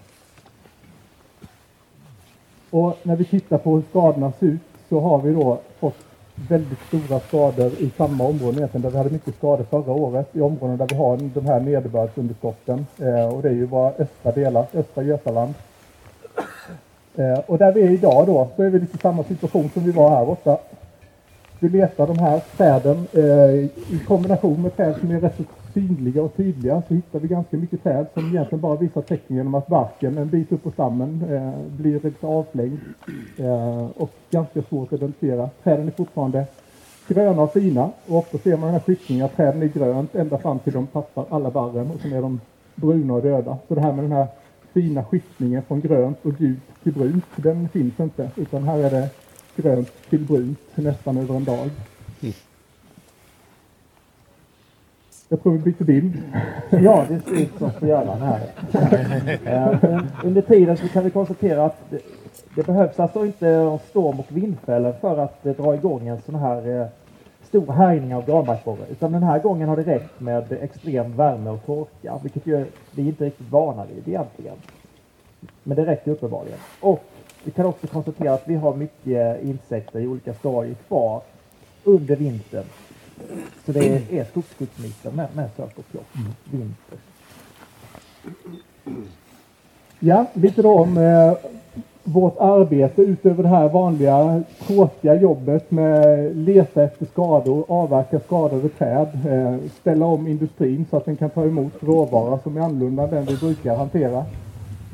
Och 2.71 2.99
när 3.03 3.17
vi 3.17 3.25
tittar 3.25 3.59
på 3.59 3.75
hur 3.75 3.83
skadorna 3.91 4.33
ser 4.33 4.47
ut 4.47 4.61
så 4.89 5.01
har 5.01 5.23
vi 5.23 5.33
då 5.33 5.61
fått 5.81 6.05
väldigt 6.49 6.79
stora 6.89 7.21
skador 7.21 7.73
i 7.79 7.91
samma 7.97 8.25
områden 8.25 8.59
egentligen 8.59 8.83
där 8.83 8.91
vi 8.91 8.97
hade 8.97 9.11
mycket 9.11 9.35
skador 9.35 9.65
förra 9.65 9.93
året. 9.93 10.37
I 10.37 10.41
områden 10.41 10.77
där 10.77 10.87
vi 10.91 10.97
har 10.97 11.17
de 11.17 11.47
här 11.47 11.61
nederbördsunderskotten. 11.61 12.87
Eh, 12.99 13.35
och 13.35 13.43
det 13.43 13.49
är 13.49 13.53
ju 13.53 13.67
våra 13.67 13.93
östra 13.93 14.33
delar, 14.33 14.67
östra 14.75 15.03
Götaland. 15.03 15.55
Eh, 17.19 17.39
och 17.47 17.59
där 17.59 17.73
vi 17.73 17.83
är 17.83 17.91
idag 17.91 18.27
då 18.27 18.49
så 18.57 18.63
är 18.63 18.71
vi 18.71 18.79
lite 18.79 18.97
i 18.97 19.01
samma 19.01 19.25
situation 19.25 19.71
som 19.75 19.85
vi 19.85 19.91
var 19.91 20.11
här 20.11 20.27
borta. 20.27 20.59
Vi 21.61 21.69
letar 21.69 22.07
de 22.07 22.19
här 22.19 22.43
träden 22.57 23.07
eh, 23.13 23.55
i 23.95 24.01
kombination 24.07 24.63
med 24.63 24.77
träd 24.77 24.97
som 25.01 25.11
är 25.11 25.21
rätt 25.21 25.37
så 25.37 25.43
synliga 25.75 26.23
och 26.23 26.37
tydliga 26.37 26.83
så 26.89 26.95
hittar 26.95 27.19
vi 27.19 27.29
ganska 27.29 27.57
mycket 27.57 27.83
träd 27.83 28.07
som 28.15 28.29
egentligen 28.29 28.61
bara 28.61 28.77
visar 28.77 29.03
tecken 29.03 29.37
genom 29.37 29.55
att 29.55 29.67
barken 29.67 30.19
en 30.19 30.29
bit 30.29 30.53
upp 30.53 30.63
på 30.63 30.71
stammen 30.71 31.25
eh, 31.31 31.77
blir 31.77 32.01
lite 32.01 32.27
avflängd 32.27 32.79
eh, 33.39 33.87
och 33.97 34.11
ganska 34.31 34.63
svårt 34.63 34.93
att 34.93 34.99
identifiera. 34.99 35.51
Träden 35.65 35.87
är 35.87 35.93
fortfarande 35.93 36.47
gröna 37.09 37.43
och 37.43 37.53
fina 37.53 37.91
och 38.07 38.17
ofta 38.17 38.39
ser 38.39 38.51
man 38.51 38.61
den 38.61 38.73
här 38.73 38.81
skiktningen 38.81 39.25
att 39.25 39.37
träden 39.37 39.63
är 39.63 39.67
grönt 39.67 40.15
ända 40.15 40.39
fram 40.39 40.59
till 40.59 40.73
de 40.73 40.87
tappar 40.87 41.25
alla 41.31 41.51
barren 41.51 41.91
och 41.91 42.01
sen 42.01 42.13
är 42.13 42.23
de 42.23 42.41
bruna 42.75 43.15
och 43.15 43.23
döda. 43.23 43.59
Så 43.69 43.75
det 43.75 43.81
här 43.81 43.93
med 43.93 44.05
den 44.05 44.13
här 44.13 44.27
fina 44.73 45.05
skiftningen 45.05 45.63
från 45.63 45.81
grönt 45.81 46.19
och 46.23 46.33
gult 46.33 46.83
till 46.83 46.93
brunt, 46.93 47.25
den 47.37 47.69
finns 47.69 48.01
inte 48.01 48.31
utan 48.37 48.63
här 48.63 48.79
är 48.79 48.91
det 48.91 49.09
grönt 49.57 49.93
till 50.11 50.21
brunt 50.21 50.59
nästan 50.75 51.17
över 51.17 51.35
en 51.35 51.45
dag. 51.45 51.71
Jag 55.31 55.43
tror 55.43 55.53
vi 55.53 55.59
byter 55.59 55.85
bild. 55.85 56.23
Ja, 56.71 57.07
det 57.09 57.21
ser 57.21 57.43
ut 57.43 57.59
som 57.59 57.71
på 57.71 57.87
Göran 57.87 58.23
här. 58.23 58.41
Eh, 59.45 60.01
under 60.25 60.43
tiden 60.43 60.77
så 60.77 60.89
kan 60.89 61.05
vi 61.05 61.11
konstatera 61.11 61.65
att 61.65 61.91
det, 61.91 62.01
det 62.55 62.67
behövs 62.67 63.01
alltså 63.01 63.27
inte 63.27 63.79
storm 63.91 64.21
och 64.21 64.27
vindfällor 64.29 64.93
för 65.01 65.19
att 65.19 65.47
eh, 65.47 65.53
dra 65.53 65.75
igång 65.75 66.09
en 66.09 66.21
sån 66.21 66.35
här 66.35 66.81
eh, 66.81 66.87
stor 67.49 67.73
härjning 67.73 68.15
av 68.15 68.27
granbarkborre. 68.27 68.87
Utan 68.91 69.13
den 69.13 69.23
här 69.23 69.39
gången 69.39 69.69
har 69.69 69.77
det 69.77 69.83
räckt 69.83 70.21
med 70.21 70.53
extrem 70.53 71.17
värme 71.17 71.51
och 71.51 71.67
torka, 71.67 72.19
vilket 72.23 72.47
ju 72.47 72.67
vi 72.91 73.03
inte 73.03 73.25
är 73.25 73.27
riktigt 73.27 73.51
vana 73.51 73.85
vid 73.87 74.09
egentligen. 74.09 74.57
Men 75.63 75.77
det 75.77 75.87
räcker 75.87 76.11
uppenbarligen. 76.11 76.59
Och 76.81 77.05
vi 77.45 77.51
kan 77.51 77.67
också 77.67 77.87
konstatera 77.87 78.35
att 78.35 78.49
vi 78.49 78.55
har 78.55 78.75
mycket 78.75 79.43
insekter 79.43 80.01
i 80.01 80.07
olika 80.07 80.35
stadier 80.35 80.75
kvar 80.89 81.23
under 81.85 82.17
vintern. 82.17 82.65
Så 83.67 83.73
det 83.73 83.89
är, 83.89 84.15
är 84.15 85.11
med, 85.11 85.29
med 85.35 85.51
sök 85.57 85.79
och 85.79 85.89
plock, 85.91 86.07
mm. 86.17 86.33
vinter. 86.45 86.99
Ja, 90.01 90.27
lite 90.33 90.63
då 90.63 90.79
om 90.79 90.97
eh, 90.97 91.33
vårt 92.13 92.37
arbete 92.39 93.03
utöver 93.03 93.43
det 93.43 93.49
här 93.49 93.69
vanliga 93.69 94.43
tråkiga 94.67 95.15
jobbet 95.15 95.71
med 95.71 96.37
leta 96.37 96.83
efter 96.83 97.07
skador, 97.07 97.65
avverka 97.69 98.21
skadade 98.21 98.69
träd, 98.69 99.09
eh, 99.29 99.71
ställa 99.81 100.07
om 100.07 100.27
industrin 100.27 100.87
så 100.91 100.97
att 100.97 101.05
den 101.05 101.17
kan 101.17 101.31
ta 101.31 101.45
emot 101.45 101.73
råvara 101.81 102.39
som 102.39 102.57
är 102.57 102.61
annorlunda 102.61 103.03
än 103.03 103.11
den 103.11 103.25
vi 103.25 103.37
brukar 103.37 103.77
hantera. 103.77 104.19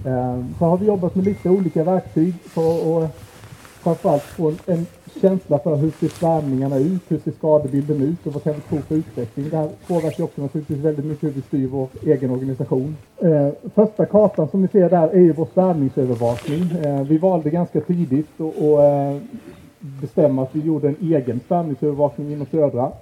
Eh, 0.07 0.39
så 0.59 0.65
har 0.65 0.77
vi 0.77 0.87
jobbat 0.87 1.15
med 1.15 1.25
lite 1.25 1.51
olika 1.51 1.85
verktyg 1.85 2.35
för 2.35 3.05
att 3.05 3.11
framförallt 3.83 4.23
få 4.23 4.53
en 4.67 4.87
känsla 5.21 5.59
för 5.59 5.77
hur 5.77 5.91
ser 5.91 6.09
svärmningarna 6.09 6.77
ut, 6.77 7.03
hur 7.09 7.19
ser 7.19 7.31
skadebilden 7.33 8.03
ut 8.03 8.27
och 8.27 8.33
vad 8.33 8.43
kan 8.43 8.55
vi 8.55 8.61
tro 8.61 8.79
för 8.79 8.95
utveckling. 8.95 9.49
Det 9.51 9.57
här 9.57 9.69
påverkar 9.89 10.25
också 10.25 10.43
naturligtvis 10.43 10.79
väldigt 10.79 11.05
mycket 11.05 11.25
hur 11.25 11.31
vi 11.31 11.43
styr 11.43 11.67
vår 11.67 11.89
egen 12.07 12.31
organisation. 12.31 12.97
Eh, 13.19 13.49
första 13.75 14.07
kartan 14.07 14.49
som 14.49 14.63
ni 14.63 14.69
ser 14.69 14.91
där 14.91 15.09
är 15.09 15.21
ju 15.21 15.33
vår 15.33 15.49
svärmningsövervakning. 15.55 16.63
Eh, 16.85 17.03
vi 17.03 17.19
valde 17.19 17.51
ganska 17.51 17.81
tidigt 17.81 18.41
och, 18.41 18.55
och 18.69 18.85
eh, 18.85 19.17
bestämma 19.81 20.43
att 20.43 20.55
vi 20.57 20.61
gjorde 20.61 20.89
en 20.89 20.97
egen 21.01 21.41
svärmningsövervakning 21.49 22.33
inom 22.33 22.47
södra. 22.47 22.93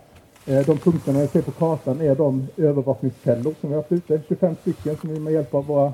Eh, 0.47 0.67
De 0.67 0.79
punkterna 0.79 1.21
jag 1.21 1.29
ser 1.29 1.43
på 1.43 1.51
kartan 1.51 2.01
är 2.01 2.15
de 2.15 2.47
övervakningsfällor 2.57 3.55
som 3.61 3.69
vi 3.71 3.75
har 3.75 3.83
haft 3.83 3.93
ute, 3.93 4.21
25 4.29 4.55
stycken 4.61 4.97
som 4.97 5.11
vi 5.15 5.21
med 5.21 5.33
hjälp 5.33 5.55
av 5.55 5.67
våra 5.67 5.93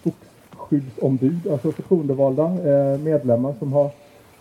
skogsskyddsombud, 0.00 1.48
alltså 1.52 1.72
förtroendevalda 1.72 2.44
eh, 2.44 2.98
medlemmar 2.98 3.54
som 3.58 3.72
har 3.72 3.90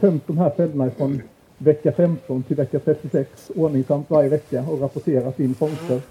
tömt 0.01 0.27
de 0.27 0.37
här 0.37 0.49
fällorna 0.49 0.91
från 0.91 1.21
vecka 1.57 1.91
15 1.91 2.43
till 2.43 2.55
vecka 2.55 2.79
36 2.79 3.51
ordningsamt 3.55 4.09
varje 4.09 4.29
vecka 4.29 4.65
och 4.69 4.81
rapporterat 4.81 5.39
in 5.39 5.55
fångster. 5.55 6.01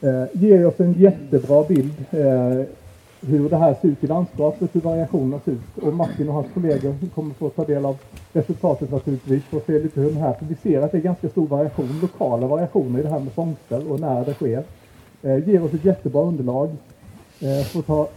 Eh, 0.00 0.24
ger 0.32 0.66
oss 0.66 0.80
en 0.80 0.92
jättebra 0.92 1.64
bild 1.64 2.04
eh, 2.10 2.66
hur 3.20 3.48
det 3.48 3.56
här 3.56 3.74
ser 3.80 3.88
ut 3.88 4.04
i 4.04 4.06
landskapet, 4.06 4.70
hur 4.72 4.80
variationerna 4.80 5.40
ser 5.44 5.52
ut. 5.52 5.78
Och 5.82 5.94
Martin 5.94 6.28
och 6.28 6.34
hans 6.34 6.46
kollegor 6.54 6.94
kommer 7.14 7.34
få 7.34 7.48
ta 7.48 7.64
del 7.64 7.84
av 7.84 7.98
resultatet 8.32 8.90
naturligtvis 8.90 9.42
och 9.50 9.62
se 9.66 9.72
lite 9.72 10.00
hur 10.00 10.10
den 10.10 10.20
här, 10.20 10.32
för 10.32 10.46
vi 10.46 10.54
ser 10.54 10.82
att 10.82 10.92
det 10.92 10.98
är 10.98 11.02
ganska 11.02 11.28
stor 11.28 11.46
variation, 11.46 11.98
lokala 12.02 12.46
variationer 12.46 12.98
i 12.98 13.02
det 13.02 13.08
här 13.08 13.20
med 13.20 13.32
fångster 13.32 13.92
och 13.92 14.00
när 14.00 14.24
det 14.24 14.34
sker. 14.34 14.64
Eh, 15.22 15.48
ger 15.48 15.64
oss 15.64 15.74
ett 15.74 15.84
jättebra 15.84 16.22
underlag 16.22 16.68
eh, 17.40 17.64
för 17.64 17.78
att 17.78 17.86
ta 17.86 18.08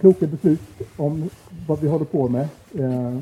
kloka 0.00 0.26
beslut 0.26 0.60
om 0.96 1.30
vad 1.66 1.80
vi 1.80 1.88
håller 1.88 2.04
på 2.04 2.28
med. 2.28 2.48
Eh, 2.78 3.18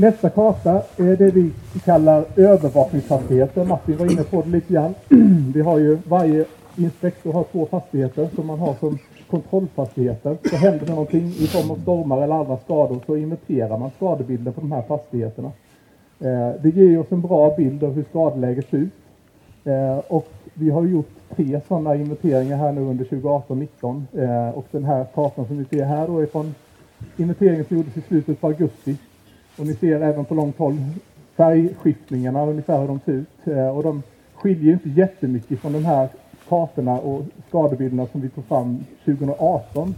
Nästa 0.00 0.30
karta 0.30 0.82
är 0.96 1.16
det 1.16 1.30
vi 1.30 1.52
kallar 1.84 2.24
övervakningsfastigheter. 2.36 3.64
Martin 3.64 3.96
var 3.96 4.12
inne 4.12 4.22
på 4.22 4.42
det 4.42 4.48
lite 4.48 4.72
grann. 4.72 4.94
Vi 5.54 5.60
har 5.60 5.78
ju, 5.78 5.98
varje 6.08 6.44
inspektor 6.76 7.32
har 7.32 7.44
två 7.52 7.66
fastigheter 7.66 8.28
som 8.34 8.46
man 8.46 8.58
har 8.58 8.74
som 8.74 8.98
kontrollfastigheter. 9.30 10.36
Så 10.50 10.56
händer 10.56 10.86
det 10.86 10.92
någonting 10.92 11.26
i 11.26 11.46
form 11.46 11.70
av 11.70 11.76
stormar 11.76 12.22
eller 12.22 12.34
andra 12.34 12.58
skador 12.58 13.00
så 13.06 13.16
inventerar 13.16 13.78
man 13.78 13.90
skadebilden 13.96 14.52
på 14.52 14.60
de 14.60 14.72
här 14.72 14.82
fastigheterna. 14.82 15.52
Eh, 16.20 16.50
det 16.62 16.70
ger 16.70 17.00
oss 17.00 17.12
en 17.12 17.20
bra 17.20 17.56
bild 17.56 17.84
av 17.84 17.92
hur 17.92 18.04
skadeläget 18.10 18.68
ser 18.70 18.78
ut. 18.78 18.92
Eh, 19.64 19.98
och 19.98 20.28
vi 20.54 20.70
har 20.70 20.84
gjort 20.84 21.10
tre 21.36 21.60
sådana 21.68 21.94
inventeringar 21.94 22.56
här 22.56 22.72
nu 22.72 22.80
under 22.80 23.04
2018-19. 23.04 24.02
Eh, 24.12 24.58
och 24.58 24.66
den 24.70 24.84
här 24.84 25.06
kartan 25.14 25.46
som 25.46 25.58
vi 25.58 25.64
ser 25.64 25.84
här 25.84 26.06
då 26.06 26.18
är 26.18 26.26
från 26.26 26.54
inventeringen 27.16 27.64
som 27.64 27.76
gjordes 27.76 27.96
i 27.96 28.00
slutet 28.00 28.40
på 28.40 28.46
augusti. 28.46 28.96
Och 29.58 29.66
ni 29.66 29.74
ser 29.74 30.00
även 30.00 30.24
på 30.24 30.34
långt 30.34 30.58
håll 30.58 30.76
färgskiftningarna, 31.36 32.46
ungefär 32.46 32.80
hur 32.80 32.88
de 32.88 33.00
ser 33.04 33.12
ut. 33.12 33.46
Eh, 33.56 33.76
och 33.76 33.82
de 33.82 34.02
skiljer 34.34 34.72
inte 34.72 34.88
jättemycket 34.88 35.60
från 35.60 35.72
de 35.72 35.84
här 35.84 36.08
kartorna 36.48 36.98
och 36.98 37.22
skadebilderna 37.48 38.06
som 38.06 38.20
vi 38.20 38.28
tog 38.28 38.44
fram 38.44 38.84
2018. 39.04 39.94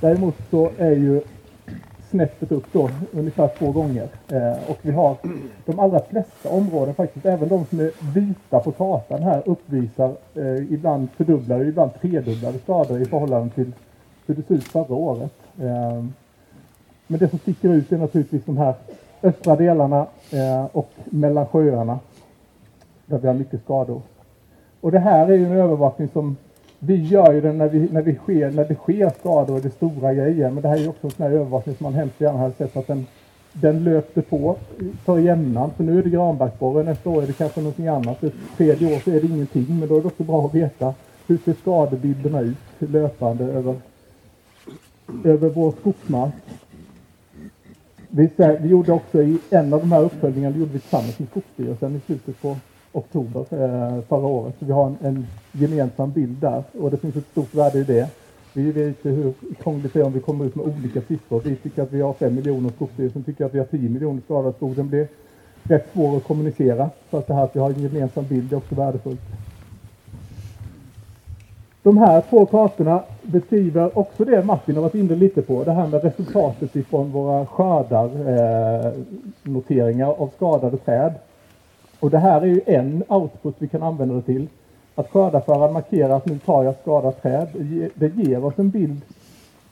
Däremot 0.00 0.34
så 0.50 0.70
är 0.78 0.90
ju 0.96 1.22
snäppet 2.10 2.52
upp 2.52 2.66
då 2.72 2.90
ungefär 3.12 3.50
två 3.58 3.72
gånger. 3.72 4.08
Eh, 4.28 4.70
och 4.70 4.78
vi 4.82 4.92
har 4.92 5.16
de 5.64 5.78
allra 5.78 6.00
flesta 6.00 6.48
områden 6.48 6.94
faktiskt, 6.94 7.26
även 7.26 7.48
de 7.48 7.64
som 7.64 7.80
är 7.80 8.14
vita 8.14 8.60
på 8.60 8.72
kartan 8.72 9.22
här 9.22 9.42
uppvisar 9.46 10.16
eh, 10.34 10.72
ibland 10.72 11.08
fördubblade, 11.16 11.64
ibland 11.64 11.90
tredubblade 12.00 12.58
skador 12.58 13.02
i 13.02 13.04
förhållande 13.04 13.54
till 13.54 13.72
hur 14.26 14.34
det 14.34 14.42
såg 14.42 14.56
ut 14.56 14.64
förra 14.64 14.94
året. 14.94 15.34
Eh, 15.60 16.04
men 17.10 17.18
det 17.18 17.28
som 17.28 17.38
sticker 17.38 17.68
ut 17.68 17.92
är 17.92 17.98
naturligtvis 17.98 18.44
de 18.44 18.56
här 18.56 18.74
östra 19.22 19.56
delarna 19.56 20.06
eh, 20.32 20.64
och 20.72 20.90
mellan 21.04 21.46
sjöarna 21.46 21.98
där 23.06 23.18
vi 23.18 23.26
har 23.26 23.34
mycket 23.34 23.62
skador. 23.62 24.02
Och 24.80 24.92
det 24.92 24.98
här 24.98 25.28
är 25.28 25.36
ju 25.36 25.46
en 25.46 25.52
övervakning 25.52 26.08
som 26.08 26.36
vi 26.78 26.94
gör 26.94 27.32
ju 27.32 27.40
den 27.40 27.58
när, 27.58 27.68
vi, 27.68 27.88
när, 27.92 28.02
vi 28.02 28.14
sker, 28.14 28.50
när 28.50 28.64
det 28.64 28.74
sker 28.74 29.10
skador 29.18 29.54
och 29.54 29.60
det 29.60 29.68
är 29.68 29.70
stora 29.70 30.14
grejer. 30.14 30.50
Men 30.50 30.62
det 30.62 30.68
här 30.68 30.76
är 30.76 30.80
ju 30.80 30.88
också 30.88 31.06
en 31.06 31.10
sån 31.10 31.26
här 31.26 31.32
övervakning 31.32 31.76
som 31.76 31.84
man 31.84 31.94
hemskt 31.94 32.20
gärna 32.20 32.38
hade 32.38 32.54
sett 32.54 32.76
att 32.76 32.86
den, 32.86 33.06
den 33.52 33.84
löpte 33.84 34.22
på 34.22 34.56
för 35.04 35.18
jämnan. 35.18 35.70
För 35.76 35.84
nu 35.84 35.98
är 35.98 36.02
det 36.02 36.10
granbarkborre, 36.10 36.84
nästa 36.84 37.10
år 37.10 37.22
är 37.22 37.26
det 37.26 37.32
kanske 37.32 37.60
någonting 37.60 37.88
annat. 37.88 38.22
Ett 38.22 38.34
tredje 38.56 38.96
år 38.96 39.00
så 39.00 39.10
är 39.10 39.20
det 39.20 39.26
ingenting. 39.26 39.66
Men 39.78 39.88
då 39.88 39.96
är 39.96 40.00
det 40.00 40.06
också 40.06 40.22
bra 40.22 40.46
att 40.46 40.54
veta 40.54 40.94
hur 41.26 41.38
ser 41.44 41.52
skadebilderna 41.52 42.40
ut 42.40 42.56
löpande 42.78 43.44
över, 43.44 43.74
över 45.24 45.48
vår 45.48 45.72
skogsmark. 45.80 46.34
Vi, 48.10 48.30
vi 48.60 48.68
gjorde 48.68 48.92
också 48.92 49.22
i 49.22 49.38
en 49.50 49.72
av 49.72 49.80
de 49.80 49.92
här 49.92 50.02
uppföljningarna, 50.02 50.56
gjorde 50.56 50.72
vi 50.72 50.78
tillsammans 50.78 51.18
med 51.18 51.28
Skogsstyrelsen 51.28 51.96
i 51.96 52.00
slutet 52.06 52.42
på 52.42 52.56
oktober 52.92 53.40
eh, 53.40 54.02
förra 54.08 54.26
året. 54.26 54.54
Så 54.58 54.64
vi 54.64 54.72
har 54.72 54.86
en, 54.86 54.96
en 55.00 55.26
gemensam 55.52 56.12
bild 56.12 56.36
där 56.40 56.62
och 56.72 56.90
det 56.90 56.96
finns 56.96 57.16
ett 57.16 57.26
stort 57.30 57.54
värde 57.54 57.78
i 57.78 57.84
det. 57.84 58.10
Vi 58.52 58.72
vet 58.72 58.86
inte 58.86 59.08
hur 59.08 59.32
krångligt 59.62 59.92
det 59.92 60.00
är 60.00 60.04
om 60.04 60.12
vi 60.12 60.20
kommer 60.20 60.44
ut 60.44 60.54
med 60.54 60.66
olika 60.66 61.00
siffror. 61.00 61.40
Vi 61.44 61.56
tycker 61.56 61.82
att 61.82 61.92
vi 61.92 62.00
har 62.00 62.12
5 62.12 62.34
miljoner, 62.34 62.70
Skogsstyrelsen 62.70 63.24
tycker 63.24 63.44
att 63.44 63.54
vi 63.54 63.58
har 63.58 63.66
10 63.66 63.88
miljoner 63.88 64.20
skadad 64.20 64.54
skog. 64.54 64.76
Den 64.76 64.88
blir 64.88 65.08
rätt 65.62 65.88
svår 65.92 66.16
att 66.16 66.24
kommunicera. 66.24 66.90
Så 67.10 67.16
att 67.16 67.26
det 67.26 67.34
här 67.34 67.44
att 67.44 67.56
vi 67.56 67.60
har 67.60 67.70
en 67.70 67.82
gemensam 67.82 68.24
bild 68.24 68.52
är 68.52 68.56
också 68.56 68.74
värdefullt. 68.74 69.20
De 71.82 71.98
här 71.98 72.20
två 72.30 72.46
kartorna 72.46 73.02
beskriver 73.22 73.98
också 73.98 74.24
det 74.24 74.44
Martin 74.44 74.74
har 74.74 74.82
varit 74.82 74.94
inne 74.94 75.14
lite 75.14 75.42
på. 75.42 75.64
Det 75.64 75.72
här 75.72 75.86
med 75.86 76.04
resultatet 76.04 76.76
ifrån 76.76 77.10
våra 77.10 77.46
skördar, 77.46 78.04
eh, 78.06 78.92
noteringar 79.42 80.06
av 80.06 80.30
skadade 80.36 80.76
träd. 80.76 81.14
Och 82.00 82.10
det 82.10 82.18
här 82.18 82.40
är 82.40 82.46
ju 82.46 82.60
en 82.66 83.04
output 83.08 83.54
vi 83.58 83.68
kan 83.68 83.82
använda 83.82 84.14
det 84.14 84.22
till. 84.22 84.48
Att 84.94 85.10
skördarföraren 85.10 85.72
markerar 85.72 86.16
att 86.16 86.26
nu 86.26 86.38
tar 86.38 86.64
jag 86.64 86.74
skadat 86.82 87.22
träd. 87.22 87.48
Det 87.54 87.90
Det 87.94 88.22
ger 88.22 88.44
oss 88.44 88.58
en 88.58 88.70
bild. 88.70 89.00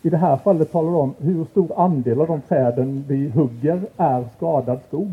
I 0.02 0.10
det 0.10 0.16
här 0.16 0.36
fallet 0.36 0.72
talar 0.72 0.90
det 0.90 0.96
om 0.96 1.14
hur 1.18 1.44
stor 1.44 1.80
andel 1.80 2.20
av 2.20 2.26
de 2.26 2.40
träden 2.40 3.04
vi 3.08 3.28
hugger 3.28 3.80
är 3.96 4.24
skadad 4.36 4.78
skog. 4.88 5.10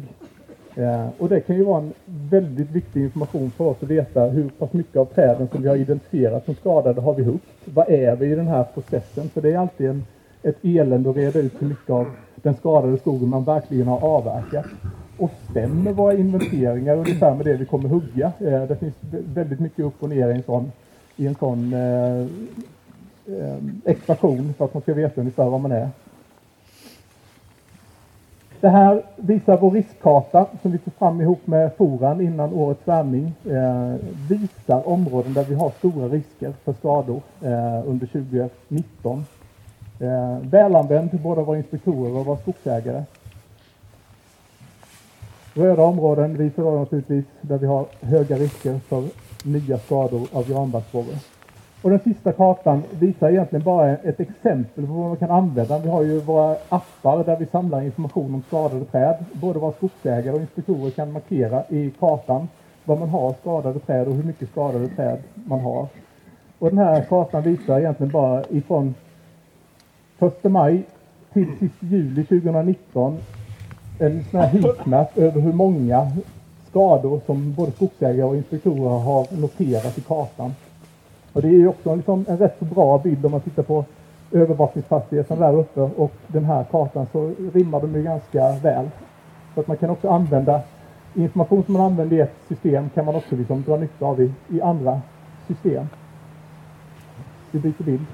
Eh, 0.78 1.08
och 1.18 1.30
det 1.30 1.42
kan 1.42 1.56
ju 1.56 1.64
vara 1.64 1.82
en 1.82 1.94
väldigt 2.06 2.72
viktig 2.72 3.04
information 3.04 3.52
för 3.52 3.64
oss 3.66 3.78
att 3.82 3.90
veta 3.90 4.26
hur 4.26 4.50
pass 4.50 4.74
mycket 4.74 4.96
av 4.96 5.06
träden 5.06 5.48
som 5.52 5.62
vi 5.62 5.68
har 5.68 5.76
identifierat 5.76 6.46
som 6.46 6.56
skadade 6.56 7.02
har 7.02 7.14
vi 7.14 7.24
huggt. 7.24 7.46
Vad 7.66 7.90
är 7.90 8.16
vi 8.16 8.26
i 8.26 8.36
den 8.36 8.48
här 8.48 8.64
processen? 8.74 9.30
För 9.30 9.42
det 9.42 9.52
är 9.52 9.58
alltid 9.58 9.90
en, 9.90 10.06
ett 10.44 10.58
elände 10.62 11.10
att 11.10 11.16
reda 11.16 11.40
ut 11.40 11.54
hur 11.60 11.68
mycket 11.68 11.90
av 11.90 12.08
den 12.36 12.56
skadade 12.56 12.98
skogen 12.98 13.30
man 13.30 13.44
verkligen 13.44 13.88
har 13.88 14.04
avverkat. 14.04 14.66
Och 15.18 15.32
stämmer 15.50 15.92
våra 15.92 16.14
inventeringar 16.14 16.98
ungefär 16.98 17.36
med 17.36 17.46
det 17.46 17.54
vi 17.54 17.66
kommer 17.66 17.90
hugga? 17.90 18.32
Eh, 18.40 18.64
det 18.64 18.76
finns 18.76 18.96
väldigt 19.12 19.60
mycket 19.60 19.86
upp 19.86 20.04
och 20.04 20.10
ner 20.10 20.30
i 20.30 20.34
en 20.34 20.44
sån, 20.44 20.72
i 21.16 21.28
en 21.28 21.36
sån 21.36 21.74
eh, 21.74 22.22
eh, 23.38 23.58
ekvation 23.86 24.54
för 24.58 24.66
att 24.66 24.74
man 24.74 24.84
ska 24.84 24.94
veta 24.94 25.22
ungefär 25.22 25.50
var 25.50 25.60
man 25.60 25.72
är. 25.72 25.90
Det 28.66 28.70
här 28.70 29.04
visar 29.16 29.58
vår 29.58 29.72
riskkarta 29.72 30.48
som 30.62 30.72
vi 30.72 30.78
tog 30.78 30.94
fram 30.94 31.22
ihop 31.22 31.48
med 31.48 31.74
Foran 31.78 32.22
innan 32.22 32.54
årets 32.54 32.88
värmning. 32.88 33.34
Eh, 33.46 33.96
visar 34.30 34.88
områden 34.88 35.34
där 35.34 35.44
vi 35.44 35.56
har 35.56 35.70
stora 35.70 36.08
risker 36.08 36.54
för 36.64 36.74
skador 36.74 37.22
eh, 37.42 37.90
under 37.90 38.08
2019. 38.08 39.26
Eh, 40.00 40.38
välanvänd 40.42 41.10
till 41.10 41.20
båda 41.20 41.42
våra 41.42 41.58
inspektorer 41.58 42.18
och 42.18 42.26
våra 42.26 42.38
skogsägare. 42.38 43.04
Röda 45.54 45.84
områden 45.84 46.38
visar 46.38 46.80
naturligtvis 46.80 47.26
där 47.42 47.58
vi 47.58 47.66
har 47.66 47.86
höga 48.02 48.38
risker 48.38 48.80
för 48.80 49.04
nya 49.44 49.78
skador 49.78 50.28
av 50.34 50.50
granbarkborre. 50.50 51.20
Och 51.86 51.92
den 51.92 52.00
sista 52.00 52.32
kartan 52.32 52.84
visar 53.00 53.30
egentligen 53.30 53.66
bara 53.66 53.90
ett 53.90 54.20
exempel 54.20 54.88
på 54.88 54.94
vad 54.94 55.08
man 55.08 55.18
kan 55.18 55.32
använda. 55.32 55.80
Vi 55.80 55.90
har 55.90 56.04
ju 56.04 56.20
våra 56.20 56.56
appar 56.70 57.24
där 57.24 57.38
vi 57.40 57.46
samlar 57.46 57.82
information 57.82 58.34
om 58.34 58.44
skadade 58.48 58.86
träd. 58.86 59.26
Både 59.34 59.60
våra 59.60 59.72
skogsägare 59.72 60.36
och 60.36 60.42
inspektorer 60.42 60.92
kan 60.92 61.12
markera 61.12 61.64
i 61.70 61.92
kartan 62.00 62.48
vad 62.84 63.00
man 63.00 63.10
har 63.10 63.34
skadade 63.34 63.80
träd 63.80 64.08
och 64.08 64.14
hur 64.14 64.24
mycket 64.24 64.50
skadade 64.50 64.88
träd 64.88 65.20
man 65.34 65.60
har. 65.60 65.88
Och 66.60 66.70
den 66.70 66.78
här 66.78 67.02
kartan 67.02 67.42
visar 67.42 67.80
egentligen 67.80 68.12
bara 68.12 68.44
ifrån 68.50 68.96
1 70.20 70.44
maj 70.44 70.84
till 71.34 71.58
sist 71.60 71.76
juli 71.80 72.24
2019 72.24 73.18
en 74.00 74.24
sån 74.32 74.40
här 74.40 74.48
heatmap 74.48 75.18
över 75.18 75.42
hur 75.42 75.54
många 75.54 76.12
skador 76.70 77.22
som 77.26 77.54
både 77.54 77.72
skogsägare 77.72 78.24
och 78.24 78.36
inspektorer 78.36 79.00
har 79.00 79.42
noterat 79.42 79.98
i 79.98 80.02
kartan. 80.02 80.54
Och 81.36 81.42
det 81.42 81.48
är 81.48 81.52
ju 81.52 81.68
också 81.68 81.90
en, 81.90 81.98
liksom 81.98 82.26
en 82.28 82.38
rätt 82.38 82.56
så 82.60 82.66
bra 82.66 82.98
bild 82.98 83.26
om 83.26 83.32
man 83.32 83.42
tittar 83.42 83.64
på 83.64 83.86
övervakningsfastigheten 84.32 85.40
där 85.40 85.54
uppe 85.54 85.82
och 85.82 86.12
den 86.28 86.46
här 86.46 86.64
kartan 86.64 87.08
så 87.12 87.32
rimmar 87.54 87.82
de 87.82 87.96
ju 87.96 88.04
ganska 88.04 88.52
väl. 88.64 88.90
Så 89.54 89.60
att 89.60 89.68
man 89.68 89.78
kan 89.78 89.90
också 89.90 90.10
använda 90.10 90.62
information 91.14 91.64
som 91.64 91.74
man 91.74 91.82
använder 91.82 92.18
i 92.18 92.20
ett 92.20 92.36
system 92.48 92.90
kan 92.90 93.06
man 93.06 93.16
också 93.16 93.36
liksom 93.36 93.64
dra 93.64 93.78
nytta 93.78 94.06
av 94.06 94.22
i, 94.22 94.34
i 94.50 94.62
andra 94.62 95.02
system. 95.48 95.88
Vi 97.52 97.60
byter 97.60 97.84
bild. 97.84 98.06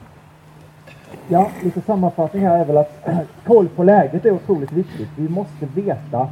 Ja, 1.27 1.47
lite 1.63 1.81
sammanfattning 1.81 2.47
här 2.47 2.59
är 2.59 2.65
väl 2.65 2.77
att 2.77 3.05
koll 3.45 3.67
på 3.67 3.83
läget 3.83 4.25
är 4.25 4.31
otroligt 4.31 4.71
viktigt. 4.71 5.09
Vi 5.17 5.29
måste 5.29 5.65
veta 5.65 6.29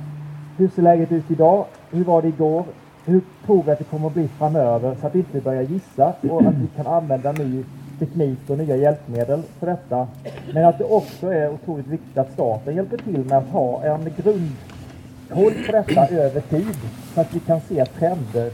hur 0.58 0.70
ser 0.70 0.82
läget 0.82 1.12
ut 1.12 1.32
idag? 1.32 1.66
Hur 1.92 2.04
var 2.04 2.22
det 2.22 2.28
igår? 2.28 2.66
Hur 3.10 3.22
tror 3.46 3.64
vi 3.64 3.72
att 3.72 3.78
det 3.78 3.84
kommer 3.84 4.08
att 4.08 4.14
bli 4.14 4.28
framöver 4.28 4.96
så 5.02 5.08
att 5.08 5.16
vi 5.16 5.20
inte 5.20 5.42
börjar 5.42 5.62
gissa 5.62 6.14
och 6.30 6.42
att 6.42 6.54
vi 6.54 6.68
kan 6.76 6.88
använda 6.88 7.32
ny 7.32 7.64
teknik 8.00 8.40
och 8.48 8.58
nya 8.58 8.76
hjälpmedel 8.76 9.42
för 9.60 9.68
detta. 9.68 10.08
Men 10.54 10.66
att 10.66 10.78
det 10.78 10.84
också 10.84 11.34
är 11.34 11.54
otroligt 11.54 11.88
viktigt 11.88 12.18
att 12.18 12.34
staten 12.34 12.76
hjälper 12.76 12.98
till 12.98 13.26
med 13.26 13.38
att 13.38 13.50
ha 13.50 13.84
en 13.84 14.04
grundkoll 14.04 15.66
på 15.66 15.72
detta 15.72 16.08
över 16.08 16.42
tid 16.42 16.76
så 17.14 17.22
att 17.22 17.34
vi 17.34 17.40
kan 17.40 17.62
se 17.62 17.86
trender 17.86 18.52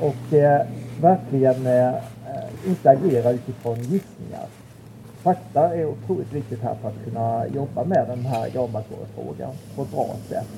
och 0.00 0.34
eh, 0.34 0.66
verkligen 1.00 1.66
eh, 1.66 1.94
inte 2.66 2.90
agera 2.90 3.30
utifrån 3.30 3.76
gissningar. 3.76 4.46
Fakta 5.22 5.74
är 5.74 5.86
otroligt 5.86 6.32
viktigt 6.32 6.62
här 6.62 6.74
för 6.74 6.88
att 6.88 7.04
kunna 7.04 7.46
jobba 7.46 7.84
med 7.84 8.08
den 8.08 8.26
här 8.26 8.50
granbarkborrefrågan 8.50 9.52
på 9.76 9.82
ett 9.82 9.90
bra 9.90 10.16
sätt. 10.28 10.48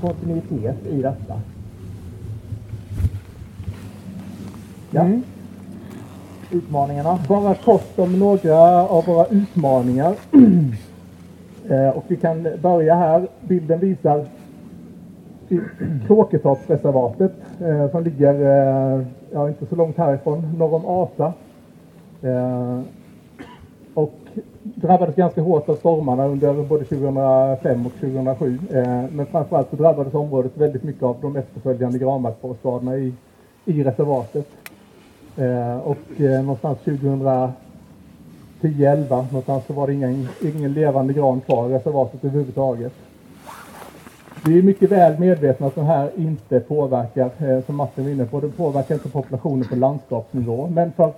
Kontinuitet 0.00 0.86
i 0.86 1.02
detta. 1.02 1.40
Ja. 4.90 5.00
Mm. 5.00 5.22
Utmaningarna. 6.50 7.18
Bara 7.28 7.54
kort 7.54 7.98
om 7.98 8.18
några 8.18 8.58
av 8.88 9.04
våra 9.06 9.26
utmaningar. 9.26 10.14
Eh, 11.70 11.88
och 11.88 12.04
vi 12.08 12.16
kan 12.16 12.48
börja 12.62 12.94
här. 12.94 13.28
Bilden 13.40 13.80
visar 13.80 14.24
Kråketorpsreservatet 16.06 17.32
eh, 17.60 17.90
som 17.90 18.04
ligger 18.04 18.34
eh, 18.34 19.02
ja, 19.32 19.48
inte 19.48 19.66
så 19.66 19.76
långt 19.76 19.96
härifrån, 19.96 20.54
norr 20.58 20.74
om 20.74 20.86
Asa. 20.86 21.32
Eh, 22.22 22.80
och 23.94 24.14
drabbades 24.64 25.16
ganska 25.16 25.42
hårt 25.42 25.68
av 25.68 25.74
stormarna 25.74 26.26
under 26.26 26.52
både 26.52 26.84
2005 26.84 27.86
och 27.86 27.92
2007. 27.92 28.58
Eh, 28.72 29.04
men 29.12 29.26
framförallt 29.26 29.70
så 29.70 29.76
drabbades 29.76 30.14
området 30.14 30.52
väldigt 30.54 30.82
mycket 30.82 31.02
av 31.02 31.16
de 31.20 31.36
efterföljande 31.36 31.98
granbarkborreskadorna 31.98 32.96
i, 32.96 33.12
i 33.64 33.84
reservatet. 33.84 34.46
Eh, 35.38 35.78
och 35.78 36.20
eh, 36.20 36.42
någonstans 36.42 36.78
2010-11 36.84 37.52
någonstans 39.08 39.64
så 39.66 39.72
var 39.72 39.86
det 39.86 39.92
ingen, 39.92 40.28
ingen 40.42 40.72
levande 40.72 41.12
gran 41.12 41.40
kvar 41.40 41.68
i 41.68 41.72
reservatet 41.72 42.24
överhuvudtaget. 42.24 42.92
Vi 44.44 44.58
är 44.58 44.62
mycket 44.62 44.90
väl 44.90 45.18
medvetna 45.18 45.66
att 45.66 45.74
det 45.74 45.82
här 45.82 46.10
inte 46.16 46.60
påverkar, 46.60 47.30
eh, 47.38 47.64
som 47.66 47.76
Martin 47.76 48.04
var 48.04 48.10
inne 48.10 48.24
på, 48.24 48.40
det 48.40 48.48
påverkar 48.48 48.94
inte 48.94 49.08
populationen 49.08 49.68
på 49.68 49.76
landskapsnivå. 49.76 50.68
Men 50.74 50.92
för 50.92 51.12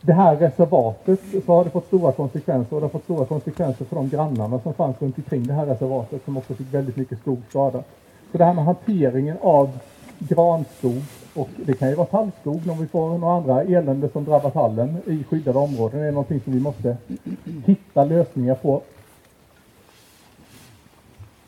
det 0.00 0.12
här 0.12 0.36
reservatet 0.36 1.20
så 1.46 1.52
har 1.52 1.64
det 1.64 1.70
fått 1.70 1.86
stora 1.86 2.12
konsekvenser 2.12 2.74
och 2.74 2.80
det 2.80 2.84
har 2.84 2.90
fått 2.90 3.04
stora 3.04 3.26
konsekvenser 3.26 3.84
för 3.84 3.96
de 3.96 4.08
grannarna 4.08 4.60
som 4.60 4.74
fanns 4.74 5.02
runt 5.02 5.18
omkring 5.18 5.46
det 5.46 5.52
här 5.52 5.66
reservatet 5.66 6.24
som 6.24 6.36
också 6.36 6.54
fick 6.54 6.74
väldigt 6.74 6.96
mycket 6.96 7.18
skog 7.18 7.38
skadat. 7.48 7.84
Så 8.32 8.38
det 8.38 8.44
här 8.44 8.54
med 8.54 8.64
hanteringen 8.64 9.36
av 9.40 9.78
granskog 10.18 11.02
och 11.34 11.48
det 11.56 11.74
kan 11.74 11.88
ju 11.88 11.94
vara 11.94 12.06
tallskog 12.06 12.60
om 12.68 12.78
vi 12.80 12.86
får 12.86 13.18
några 13.18 13.34
andra 13.34 13.62
elände 13.62 14.08
som 14.08 14.24
drabbar 14.24 14.50
tallen 14.50 14.96
i 15.06 15.24
skyddade 15.24 15.58
områden. 15.58 16.00
Det 16.00 16.06
är 16.06 16.12
någonting 16.12 16.40
som 16.40 16.52
vi 16.52 16.60
måste 16.60 16.96
hitta 17.66 18.04
lösningar 18.04 18.54
på. 18.54 18.82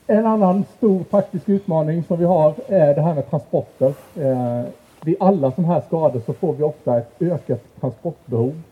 En 0.06 0.26
annan 0.26 0.64
stor 0.76 1.04
praktisk 1.04 1.48
utmaning 1.48 2.04
som 2.04 2.18
vi 2.18 2.24
har 2.24 2.54
är 2.68 2.94
det 2.94 3.00
här 3.00 3.14
med 3.14 3.30
transporter. 3.30 3.94
Eh, 4.16 4.62
vid 5.04 5.16
alla 5.20 5.52
sådana 5.52 5.74
här 5.74 5.80
skador 5.80 6.22
så 6.26 6.32
får 6.32 6.52
vi 6.52 6.62
ofta 6.62 6.98
ett 6.98 7.22
ökat 7.22 7.62
transportbehov. 7.80 8.62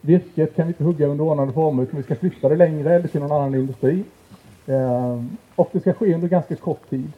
Virket 0.00 0.56
kan 0.56 0.66
vi 0.66 0.70
inte 0.70 0.84
hugga 0.84 1.06
under 1.06 1.24
ordnade 1.24 1.52
former 1.52 1.82
utan 1.82 1.96
vi 1.96 2.02
ska 2.02 2.14
flytta 2.14 2.48
det 2.48 2.56
längre 2.56 2.94
eller 2.94 3.08
till 3.08 3.20
någon 3.20 3.32
annan 3.32 3.54
industri. 3.54 4.04
Eh, 4.66 5.22
och 5.54 5.68
det 5.72 5.80
ska 5.80 5.92
ske 5.92 6.14
under 6.14 6.28
ganska 6.28 6.56
kort 6.56 6.90
tid. 6.90 7.12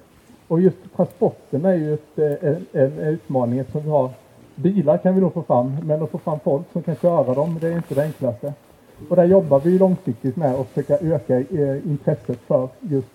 Och 0.51 0.61
just 0.61 0.77
transporten 0.97 1.65
är 1.65 1.75
ju 1.75 1.95
ett, 1.95 2.19
eh, 2.19 2.51
en, 2.51 2.67
en 2.73 2.99
utmaning 2.99 3.59
eftersom 3.59 3.83
vi 3.83 3.91
har 3.91 4.11
bilar 4.55 4.99
kan 4.99 5.15
vi 5.15 5.21
då 5.21 5.31
få 5.31 5.43
fram, 5.43 5.77
men 5.83 6.03
att 6.03 6.11
få 6.11 6.19
fram 6.19 6.41
folk 6.41 6.67
som 6.73 6.83
kan 6.83 6.97
köra 6.97 7.35
dem, 7.35 7.59
det 7.61 7.69
är 7.69 7.77
inte 7.77 7.95
det 7.95 8.03
enklaste. 8.03 8.53
Och 9.09 9.17
där 9.17 9.25
jobbar 9.25 9.61
vi 9.61 9.79
långsiktigt 9.79 10.37
med 10.37 10.55
att 10.55 10.67
försöka 10.67 10.99
öka 10.99 11.41
eh, 11.41 11.87
intresset 11.87 12.39
för 12.47 12.69
just 12.81 13.07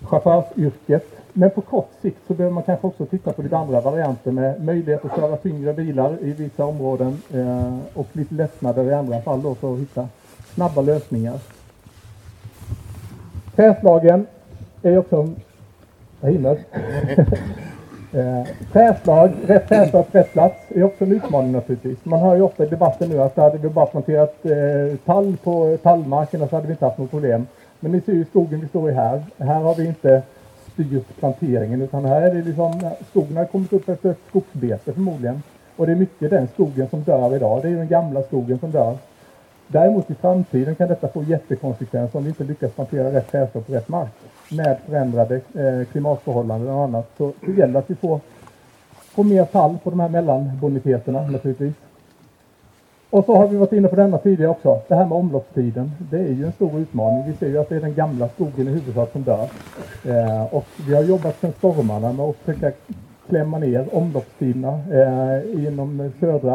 chaufförsyrket. 0.00 1.06
Men 1.32 1.50
på 1.50 1.60
kort 1.60 1.90
sikt 2.02 2.18
så 2.26 2.34
behöver 2.34 2.54
man 2.54 2.62
kanske 2.62 2.86
också 2.86 3.06
titta 3.06 3.32
på 3.32 3.42
lite 3.42 3.56
andra 3.56 3.80
varianter 3.80 4.30
med 4.30 4.64
möjlighet 4.64 5.04
att 5.04 5.16
köra 5.16 5.36
tyngre 5.36 5.72
bilar 5.72 6.18
i 6.20 6.32
vissa 6.32 6.64
områden 6.64 7.22
eh, 7.34 7.78
och 7.94 8.08
lite 8.12 8.34
lättnader 8.34 8.84
i 8.84 8.94
andra 8.94 9.20
fall 9.20 9.42
då 9.42 9.54
för 9.54 9.74
att 9.74 9.80
hitta 9.80 10.08
snabba 10.54 10.80
lösningar. 10.80 11.38
Träslagen 13.56 14.26
är 14.82 14.98
också 14.98 15.16
en 15.16 15.36
jag 16.24 16.32
hinner. 16.32 16.58
eh, 18.12 18.46
träslag, 18.72 19.30
rätt 19.46 19.68
träslag 19.68 20.12
på 20.12 20.18
rätt 20.18 20.32
plats 20.32 20.56
är 20.68 20.84
också 20.84 21.04
en 21.04 21.12
utmaning 21.12 21.52
naturligtvis. 21.52 21.98
Man 22.02 22.20
hör 22.20 22.36
ju 22.36 22.42
ofta 22.42 22.64
i 22.64 22.68
debatten 22.68 23.08
nu 23.08 23.22
att 23.22 23.36
hade 23.36 23.58
vi 23.58 23.68
bara 23.68 23.86
planterat 23.86 24.46
eh, 24.46 24.96
tall 25.04 25.36
på 25.44 25.78
tallmarken 25.82 26.48
så 26.48 26.56
hade 26.56 26.66
vi 26.66 26.72
inte 26.72 26.84
haft 26.84 26.98
något 26.98 27.10
problem. 27.10 27.46
Men 27.80 27.92
ni 27.92 28.00
ser 28.00 28.12
ju 28.12 28.24
skogen 28.24 28.60
vi 28.60 28.68
står 28.68 28.90
i 28.90 28.94
här. 28.94 29.22
Här 29.38 29.60
har 29.60 29.74
vi 29.74 29.86
inte 29.86 30.22
styrt 30.72 31.16
planteringen 31.18 31.82
utan 31.82 32.04
här 32.04 32.22
är 32.22 32.34
det 32.34 32.42
liksom, 32.42 32.90
skogen 33.10 33.36
har 33.36 33.44
kommit 33.44 33.72
upp 33.72 33.88
efter 33.88 34.10
ett 34.10 34.18
skogsbete 34.28 34.92
förmodligen. 34.92 35.42
Och 35.76 35.86
det 35.86 35.92
är 35.92 35.96
mycket 35.96 36.30
den 36.30 36.48
skogen 36.48 36.88
som 36.88 37.00
dör 37.02 37.36
idag. 37.36 37.62
Det 37.62 37.68
är 37.68 37.76
den 37.76 37.88
gamla 37.88 38.22
skogen 38.22 38.58
som 38.58 38.70
dör. 38.70 38.96
Däremot 39.66 40.10
i 40.10 40.14
framtiden 40.14 40.74
kan 40.74 40.88
detta 40.88 41.08
få 41.08 41.22
jättekonsekvenser 41.22 42.18
om 42.18 42.24
vi 42.24 42.28
inte 42.28 42.44
lyckas 42.44 42.72
plantera 42.72 43.12
rätt 43.12 43.30
trädslag 43.30 43.66
på 43.66 43.72
rätt 43.72 43.88
mark 43.88 44.10
med 44.56 44.76
förändrade 44.86 45.34
eh, 45.34 45.86
klimatförhållanden 45.92 46.70
och 46.70 46.84
annat. 46.84 47.10
Så 47.18 47.32
det 47.40 47.52
gäller 47.52 47.78
att 47.78 47.90
vi 47.90 47.94
får, 47.94 48.20
får 48.92 49.24
mer 49.24 49.44
fall 49.44 49.78
på 49.84 49.90
de 49.90 50.00
här 50.00 50.08
mellanboniteterna 50.08 51.22
naturligtvis. 51.22 51.74
Och 53.10 53.24
så 53.24 53.36
har 53.36 53.48
vi 53.48 53.56
varit 53.56 53.72
inne 53.72 53.88
på 53.88 53.96
denna 53.96 54.18
tidigare 54.18 54.50
också. 54.50 54.80
Det 54.88 54.94
här 54.94 55.06
med 55.06 55.18
omloppstiden. 55.18 55.92
Det 56.10 56.18
är 56.18 56.32
ju 56.32 56.46
en 56.46 56.52
stor 56.52 56.80
utmaning. 56.80 57.24
Vi 57.26 57.36
ser 57.36 57.48
ju 57.48 57.58
att 57.58 57.68
det 57.68 57.76
är 57.76 57.80
den 57.80 57.94
gamla 57.94 58.28
skogen 58.28 58.68
i 58.68 58.70
huvudsak 58.70 59.12
som 59.12 59.22
dör. 59.22 59.48
Eh, 60.04 60.54
och 60.54 60.66
vi 60.88 60.94
har 60.94 61.02
jobbat 61.02 61.40
sedan 61.40 61.52
stormarna 61.52 62.12
med 62.12 62.26
att 62.26 62.36
försöka 62.36 62.72
klämma 63.28 63.58
ner 63.58 63.96
omloppstiderna 63.96 64.80
eh, 64.92 65.66
inom 65.66 66.12
södra. 66.20 66.52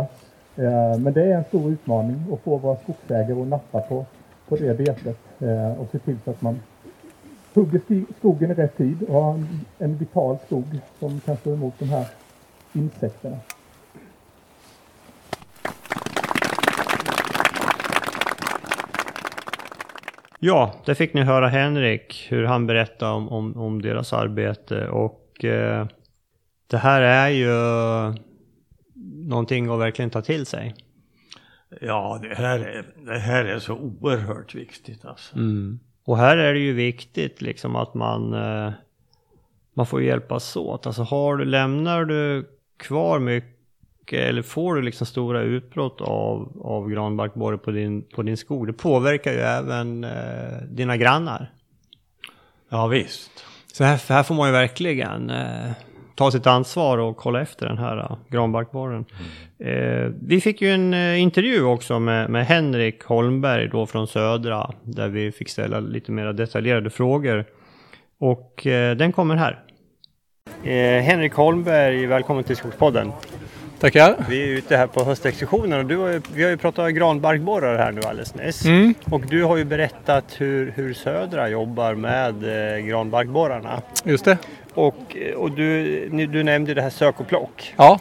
Eh, 0.55 0.99
men 0.99 1.13
det 1.13 1.23
är 1.23 1.37
en 1.37 1.43
stor 1.43 1.71
utmaning 1.71 2.23
att 2.33 2.39
få 2.39 2.57
våra 2.57 2.75
skogsägare 2.75 3.41
att 3.41 3.47
nappa 3.47 3.81
på, 3.81 4.05
på 4.49 4.55
det 4.55 4.77
betet 4.77 5.17
eh, 5.39 5.81
och 5.81 5.87
se 5.91 5.99
till 5.99 6.17
så 6.25 6.31
att 6.31 6.41
man 6.41 6.59
hugger 7.59 8.05
skogen 8.17 8.51
i 8.51 8.53
rätt 8.53 8.77
tid 8.77 9.03
och 9.03 9.23
har 9.23 9.33
en, 9.33 9.47
en 9.77 9.97
vital 9.97 10.37
skog 10.45 10.65
som 10.99 11.19
kan 11.19 11.37
stå 11.37 11.53
emot 11.53 11.73
de 11.79 11.85
här 11.85 12.05
insekterna. 12.73 13.37
Ja, 20.39 20.75
där 20.85 20.93
fick 20.93 21.13
ni 21.13 21.21
höra 21.21 21.47
Henrik, 21.47 22.27
hur 22.29 22.43
han 22.43 22.67
berättade 22.67 23.11
om, 23.11 23.29
om, 23.29 23.57
om 23.57 23.81
deras 23.81 24.13
arbete 24.13 24.87
och 24.87 25.45
eh, 25.45 25.87
det 26.67 26.77
här 26.77 27.01
är 27.01 27.29
ju 27.29 27.49
någonting 29.27 29.69
att 29.69 29.79
verkligen 29.79 30.09
ta 30.09 30.21
till 30.21 30.45
sig. 30.45 30.75
Ja, 31.81 32.19
det 32.21 32.35
här 32.35 32.59
är, 32.59 32.85
det 33.05 33.19
här 33.19 33.45
är 33.45 33.59
så 33.59 33.73
oerhört 33.73 34.55
viktigt 34.55 35.05
alltså. 35.05 35.35
Mm. 35.35 35.79
Och 36.09 36.17
här 36.17 36.37
är 36.37 36.53
det 36.53 36.59
ju 36.59 36.73
viktigt 36.73 37.41
liksom 37.41 37.75
att 37.75 37.93
man, 37.93 38.33
eh, 38.33 38.71
man 39.73 39.85
får 39.85 40.01
hjälpas 40.01 40.55
åt. 40.55 40.87
Alltså 40.87 41.03
har 41.03 41.37
du, 41.37 41.45
lämnar 41.45 42.05
du 42.05 42.49
kvar 42.77 43.19
mycket 43.19 44.19
eller 44.19 44.41
får 44.41 44.75
du 44.75 44.81
liksom 44.81 45.07
stora 45.07 45.41
utbrott 45.41 46.01
av, 46.01 46.61
av 46.63 46.89
granbarkborre 46.89 47.57
på 47.57 47.71
din, 47.71 48.01
på 48.01 48.21
din 48.21 48.37
skog, 48.37 48.67
det 48.67 48.73
påverkar 48.73 49.31
ju 49.31 49.39
även 49.39 50.03
eh, 50.03 50.61
dina 50.69 50.97
grannar. 50.97 51.51
Ja 52.69 52.87
visst. 52.87 53.45
Så 53.73 53.83
här, 53.83 54.09
här 54.09 54.23
får 54.23 54.35
man 54.35 54.47
ju 54.47 54.53
verkligen 54.53 55.29
eh, 55.29 55.71
ta 56.19 56.31
sitt 56.31 56.47
ansvar 56.47 56.97
och 56.97 57.17
kolla 57.17 57.41
efter 57.41 57.65
den 57.65 57.77
här 57.77 57.97
uh, 57.97 58.17
granbarkborren. 58.29 59.05
Mm. 59.59 60.05
Eh, 60.05 60.11
vi 60.21 60.41
fick 60.41 60.61
ju 60.61 60.69
en 60.71 60.93
uh, 60.93 61.21
intervju 61.21 61.63
också 61.63 61.99
med, 61.99 62.29
med, 62.29 62.45
Henrik 62.45 63.03
Holmberg 63.03 63.67
då 63.67 63.85
från 63.85 64.07
Södra 64.07 64.71
där 64.83 65.07
vi 65.07 65.31
fick 65.31 65.49
ställa 65.49 65.79
lite 65.79 66.11
mer 66.11 66.33
detaljerade 66.33 66.89
frågor. 66.89 67.45
Och 68.19 68.67
eh, 68.67 68.95
den 68.95 69.11
kommer 69.11 69.35
här. 69.35 69.59
Eh, 70.63 71.03
Henrik 71.03 71.33
Holmberg, 71.33 72.05
välkommen 72.05 72.43
till 72.43 72.55
Skogspodden. 72.55 73.11
Tackar. 73.79 74.15
Vi 74.29 74.43
är 74.43 74.47
ute 74.47 74.77
här 74.77 74.87
på 74.87 75.03
höstexkursionen 75.03 75.79
och 75.79 75.85
du 75.85 75.97
har 75.97 76.07
ju, 76.07 76.21
vi 76.33 76.43
har 76.43 76.49
ju 76.49 76.57
pratat 76.57 76.93
granbarkborrar 76.93 77.77
här 77.77 77.91
nu 77.91 78.01
alldeles 78.01 78.35
nyss. 78.35 78.65
Mm. 78.65 78.93
Och 79.11 79.21
du 79.21 79.43
har 79.43 79.57
ju 79.57 79.65
berättat 79.65 80.35
hur, 80.37 80.71
hur 80.75 80.93
Södra 80.93 81.49
jobbar 81.49 81.95
med 81.95 82.35
eh, 82.75 82.79
granbarkborrarna. 82.85 83.81
Just 84.03 84.25
det. 84.25 84.37
Och, 84.73 85.17
och 85.35 85.51
du, 85.51 86.27
du 86.31 86.43
nämnde 86.43 86.73
det 86.73 86.81
här 86.81 86.89
sök 86.89 87.19
och 87.19 87.27
plock. 87.27 87.73
Ja. 87.77 87.99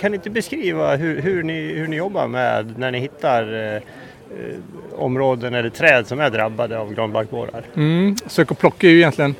Kan 0.00 0.10
ni 0.10 0.16
inte 0.16 0.30
beskriva 0.30 0.96
hur, 0.96 1.20
hur, 1.20 1.42
ni, 1.42 1.72
hur 1.74 1.88
ni 1.88 1.96
jobbar 1.96 2.28
med 2.28 2.78
när 2.78 2.90
ni 2.90 2.98
hittar 2.98 3.52
eh, 3.52 3.76
eh 3.76 3.82
områden 4.98 5.54
eller 5.54 5.70
träd 5.70 6.06
som 6.06 6.20
är 6.20 6.30
drabbade 6.30 6.78
av 6.78 6.94
granbarkborrar? 6.94 7.62
Mm. 7.76 8.16
Sök 8.26 8.50
och 8.50 8.58
plock 8.58 8.84
är 8.84 8.88
ju 8.88 8.96
egentligen 8.96 9.34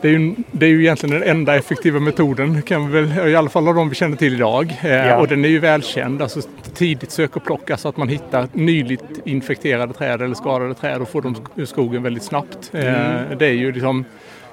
det 0.00 0.08
är, 0.08 0.12
ju, 0.12 0.34
det 0.52 0.66
är 0.66 0.70
ju 0.70 0.80
egentligen 0.80 1.20
den 1.20 1.28
enda 1.28 1.56
effektiva 1.56 2.00
metoden, 2.00 2.62
kan 2.62 2.90
vi 2.90 3.00
väl, 3.00 3.28
i 3.28 3.36
alla 3.36 3.48
fall 3.48 3.68
av 3.68 3.74
de 3.74 3.88
vi 3.88 3.94
känner 3.94 4.16
till 4.16 4.34
idag. 4.34 4.76
Eh, 4.82 4.90
ja. 4.90 5.16
Och 5.16 5.28
den 5.28 5.44
är 5.44 5.48
ju 5.48 5.58
välkänd, 5.58 6.22
alltså 6.22 6.40
tidigt 6.74 7.10
sök 7.10 7.36
och 7.36 7.44
plock, 7.44 7.70
alltså 7.70 7.88
att 7.88 7.96
man 7.96 8.08
hittar 8.08 8.48
nyligt 8.52 9.04
infekterade 9.24 9.92
träd 9.92 10.22
eller 10.22 10.34
skadade 10.34 10.74
träd 10.74 11.02
och 11.02 11.08
får 11.08 11.22
dem 11.22 11.36
ur 11.56 11.64
skogen 11.64 12.02
väldigt 12.02 12.22
snabbt. 12.22 12.70
Mm. 12.72 13.38
Det 13.38 13.46
är 13.46 13.52
ju 13.52 13.72
liksom 13.72 14.04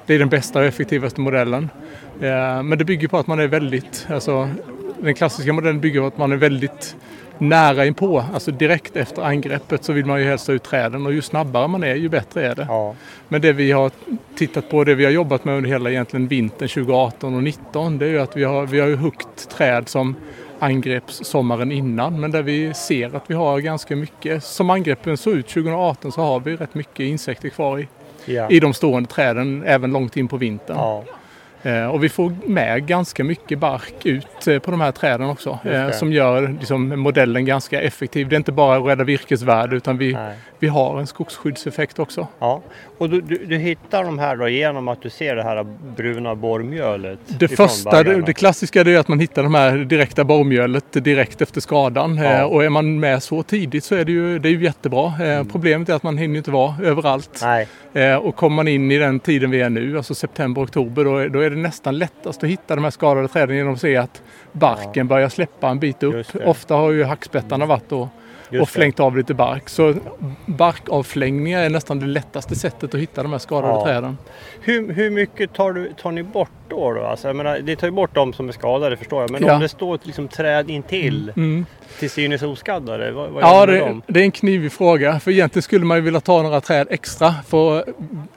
det 0.07 0.15
är 0.15 0.19
den 0.19 0.29
bästa 0.29 0.59
och 0.59 0.65
effektivaste 0.65 1.21
modellen. 1.21 1.69
Eh, 2.21 2.63
men 2.63 2.77
det 2.77 2.85
bygger 2.85 3.07
på 3.07 3.17
att 3.17 3.27
man 3.27 3.39
är 3.39 3.47
väldigt, 3.47 4.07
alltså 4.09 4.49
den 4.97 5.15
klassiska 5.15 5.53
modellen 5.53 5.79
bygger 5.79 5.99
på 5.99 6.07
att 6.07 6.17
man 6.17 6.31
är 6.31 6.35
väldigt 6.35 6.95
nära 7.37 7.85
inpå, 7.85 8.23
alltså 8.33 8.51
direkt 8.51 8.95
efter 8.95 9.21
angreppet 9.21 9.83
så 9.83 9.93
vill 9.93 10.05
man 10.05 10.19
ju 10.19 10.25
helst 10.25 10.47
ha 10.47 10.53
ut 10.53 10.63
träden 10.63 11.05
och 11.05 11.13
ju 11.13 11.21
snabbare 11.21 11.67
man 11.67 11.83
är 11.83 11.95
ju 11.95 12.09
bättre 12.09 12.47
är 12.47 12.55
det. 12.55 12.65
Ja. 12.69 12.95
Men 13.27 13.41
det 13.41 13.53
vi 13.53 13.71
har 13.71 13.91
tittat 14.35 14.69
på, 14.69 14.83
det 14.83 14.95
vi 14.95 15.05
har 15.05 15.11
jobbat 15.11 15.45
med 15.45 15.57
under 15.57 15.69
hela 15.69 15.89
egentligen 15.89 16.27
vintern 16.27 16.67
2018 16.67 17.33
och 17.33 17.39
2019 17.39 17.97
det 17.97 18.05
är 18.05 18.09
ju 18.09 18.19
att 18.19 18.37
vi 18.37 18.43
har, 18.43 18.65
vi 18.65 18.79
har 18.79 18.87
ju 18.87 18.95
huggit 18.95 19.49
träd 19.49 19.89
som 19.89 20.15
angreps 20.59 21.25
sommaren 21.25 21.71
innan 21.71 22.19
men 22.19 22.31
där 22.31 22.43
vi 22.43 22.73
ser 22.73 23.15
att 23.15 23.23
vi 23.27 23.33
har 23.33 23.59
ganska 23.59 23.95
mycket, 23.95 24.43
som 24.43 24.69
angreppen 24.69 25.17
såg 25.17 25.33
ut 25.33 25.47
2018 25.47 26.11
så 26.11 26.21
har 26.21 26.39
vi 26.39 26.55
rätt 26.55 26.75
mycket 26.75 26.99
insekter 26.99 27.49
kvar 27.49 27.79
i, 27.79 27.87
Ja. 28.27 28.49
i 28.49 28.59
de 28.59 28.73
stående 28.73 29.09
träden 29.09 29.63
även 29.65 29.91
långt 29.91 30.17
in 30.17 30.27
på 30.27 30.37
vintern. 30.37 30.77
Ja. 30.77 31.03
Eh, 31.63 31.87
och 31.87 32.03
vi 32.03 32.09
får 32.09 32.33
med 32.45 32.87
ganska 32.87 33.23
mycket 33.23 33.59
bark 33.59 34.05
ut 34.05 34.47
eh, 34.47 34.59
på 34.59 34.71
de 34.71 34.81
här 34.81 34.91
träden 34.91 35.29
också. 35.29 35.59
Eh, 35.63 35.91
som 35.91 36.13
gör 36.13 36.55
liksom, 36.59 36.99
modellen 36.99 37.45
ganska 37.45 37.81
effektiv. 37.81 38.29
Det 38.29 38.35
är 38.35 38.37
inte 38.37 38.51
bara 38.51 38.77
att 38.77 38.85
rädda 38.85 39.03
virkesvärde 39.03 39.75
utan 39.75 39.97
vi, 39.97 40.13
Nej. 40.13 40.35
vi 40.59 40.67
har 40.67 40.99
en 40.99 41.07
skogsskyddseffekt 41.07 41.99
också. 41.99 42.27
Ja, 42.39 42.61
och 42.97 43.09
du, 43.09 43.21
du, 43.21 43.45
du 43.45 43.57
hittar 43.57 44.03
de 44.03 44.19
här 44.19 44.35
då 44.35 44.49
genom 44.49 44.87
att 44.87 45.01
du 45.01 45.09
ser 45.09 45.35
det 45.35 45.43
här 45.43 45.65
bruna 45.95 46.35
borrmjölet? 46.35 47.19
Det 47.39 47.47
första, 47.47 47.91
baggarna. 47.91 48.25
det, 48.25 48.33
klassiska 48.33 48.81
är 48.81 48.97
att 48.97 49.07
man 49.07 49.19
hittar 49.19 49.43
de 49.43 49.55
här 49.55 49.77
direkta 49.77 50.23
borrmjölet 50.23 50.85
direkt 50.91 51.41
efter 51.41 51.61
skadan. 51.61 52.17
Ja. 52.17 52.33
Eh, 52.33 52.43
och 52.43 52.63
är 52.63 52.69
man 52.69 52.99
med 52.99 53.23
så 53.23 53.43
tidigt 53.43 53.83
så 53.83 53.95
är 53.95 54.05
det 54.05 54.11
ju, 54.11 54.39
det 54.39 54.49
är 54.49 54.51
ju 54.51 54.63
jättebra. 54.63 55.13
Eh, 55.25 55.43
Problemet 55.43 55.89
är 55.89 55.93
att 55.93 56.03
man 56.03 56.17
hinner 56.17 56.37
inte 56.37 56.51
vara 56.51 56.75
överallt. 56.83 57.39
Nej, 57.41 57.67
Eh, 57.97 58.15
och 58.15 58.35
kommer 58.35 58.55
man 58.55 58.67
in 58.67 58.91
i 58.91 58.97
den 58.97 59.19
tiden 59.19 59.51
vi 59.51 59.61
är 59.61 59.69
nu, 59.69 59.97
alltså 59.97 60.15
september, 60.15 60.63
oktober, 60.63 61.03
då, 61.03 61.27
då 61.27 61.39
är 61.39 61.49
det 61.49 61.55
nästan 61.55 61.97
lättast 61.97 62.43
att 62.43 62.49
hitta 62.49 62.75
de 62.75 62.83
här 62.83 62.91
skadade 62.91 63.27
träden 63.27 63.55
genom 63.55 63.73
att 63.73 63.81
se 63.81 63.97
att 63.97 64.21
barken 64.51 65.07
börjar 65.07 65.29
släppa 65.29 65.69
en 65.69 65.79
bit 65.79 66.03
upp. 66.03 66.25
Ofta 66.45 66.75
har 66.75 66.91
ju 66.91 67.03
hackspettarna 67.03 67.65
varit 67.65 67.91
och, 67.91 68.07
just 68.49 68.61
och 68.61 68.69
flängt 68.69 68.99
av 68.99 69.17
lite 69.17 69.33
bark. 69.33 69.69
Så 69.69 69.93
barkavflängningar 70.45 71.61
är 71.61 71.69
nästan 71.69 71.99
det 71.99 72.05
lättaste 72.05 72.55
sättet 72.55 72.93
att 72.93 72.99
hitta 73.01 73.23
de 73.23 73.31
här 73.31 73.39
skadade 73.39 73.73
Ja. 73.73 73.83
träden. 73.85 74.17
Hur, 74.61 74.93
hur 74.93 75.09
mycket 75.09 75.53
tar, 75.53 75.73
du, 75.73 75.93
tar 76.01 76.11
ni 76.11 76.23
bort 76.23 76.49
då? 76.69 76.93
då? 76.93 77.01
Alltså, 77.03 77.27
jag 77.27 77.35
menar, 77.35 77.59
det 77.59 77.75
tar 77.75 77.87
ju 77.87 77.91
bort 77.91 78.15
de 78.15 78.33
som 78.33 78.47
är 78.49 78.51
skadade 78.53 78.97
förstår 78.97 79.21
jag. 79.21 79.31
Men 79.31 79.45
Ja. 79.45 79.53
om 79.55 79.59
det 79.61 79.69
står 79.69 79.95
ett 79.95 80.05
liksom, 80.05 80.27
träd 80.27 80.69
intill 80.69 81.31
Mm. 81.35 81.65
till 81.99 82.09
synes 82.09 82.41
oskaddade, 82.41 83.11
vad, 83.11 83.29
vad 83.29 83.43
Ja, 83.43 83.59
gör 83.59 83.67
det, 83.67 83.79
dem? 83.79 84.01
det 84.07 84.19
är 84.19 84.23
en 84.23 84.31
knivig 84.31 84.71
fråga. 84.71 85.19
För 85.19 85.31
egentligen 85.31 85.63
skulle 85.63 85.85
man 85.85 85.97
ju 85.97 86.01
vilja 86.03 86.19
ta 86.19 86.41
några 86.41 86.61
träd 86.61 86.87
extra. 86.89 87.33
För 87.47 87.83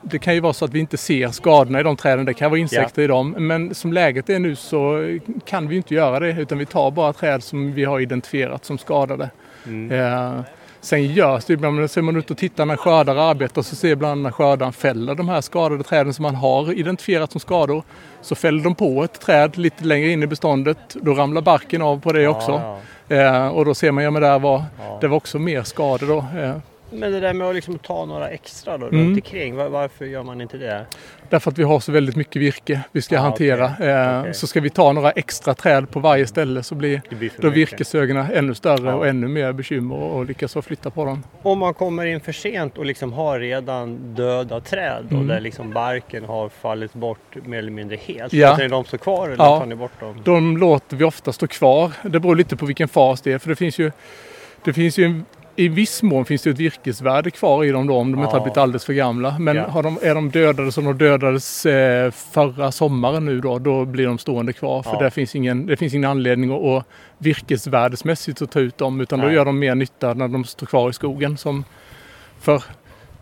det 0.03 0.18
kan 0.18 0.35
ju 0.35 0.41
vara 0.41 0.53
så 0.53 0.64
att 0.64 0.70
vi 0.72 0.78
inte 0.81 0.97
ser 0.97 1.28
skadorna 1.28 1.81
i 1.81 1.83
de 1.83 1.97
träden. 1.97 2.24
Det 2.24 2.35
kan 2.35 2.51
vara 2.51 2.61
insekter 2.61 3.03
i 3.03 3.07
dem. 3.07 3.31
Men 3.39 3.74
som 3.74 3.93
läget 3.93 4.31
är 4.31 4.39
nu 4.39 4.57
så 4.57 5.18
kan 5.45 5.68
vi 5.68 5.76
inte 5.76 5.95
göra 5.95 6.20
det. 6.20 6.31
Utan 6.41 6.59
vi 6.59 6.66
tar 6.66 6.91
bara 6.91 7.12
träd 7.12 7.43
som 7.43 7.72
vi 7.72 7.85
har 7.85 8.01
identifierat 8.01 8.64
som 8.64 8.78
skadade. 8.78 9.31
Mm. 9.66 9.91
Eh, 9.93 10.41
sen 10.81 11.07
görs 11.07 11.45
det 11.45 11.53
ibland, 11.53 11.91
ser 11.91 12.03
man 12.03 12.16
ut 12.16 12.31
och 12.31 12.39
tittar 12.39 12.66
när 12.66 12.76
skördare 12.76 13.22
arbetar 13.22 13.62
så 13.62 13.76
ser 13.76 13.89
ibland 13.89 14.22
när 14.22 14.31
skördaren 14.31 14.72
fäller 14.72 15.14
de 15.14 15.28
här 15.28 15.41
skadade 15.41 15.83
träden 15.83 16.14
som 16.14 16.22
man 16.22 16.35
har 16.35 16.72
identifierat 16.72 17.33
som 17.33 17.41
skador. 17.41 17.83
Så 18.22 18.35
fäller 18.35 18.64
de 18.64 18.74
på 18.74 19.05
ett 19.05 19.20
träd 19.20 19.59
lite 19.59 19.85
längre 19.85 20.09
in 20.09 20.22
i 20.22 20.26
beståndet. 20.26 20.78
Då 20.95 21.14
ramlar 21.14 21.43
barken 21.43 21.83
av 21.83 22.01
på 22.01 22.12
det 22.12 22.28
också. 22.28 22.51
Ja, 22.53 22.78
Eh, 23.11 23.49
och 23.49 23.64
då 23.64 23.74
ser 23.74 23.93
man, 23.93 24.05
ja 24.05 24.11
men 24.11 24.22
där 24.22 24.39
var, 24.39 24.64
ja. 24.78 24.99
det 25.01 25.09
var 25.09 25.16
också 25.16 25.39
mer 25.39 25.62
skador 25.62 26.07
då. 26.07 26.18
Eh, 26.41 26.57
Men 26.93 27.12
det 27.12 27.20
där 27.20 27.32
med 27.32 27.49
att 27.49 27.55
liksom 27.55 27.78
ta 27.78 28.05
några 28.05 28.28
extra 28.28 28.78
då, 28.78 28.86
Mm. 28.86 29.01
runt 29.07 29.16
omkring, 29.16 29.57
var, 29.57 29.68
varför 29.68 30.05
gör 30.05 30.22
man 30.22 30.41
inte 30.41 30.59
det? 30.59 30.86
därför 31.28 31.51
att 31.51 31.59
vi 31.59 31.62
har 31.62 31.80
så 31.80 31.93
väldigt 31.93 32.16
mycket 32.16 32.43
virke 32.43 32.80
vi 32.93 33.03
ska 33.03 33.18
Ah, 33.18 33.20
hantera. 33.20 33.72
okej. 33.78 33.88
Eh, 33.91 34.20
Okej. 34.20 34.34
Så 34.34 34.47
ska 34.47 34.61
vi 34.61 34.70
ta 34.70 34.93
några 34.93 35.11
extra 35.11 35.55
träd 35.55 35.91
på 35.91 36.01
varje 36.01 36.26
ställe 36.26 36.62
så 36.62 36.74
blir 36.74 37.03
Det 37.09 37.14
blir 37.16 37.30
då 37.38 37.49
virkeshögarna 37.51 38.28
ännu 38.32 38.55
större 38.55 38.88
Ja. 38.88 38.95
och 38.95 39.07
ännu 39.07 39.28
mer 39.28 39.53
bekymmer 39.53 39.95
och, 39.97 40.24
lyckas 40.26 40.57
flytta 40.62 40.91
på 40.91 41.05
dem. 41.05 41.22
Om 41.43 41.59
man 41.59 41.74
kommer 41.74 42.07
in 42.07 42.20
för 42.20 42.32
sent 42.32 42.78
och 42.78 42.84
liksom 42.86 43.12
har 43.12 43.38
redan 43.41 44.14
döda 44.14 44.61
träd 44.61 45.05
då, 45.09 45.16
Mm. 45.16 45.28
där 45.28 45.41
liksom 45.41 45.72
barken 45.72 46.24
har 46.24 46.49
fallit 46.49 46.93
bort 46.93 47.36
mer 47.47 47.59
eller 47.59 47.70
mindre 47.70 47.97
helt. 47.97 48.32
Ja. 48.32 48.49
Alltså, 48.49 48.64
är 48.64 48.68
de 48.68 48.84
står 48.84 48.99
kvar 48.99 49.26
eller 49.28 49.45
Ja. 49.45 49.59
tar 49.59 49.66
ni 49.66 49.74
bort 49.74 50.01
dem? 50.01 50.20
De 50.24 50.57
låter 50.57 50.97
vi 50.97 51.05
ofta 51.05 51.32
stå 51.32 51.47
kvar. 51.47 51.93
Det 52.03 52.20
beror 52.20 52.36
lite 52.36 52.57
på 52.57 52.66
vilken 52.66 52.88
fas 52.88 53.20
det 53.20 53.32
är. 53.32 53.38
För 53.38 53.49
det 53.49 53.57
finns 53.57 53.78
ju, 53.78 53.93
det 54.64 54.72
finns 54.72 54.99
ju 54.99 55.05
en, 55.05 55.24
i 55.61 55.69
viss 55.69 56.03
mån 56.03 56.25
finns 56.25 56.43
det 56.43 56.51
ett 56.51 56.59
virkesvärde 56.59 57.31
kvar 57.31 57.65
i 57.65 57.71
dem 57.71 57.87
då 57.87 57.97
om 57.97 58.13
de 58.13 58.19
inte 58.21 58.31
Ja. 58.33 58.39
har 58.39 58.45
blivit 58.45 58.57
alldeles 58.57 58.85
för 58.85 58.93
gamla. 58.93 59.39
Men 59.39 59.57
Ja. 59.57 59.83
de, 59.83 59.99
är 60.03 60.15
de 60.15 60.31
dödade 60.31 60.73
som 60.73 60.85
de 60.85 60.99
dödades 60.99 61.67
eh, 61.67 62.11
förra 62.11 62.73
sommaren 62.73 63.25
nu 63.27 63.41
då, 63.41 63.59
då 63.59 63.85
blir 63.85 64.07
de 64.07 64.19
stående 64.19 64.53
kvar. 64.53 64.83
För 64.83 65.05
Ja. 65.05 65.11
finns 65.11 65.35
ingen, 65.37 65.67
det 65.67 65.77
finns 65.77 65.95
ingen 65.95 66.11
anledning 66.11 66.51
att, 66.53 66.65
att 66.65 66.85
virkesvärdesmässigt 67.19 68.43
att 68.43 68.51
ta 68.51 68.61
ut 68.61 68.79
dem 68.79 69.01
utan 69.01 69.19
då 69.19 69.27
Nej. 69.27 69.35
gör 69.35 69.45
de 69.45 69.59
mer 69.59 69.75
nytta 69.75 70.15
när 70.15 70.29
de 70.29 70.45
står 70.45 70.67
kvar 70.67 70.91
i 70.91 70.93
skogen. 70.93 71.37
Som 71.37 71.65
för 72.41 72.63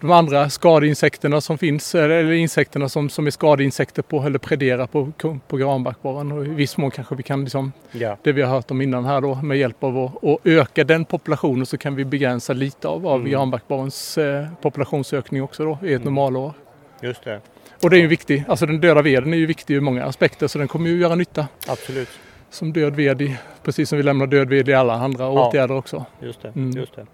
de 0.01 0.11
andra 0.13 0.51
skadeinsekterna 0.51 1.41
som 1.41 1.59
finns, 1.59 1.95
eller 1.95 2.33
insekterna 2.33 2.89
som, 2.89 3.09
som 3.11 3.27
är 3.27 3.31
skadeinsekter 3.31 4.03
på 4.03 4.23
eller 4.23 4.39
prederar 4.39 4.87
på, 4.87 5.13
på 5.49 5.57
granbarkborren. 5.57 6.33
Och 6.33 6.45
I 6.47 6.49
viss 6.49 6.77
mån 6.77 6.91
kanske 6.91 7.15
vi 7.15 7.23
kan, 7.23 7.41
liksom, 7.45 7.73
Ja. 7.93 8.17
det 8.23 8.33
vi 8.33 8.43
har 8.43 8.51
hört 8.55 8.71
om 8.71 8.81
innan 8.83 9.05
här 9.05 9.21
då, 9.21 9.35
med 9.35 9.59
hjälp 9.59 9.85
av 9.85 9.99
att, 9.99 10.25
att 10.25 10.39
öka 10.47 10.85
den 10.85 11.05
populationen 11.05 11.67
så 11.67 11.79
kan 11.79 11.95
vi 11.95 12.05
begränsa 12.05 12.53
lite 12.53 12.89
av, 12.89 13.07
av 13.07 13.21
Mm. 13.21 13.31
granbarkborrens 13.33 14.19
eh, 14.19 14.47
populationsökning 14.63 15.43
också 15.43 15.65
då 15.65 15.71
i 15.83 15.93
ett 15.93 16.01
Mm. 16.03 16.05
normalår. 16.05 16.53
Just 17.01 17.25
det, 17.25 17.41
Och 17.83 17.91
det 17.91 17.97
är 17.97 18.01
ju 18.01 18.07
viktigt, 18.07 18.49
alltså 18.49 18.67
den 18.67 18.81
döda 18.81 19.03
veden 19.03 19.33
är 19.35 19.39
ju 19.39 19.47
viktig 19.47 19.75
ur 19.75 19.81
många 19.81 20.05
aspekter 20.05 20.47
så 20.49 20.59
den 20.59 20.69
kommer 20.69 20.91
ju 20.91 20.97
göra 20.99 21.15
nytta 21.15 21.49
absolut. 21.69 22.09
som 22.51 22.73
död 22.73 22.97
ved 22.97 23.23
i, 23.23 23.37
precis 23.63 23.89
som 23.89 23.99
vi 23.99 24.05
lämnar 24.05 24.27
död 24.27 24.49
ved 24.49 24.69
i 24.69 24.75
alla 24.75 24.95
andra 24.95 25.25
Ja. 25.25 25.49
åtgärder 25.49 25.75
också. 25.77 26.05
Just 26.21 26.43
det, 26.43 26.49
Mm. 26.49 26.71
just 26.71 26.97
det. 26.97 27.07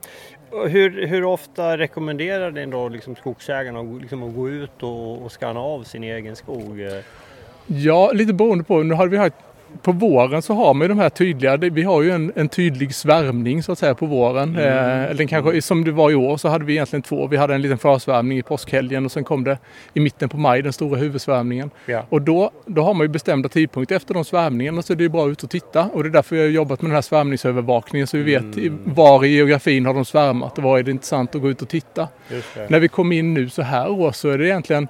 Hur, 0.68 1.06
hur 1.06 1.24
ofta 1.24 1.78
rekommenderar 1.78 2.50
ni 2.50 2.66
då 2.66 2.88
liksom 2.88 3.16
skogsägarna 3.16 3.80
att, 3.80 3.86
gå- 3.86 3.98
liksom 3.98 4.22
att 4.22 4.34
gå 4.34 4.48
ut 4.48 4.82
och, 4.82 5.22
och 5.22 5.32
skanna 5.32 5.60
av 5.60 5.82
sin 5.82 6.04
egen 6.04 6.36
skog? 6.36 6.80
Ja, 7.66 8.10
lite 8.12 8.32
beroende 8.32 8.64
på. 8.64 8.82
Nu 8.82 8.94
har 8.94 9.06
vi 9.06 9.16
haft, 9.16 9.34
på 9.82 9.92
våren 9.92 10.42
så 10.42 10.54
har 10.54 10.74
man 10.74 10.82
ju 10.84 10.88
de 10.88 10.98
här 10.98 11.08
tydliga, 11.08 11.56
vi 11.56 11.82
har 11.82 12.02
ju 12.02 12.10
en, 12.10 12.32
en 12.36 12.48
tydlig 12.48 12.94
svärmning 12.94 13.62
så 13.62 13.72
att 13.72 13.78
säga 13.78 13.94
på 13.94 14.06
våren. 14.06 14.56
Mm. 14.58 15.04
Eh, 15.10 15.16
den 15.16 15.26
kanske, 15.28 15.62
som 15.62 15.84
det 15.84 15.92
var 15.92 16.10
i 16.10 16.14
år 16.14 16.36
så 16.36 16.48
hade 16.48 16.64
vi 16.64 16.72
egentligen 16.72 17.02
två. 17.02 17.26
Vi 17.26 17.36
hade 17.36 17.54
en 17.54 17.62
liten 17.62 17.78
försvärmning 17.78 18.38
i 18.38 18.42
påskhelgen 18.42 19.04
och 19.04 19.12
sen 19.12 19.24
kom 19.24 19.44
det 19.44 19.58
i 19.94 20.00
mitten 20.00 20.28
på 20.28 20.36
maj 20.36 20.62
den 20.62 20.72
stora 20.72 20.98
huvudsvärmningen. 20.98 21.70
Ja. 21.86 22.04
Och 22.08 22.22
då, 22.22 22.50
då 22.66 22.82
har 22.82 22.94
man 22.94 23.04
ju 23.04 23.08
bestämda 23.08 23.48
tidpunkter 23.48 23.96
efter 23.96 24.14
de 24.14 24.24
svärmningarna 24.24 24.82
så 24.82 24.94
det 24.94 25.04
är 25.04 25.08
bra 25.08 25.30
ut 25.30 25.42
och 25.42 25.50
titta. 25.50 25.82
Och 25.92 26.02
det 26.02 26.08
är 26.08 26.10
därför 26.12 26.36
jag 26.36 26.42
har 26.42 26.48
jobbat 26.50 26.82
med 26.82 26.90
den 26.90 26.94
här 26.94 27.02
svärmningsövervakningen 27.02 28.06
så 28.06 28.16
vi 28.16 28.22
vet 28.22 28.58
i- 28.58 28.72
var 28.84 29.24
i 29.24 29.28
geografin 29.28 29.86
har 29.86 29.94
de 29.94 30.04
svärmat 30.04 30.58
och 30.58 30.64
var 30.64 30.78
är 30.78 30.82
det 30.82 30.90
intressant 30.90 31.34
att 31.34 31.42
gå 31.42 31.50
ut 31.50 31.62
och 31.62 31.68
titta. 31.68 32.08
När 32.68 32.80
vi 32.80 32.88
kom 32.88 33.12
in 33.12 33.34
nu 33.34 33.48
så 33.48 33.62
här 33.62 33.90
år 33.90 34.12
så 34.12 34.28
är 34.28 34.38
det 34.38 34.46
egentligen 34.46 34.88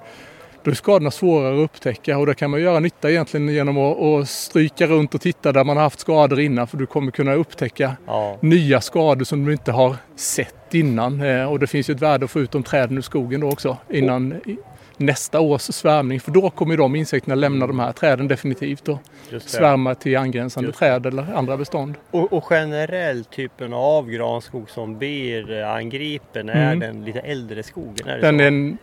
då 0.65 0.71
är 0.71 0.75
skadorna 0.75 1.11
svårare 1.11 1.53
att 1.55 1.65
upptäcka 1.65 2.17
och 2.17 2.25
då 2.25 2.33
kan 2.33 2.49
man 2.51 2.61
göra 2.61 2.79
nytta 2.79 3.09
egentligen 3.11 3.49
genom 3.49 3.77
att, 3.77 4.01
att 4.01 4.29
stryka 4.29 4.87
runt 4.87 5.15
och 5.15 5.21
titta 5.21 5.51
där 5.51 5.63
man 5.63 5.77
har 5.77 5.83
haft 5.83 5.99
skador 5.99 6.39
innan 6.39 6.67
för 6.67 6.77
du 6.77 6.85
kommer 6.85 7.11
kunna 7.11 7.33
upptäcka 7.33 7.95
Ja, 8.07 8.37
nya 8.41 8.81
skador 8.81 9.25
som 9.25 9.45
du 9.45 9.51
inte 9.51 9.71
har 9.71 9.95
sett 10.15 10.73
innan. 10.73 11.21
Eh, 11.21 11.51
Och 11.51 11.59
det 11.59 11.67
finns 11.67 11.89
ju 11.89 11.93
ett 11.93 12.01
värde 12.01 12.25
att 12.25 12.31
få 12.31 12.39
ut 12.39 12.51
de 12.51 12.63
träden 12.63 12.97
ur 12.97 13.01
skogen 13.01 13.41
då 13.41 13.47
också 13.49 13.77
innan 13.89 14.33
i- 14.45 14.57
nästa 14.97 15.39
års 15.39 15.61
svärmning 15.61 16.19
för 16.19 16.31
då 16.31 16.49
kommer 16.49 16.77
de 16.77 16.95
insekterna 16.95 17.35
lämna 17.35 17.67
de 17.67 17.79
här 17.79 17.91
träden 17.91 18.27
definitivt 18.27 18.87
och 18.89 18.97
svärma 19.41 19.95
till 19.95 20.17
angränsande 20.17 20.67
Just 20.67 20.79
träd 20.79 21.05
eller 21.05 21.33
andra 21.35 21.57
bestånd. 21.57 21.95
Och, 22.11 22.33
och 22.33 22.43
generellt 22.49 23.31
typen 23.31 23.73
av 23.73 24.09
granskog 24.09 24.69
som 24.69 24.97
blir 24.97 25.59
eh, 25.61 25.71
angripen, 25.71 26.49
är 26.49 26.65
Mm. 26.73 26.79
den 26.79 27.05
lite 27.05 27.19
äldre 27.19 27.63
skogen? 27.63 28.07
Är 28.07 28.21
Den 28.21 28.37
så? 28.37 28.43
är 28.43 28.47
en, 28.47 28.77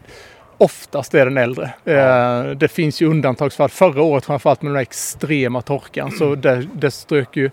oftast 0.62 1.14
är 1.14 1.24
den 1.24 1.36
äldre. 1.36 1.70
Eh, 1.84 2.44
det 2.56 2.68
finns 2.68 3.02
ju 3.02 3.06
undantagsfall. 3.10 3.68
Förra 3.68 4.02
året 4.02 4.24
framförallt 4.24 4.62
med 4.62 4.70
den 4.70 4.76
här 4.76 4.82
extrema 4.82 5.62
torkan 5.62 6.10
så 6.10 6.34
där, 6.34 6.68
där 6.72 6.90
strök 6.90 7.36
ju 7.36 7.50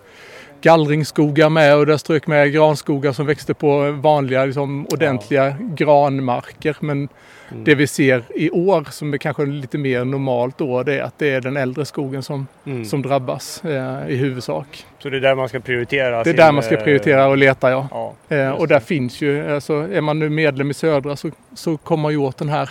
gallringsskogar 0.61 1.49
med 1.49 1.75
och 1.75 1.85
där 1.85 1.97
strök 1.97 2.27
med 2.27 2.53
granskogar 2.53 3.11
som 3.11 3.25
växte 3.25 3.53
på 3.53 3.91
vanliga 3.91 4.45
liksom, 4.45 4.85
ordentliga 4.91 5.55
granmarker. 5.59 6.77
Men 6.79 7.09
Mm. 7.51 7.63
det 7.63 7.75
vi 7.75 7.87
ser 7.87 8.23
i 8.35 8.49
år 8.49 8.87
som 8.91 9.13
är 9.13 9.17
kanske 9.17 9.45
lite 9.45 9.77
mer 9.77 10.05
normalt 10.05 10.57
då 10.57 10.83
det 10.83 10.99
är 10.99 11.03
att 11.03 11.19
det 11.19 11.29
är 11.29 11.41
den 11.41 11.57
äldre 11.57 11.85
skogen 11.85 12.23
som, 12.23 12.47
Mm. 12.65 12.85
som 12.85 13.01
drabbas 13.01 13.65
eh, 13.65 14.09
i 14.09 14.15
huvudsak. 14.15 14.85
Så 14.99 15.09
det 15.09 15.17
är 15.17 15.21
där 15.21 15.35
man 15.35 15.49
ska 15.49 15.59
prioritera? 15.59 16.09
Det 16.11 16.19
är 16.19 16.23
sin, 16.23 16.35
där 16.35 16.51
man 16.51 16.63
ska 16.63 16.75
eh, 16.77 16.83
prioritera 16.83 17.27
och 17.27 17.37
leta 17.37 17.71
ja. 17.71 17.87
Ja, 17.91 18.35
Eh, 18.35 18.49
och 18.49 18.67
där 18.67 18.79
finns 18.79 19.21
ju, 19.21 19.53
alltså, 19.55 19.73
är 19.73 20.01
man 20.01 20.19
nu 20.19 20.29
medlem 20.29 20.71
i 20.71 20.73
Södra 20.73 21.15
så, 21.15 21.31
så 21.55 21.77
kommer 21.77 22.09
ju 22.09 22.17
åt 22.17 22.37
den 22.37 22.49
här 22.49 22.69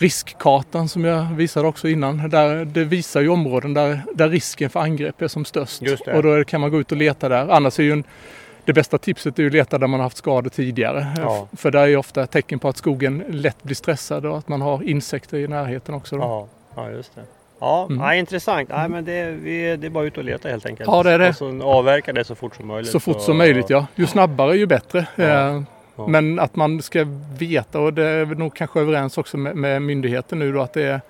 riskkartan 0.00 0.88
som 0.88 1.04
jag 1.04 1.24
visade 1.34 1.68
också 1.68 1.88
innan. 1.88 2.30
Där, 2.30 2.64
det 2.64 2.84
visar 2.84 3.20
ju 3.20 3.28
områden 3.28 3.74
där, 3.74 4.02
där 4.14 4.28
risken 4.28 4.70
för 4.70 4.80
angrepp 4.80 5.22
är 5.22 5.28
som 5.28 5.44
störst. 5.44 5.82
Och 6.14 6.22
då 6.22 6.44
kan 6.44 6.60
man 6.60 6.70
gå 6.70 6.80
ut 6.80 6.92
och 6.92 6.98
leta 6.98 7.28
där. 7.28 7.48
Annars 7.50 7.78
är 7.78 7.82
ju 7.82 7.92
en, 7.92 8.04
det 8.64 8.72
bästa 8.72 8.98
tipset 8.98 9.38
är 9.38 9.46
att 9.46 9.52
leta 9.52 9.78
där 9.78 9.86
man 9.86 10.00
har 10.00 10.04
haft 10.04 10.16
skador 10.16 10.50
tidigare. 10.50 11.06
Ja. 11.16 11.48
För 11.56 11.70
det 11.70 11.80
är 11.80 11.86
ju 11.86 11.96
ofta 11.96 12.26
tecken 12.26 12.58
på 12.58 12.68
att 12.68 12.76
skogen 12.76 13.24
lätt 13.28 13.62
blir 13.62 13.74
stressad 13.76 14.26
och 14.26 14.38
att 14.38 14.48
man 14.48 14.60
har 14.60 14.82
insekter 14.82 15.38
i 15.38 15.48
närheten 15.48 15.94
också. 15.94 16.16
Då. 16.16 16.22
Ja, 16.22 16.46
ja 16.76 16.90
just 16.90 17.14
det. 17.14 17.22
Ja, 17.60 17.86
Mm. 17.90 18.02
ja 18.02 18.14
intressant. 18.14 18.68
Nej, 18.68 18.88
men 18.88 19.04
det, 19.04 19.30
vi, 19.30 19.76
det 19.76 19.86
är 19.86 19.90
bara 19.90 20.04
ut 20.04 20.18
och 20.18 20.24
leta 20.24 20.48
helt 20.48 20.66
enkelt. 20.66 20.86
Ja, 20.92 21.02
det 21.02 21.10
är 21.10 21.18
det. 21.18 21.28
Och 21.28 21.34
så 21.34 21.62
avverka 21.62 22.12
det 22.12 22.24
så 22.24 22.34
fort 22.34 22.56
som 22.56 22.66
möjligt. 22.66 22.90
Så 22.92 23.00
fort 23.00 23.20
som 23.20 23.36
möjligt 23.36 23.70
ja. 23.70 23.86
Ju 23.94 24.06
snabbare 24.06 24.56
ju 24.56 24.66
bättre. 24.66 25.06
Ja. 26.00 26.06
Men 26.06 26.38
att 26.38 26.56
man 26.56 26.82
ska 26.82 27.06
veta 27.38 27.80
och 27.80 27.94
det 27.94 28.04
är 28.04 28.26
nog 28.26 28.54
kanske 28.54 28.80
överens 28.80 29.18
också 29.18 29.36
med, 29.36 29.56
med 29.56 29.82
myndigheten 29.82 30.38
nu 30.38 30.52
då 30.52 30.60
att 30.60 30.72
det, 30.72 30.82
är, 30.82 31.00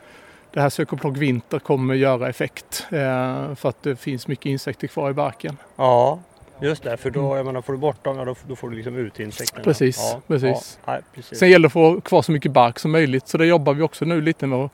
det 0.53 0.61
här 0.61 0.70
sök 0.70 0.93
och 0.93 1.01
plock 1.01 1.16
vinter 1.16 1.59
kommer 1.59 1.95
göra 1.95 2.28
effekt. 2.28 2.86
Eh, 2.91 3.55
för 3.55 3.68
att 3.68 3.82
det 3.82 3.97
finns 3.97 4.28
mycket 4.28 4.47
insekter 4.47 4.86
kvar 4.86 5.11
i 5.11 5.12
barken. 5.12 5.57
Ja, 5.76 6.18
just 6.61 6.82
det. 6.82 6.97
För 6.97 7.11
då, 7.11 7.36
jag 7.36 7.47
menar, 7.47 7.62
får 7.62 7.72
du 7.72 7.78
bort 7.78 8.05
dem, 8.05 8.16
ja, 8.18 8.24
då, 8.24 8.34
då 8.49 8.57
får 8.57 8.70
du 8.70 8.76
liksom 8.76 8.97
ut 8.97 9.20
insekterna. 9.20 9.64
Precis, 9.64 9.99
ja, 9.99 10.20
precis. 10.26 10.78
Ja, 10.86 10.93
nej, 10.93 11.01
precis. 11.14 11.38
Sen 11.38 11.51
gäller 11.51 11.62
det 11.62 11.66
att 11.66 11.72
få 11.72 12.01
kvar 12.01 12.22
så 12.22 12.32
mycket 12.32 12.53
bark 12.53 12.78
som 12.78 12.91
möjligt 12.91 13.28
så 13.28 13.38
det 13.38 13.47
jobbar 13.47 13.74
vi 13.74 13.82
också 13.82 14.05
nu 14.05 14.20
lite 14.20 14.47
med 14.47 14.59
att 14.59 14.70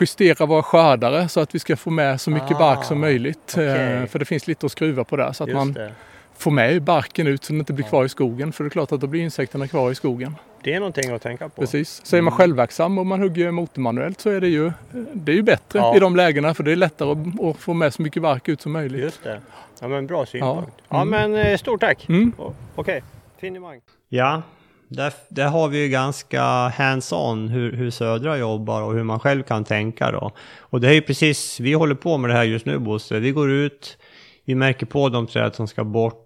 justera 0.00 0.46
våra 0.46 0.62
skördare 0.62 1.28
så 1.28 1.40
att 1.40 1.54
vi 1.54 1.58
ska 1.58 1.76
få 1.76 1.90
med 1.90 2.20
så 2.20 2.30
mycket 2.30 2.50
Ah, 2.50 2.58
bark 2.58 2.84
som 2.84 3.00
möjligt. 3.00 3.52
okej. 3.56 3.92
Eh, 3.92 4.06
För 4.06 4.18
det 4.18 4.24
finns 4.24 4.46
lite 4.46 4.66
att 4.66 4.72
skruva 4.72 5.04
på 5.04 5.16
där 5.16 5.32
så 5.32 5.44
att 5.44 5.48
just 5.50 5.56
man 5.58 5.72
det. 5.72 5.92
Får 6.38 6.50
med 6.50 6.82
barken 6.82 7.26
ut 7.26 7.44
så 7.44 7.52
den 7.52 7.60
inte 7.60 7.72
blir 7.72 7.84
kvar 7.86 8.04
i 8.04 8.08
skogen. 8.08 8.52
För 8.52 8.64
det 8.64 8.68
är 8.68 8.70
klart 8.70 8.92
att 8.92 9.00
då 9.00 9.06
blir 9.06 9.20
insekterna 9.22 9.68
kvar 9.68 9.90
i 9.90 9.94
skogen. 9.94 10.36
det 10.62 10.74
är 10.74 10.78
någonting 10.80 11.10
att 11.10 11.22
tänka 11.22 11.48
på. 11.48 11.60
Precis. 11.60 12.00
Så 12.04 12.16
är 12.16 12.22
man 12.22 12.32
Mm. 12.32 12.38
självverksam 12.38 12.98
och 12.98 13.06
man 13.06 13.20
hugger 13.20 13.50
motormanuellt 13.50 14.20
så 14.20 14.30
är 14.30 14.40
det 14.40 14.48
ju, 14.48 14.72
det 15.12 15.32
är 15.32 15.36
ju 15.36 15.42
bättre 15.42 15.78
Ja. 15.78 15.96
i 15.96 15.98
de 16.00 16.16
lägena 16.16 16.54
för 16.54 16.62
det 16.62 16.72
är 16.72 16.76
lättare 16.76 17.10
att, 17.50 17.56
få 17.56 17.74
med 17.74 17.94
så 17.94 18.02
mycket 18.02 18.22
bark 18.22 18.48
ut 18.48 18.60
som 18.60 18.72
möjligt. 18.72 19.00
Just 19.00 19.24
det. 19.24 19.40
Ja, 19.80 19.88
men 19.88 20.06
bra 20.06 20.26
synpunkt. 20.26 20.72
Ja, 20.76 20.82
Ja. 20.88 21.02
Mm. 21.02 21.32
men 21.32 21.46
eh, 21.46 21.56
stort 21.58 21.80
tack. 21.80 22.08
Mm. 22.08 22.32
Okej, 22.74 23.02
finemang. 23.40 23.80
Ja, 24.08 24.42
där, 24.88 25.12
där 25.28 25.46
har 25.48 25.68
vi 25.68 25.82
ju 25.82 25.88
ganska 25.88 26.42
hands-on 26.68 27.48
hur, 27.48 27.72
hur 27.72 27.90
Södra 27.90 28.36
jobbar 28.38 28.82
och 28.82 28.94
hur 28.94 29.02
man 29.04 29.20
själv 29.20 29.42
kan 29.42 29.64
tänka 29.64 30.10
då. 30.12 30.30
Och 30.58 30.80
det 30.80 30.88
är 30.88 30.92
ju 30.92 31.02
precis, 31.02 31.60
vi 31.60 31.72
håller 31.72 31.94
på 31.94 32.18
med 32.18 32.30
det 32.30 32.34
här 32.36 32.44
just 32.44 32.66
nu 32.66 32.78
Bosse. 32.78 33.18
Vi 33.18 33.30
går 33.30 33.50
ut, 33.50 33.98
vi 34.44 34.54
märker 34.54 34.86
på 34.86 35.08
de 35.08 35.26
träd 35.26 35.54
som 35.54 35.68
ska 35.68 35.84
bort 35.84 36.23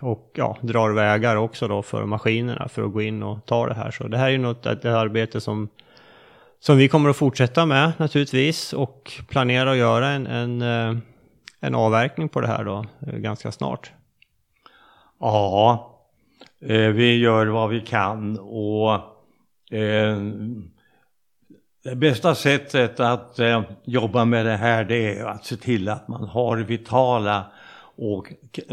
och 0.00 0.30
ja, 0.34 0.56
drar 0.60 0.90
vägar 0.90 1.36
också 1.36 1.68
då 1.68 1.82
för 1.82 2.06
maskinerna 2.06 2.68
för 2.68 2.82
att 2.82 2.92
gå 2.92 3.02
in 3.02 3.22
och 3.22 3.46
ta 3.46 3.66
det 3.66 3.74
här. 3.74 3.90
Så 3.90 4.08
det 4.08 4.18
här 4.18 4.26
är 4.26 4.30
ju 4.30 4.38
något, 4.38 4.66
ett 4.66 4.84
arbete 4.84 5.40
som 5.40 5.68
som 6.60 6.76
vi 6.76 6.88
kommer 6.88 7.10
att 7.10 7.16
fortsätta 7.16 7.66
med 7.66 7.92
naturligtvis 7.96 8.72
och 8.72 9.12
planera 9.28 9.70
att 9.70 9.76
göra 9.76 10.08
en, 10.08 10.26
en, 10.26 10.62
eh, 10.62 10.98
en 11.60 11.74
avverkning 11.74 12.28
på 12.28 12.40
det 12.40 12.46
här 12.46 12.64
då 12.64 12.86
eh, 13.06 13.18
ganska 13.18 13.52
snart. 13.52 13.92
Ja, 15.20 16.00
eh, 16.60 16.88
vi 16.88 17.18
gör 17.18 17.46
vad 17.46 17.70
vi 17.70 17.80
kan 17.80 18.38
och 18.38 18.92
eh, 19.76 20.18
det 21.84 21.96
bästa 21.96 22.34
sättet 22.34 23.00
att 23.00 23.38
eh, 23.38 23.62
jobba 23.84 24.24
med 24.24 24.46
det 24.46 24.56
här 24.56 24.84
det 24.84 25.18
är 25.18 25.24
att 25.24 25.44
se 25.44 25.56
till 25.56 25.88
att 25.88 26.08
man 26.08 26.24
har 26.24 26.56
vitala 26.56 27.52
och 28.00 28.32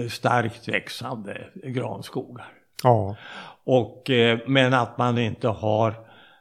starkt 0.10 0.68
växande 0.68 1.48
granskogar. 1.64 2.48
Ja. 2.84 3.16
Och, 3.64 4.10
eh, 4.10 4.40
men 4.48 4.74
att 4.74 4.98
man 4.98 5.18
inte 5.18 5.48
har 5.48 5.96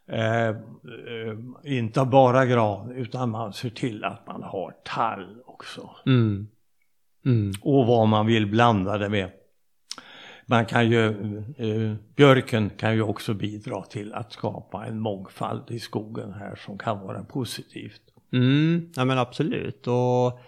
eh, 0.09 0.49
eh, 0.49 0.55
inte 1.65 2.05
bara 2.05 2.47
gran 2.47 2.93
utan 2.93 3.31
man 3.31 3.53
ser 3.53 3.71
till 3.71 4.05
att 4.05 4.27
man 4.27 4.43
har 4.43 4.75
tall 4.85 5.37
också. 5.47 5.91
Mm. 6.07 6.49
Mm. 7.25 7.53
Och 7.63 7.87
vad 7.87 8.09
man 8.09 8.27
vill 8.27 8.47
blanda 8.47 8.99
det 8.99 9.09
med. 9.09 9.31
Man 10.47 10.67
kan 10.67 10.91
ju, 10.91 11.07
eh, 11.59 11.95
björken 12.17 12.71
kan 12.71 12.95
ju 12.95 13.03
också 13.03 13.35
bidra 13.35 13.83
till 13.83 14.15
att 14.15 14.33
skapa 14.33 14.87
en 14.87 15.01
mångfald 15.01 15.71
i 15.71 15.81
skogen 15.81 16.33
här 16.33 16.57
som 16.67 16.79
kan 16.79 17.01
vara 17.01 17.25
positivt. 17.25 18.03
Mm. 18.33 18.93
Ja 18.97 19.05
men 19.05 19.19
absolut. 19.19 19.87
Och 19.87 20.41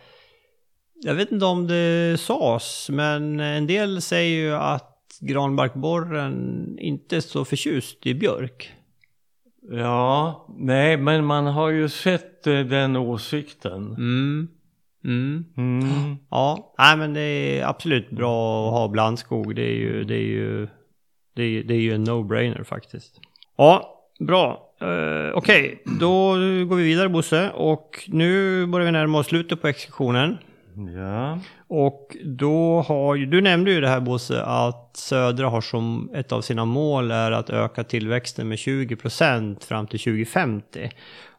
jag 1.03 1.15
vet 1.15 1.33
inte 1.33 1.47
om 1.47 1.67
det 1.67 2.21
sades, 2.21 2.91
men 2.91 3.41
en 3.41 3.67
del 3.67 4.03
säger 4.03 4.43
ju 4.43 4.55
att 4.55 4.95
granbarkborren 5.21 6.77
inte 6.79 7.17
är 7.17 7.21
så 7.21 7.45
förtjust 7.45 8.07
i 8.07 8.15
björk. 8.15 8.73
Ja, 9.71 10.47
nej 10.59 10.97
men 10.97 11.25
man 11.25 11.47
har 11.47 11.69
ju 11.69 11.89
sett 11.89 12.47
eh, 12.47 12.61
den 12.61 12.97
åsikten. 12.97 13.87
Mm. 13.87 14.49
Mm. 15.05 15.45
Mm. 15.57 16.17
Ja, 16.31 16.75
nej 16.79 16.97
men 16.97 17.15
det 17.15 17.21
är 17.21 17.67
absolut 17.67 18.11
bra 18.11 18.67
att 18.67 18.73
ha 18.73 18.89
blandskog. 18.89 19.55
Det 19.55 19.63
är 19.63 19.75
ju, 19.75 20.05
det 20.05 20.15
är 20.15 20.27
ju, 20.27 20.69
det 21.37 21.43
är, 21.43 21.63
det 21.63 21.75
är 21.75 21.81
ju 21.81 21.95
en 21.95 22.05
no-brainer 22.05 22.65
faktiskt. 22.65 23.21
Ja, 23.57 24.05
bra. 24.21 24.65
Uh, 24.83 25.33
Okej, 25.35 25.83
då 26.01 26.33
går 26.65 26.77
vi 26.77 26.83
vidare 26.83 27.09
Bosse. 27.09 27.51
Och 27.51 28.05
nu 28.09 28.67
börjar 28.67 28.87
vi 28.87 28.93
närma 28.93 29.19
oss 29.19 29.27
slutet 29.27 29.63
på 29.63 29.69
exkursionen. 29.69 30.39
Ja. 30.87 31.39
Och 31.69 32.17
då 32.25 32.81
har 32.81 33.15
ju, 33.15 33.27
du 33.27 33.41
nämnde 33.41 33.71
ju 33.71 33.81
det 33.81 33.89
här 33.89 34.01
Bosse, 34.01 34.43
att 34.43 34.91
Södra 34.97 35.49
har 35.49 35.61
som 35.61 36.11
ett 36.15 36.33
av 36.33 36.41
sina 36.41 36.65
mål 36.65 37.11
är 37.11 37.31
att 37.31 37.51
öka 37.51 37.85
tillväxten 37.85 38.49
med 38.49 38.59
20% 38.59 39.65
fram 39.65 39.87
till 39.87 40.01
2050. 40.01 40.91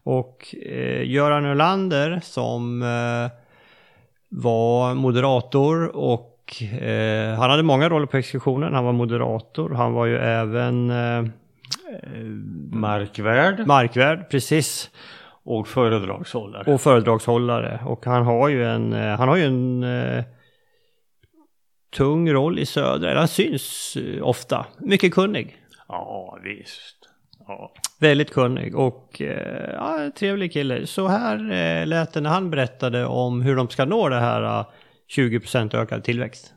Och 0.04 0.56
eh, 0.66 1.10
Göran 1.10 1.46
Ölander 1.46 2.20
som 2.24 2.82
eh, 2.82 3.38
var 4.30 4.94
moderator 4.94 5.96
och 5.96 6.64
eh, 6.82 7.40
han 7.40 7.50
hade 7.50 7.64
många 7.64 7.90
roller 7.90 8.06
på 8.06 8.18
exkursionen. 8.18 8.74
Han 8.74 8.86
var 8.86 8.94
moderator, 8.94 9.70
han 9.70 9.94
var 9.94 10.06
ju 10.06 10.18
även 10.18 10.90
eh, 10.90 11.24
Markvärd 12.72 13.68
markvärd, 13.68 14.30
precis. 14.30 14.90
Och 15.50 15.68
föredragshållare. 15.68 16.74
Och 16.74 16.82
föredragshållare. 16.82 17.80
Och 17.86 18.06
han 18.06 18.26
har 18.26 18.50
ju 18.50 18.66
en, 18.66 18.94
eh, 18.94 19.18
han 19.18 19.28
har 19.28 19.36
ju 19.36 19.44
en 19.44 19.84
eh, 19.84 20.24
tung 21.96 22.32
roll 22.32 22.60
i 22.60 22.66
södra, 22.66 23.20
han 23.20 23.28
syns 23.28 23.98
eh, 23.98 24.28
ofta. 24.28 24.66
Mycket 24.78 25.14
kunnig. 25.14 25.58
Ja, 25.88 26.38
visst. 26.44 27.10
Ja. 27.48 27.74
Väldigt 28.00 28.32
kunnig 28.32 28.76
och 28.76 29.22
eh, 29.22 29.74
ja, 29.74 30.12
trevlig 30.16 30.54
kille. 30.54 30.88
Så 30.88 31.08
här 31.08 31.52
eh, 31.52 31.88
lät 31.88 32.14
det 32.14 32.22
när 32.22 32.30
han 32.30 32.50
berättade 32.50 33.06
om 33.06 33.42
hur 33.42 33.56
de 33.56 33.70
ska 33.70 33.86
nå 33.86 34.10
det 34.10 34.20
här 34.20 34.60
eh, 34.60 34.66
20% 35.18 35.76
ökad 35.76 36.04
tillväxt. 36.04 36.54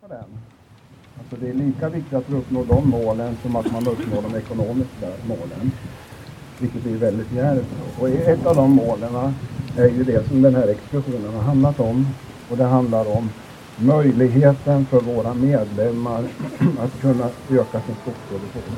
på 0.00 0.08
den. 0.08 0.38
Alltså 1.18 1.36
det 1.36 1.48
är 1.48 1.54
lika 1.54 1.88
viktigt 1.88 2.12
att 2.12 2.28
vi 2.28 2.36
uppnår 2.36 2.64
de 2.64 2.90
målen 2.90 3.36
som 3.42 3.56
att 3.56 3.72
man 3.72 3.88
uppnår 3.88 4.22
de 4.22 4.38
ekonomiska 4.38 5.06
målen. 5.28 5.72
Vilket 6.58 6.86
är 6.86 6.90
väldigt 6.90 7.32
djärvt. 7.32 7.66
Och 8.00 8.08
ett 8.08 8.46
av 8.46 8.56
de 8.56 8.70
målen 8.70 9.32
är 9.76 9.88
ju 9.88 10.04
det 10.04 10.28
som 10.28 10.42
den 10.42 10.54
här 10.54 10.68
exkursionen 10.68 11.34
har 11.34 11.42
handlat 11.42 11.80
om. 11.80 12.06
Och 12.50 12.56
det 12.56 12.64
handlar 12.64 13.16
om 13.16 13.30
möjligheten 13.76 14.86
för 14.86 15.00
våra 15.00 15.34
medlemmar 15.34 16.24
att 16.80 17.00
kunna 17.00 17.24
öka 17.50 17.80
sin 17.80 17.94
skogsproduktion. 18.02 18.76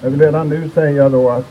Jag 0.00 0.10
vill 0.10 0.20
redan 0.20 0.48
nu 0.48 0.70
säga 0.74 1.08
då 1.08 1.30
att 1.30 1.46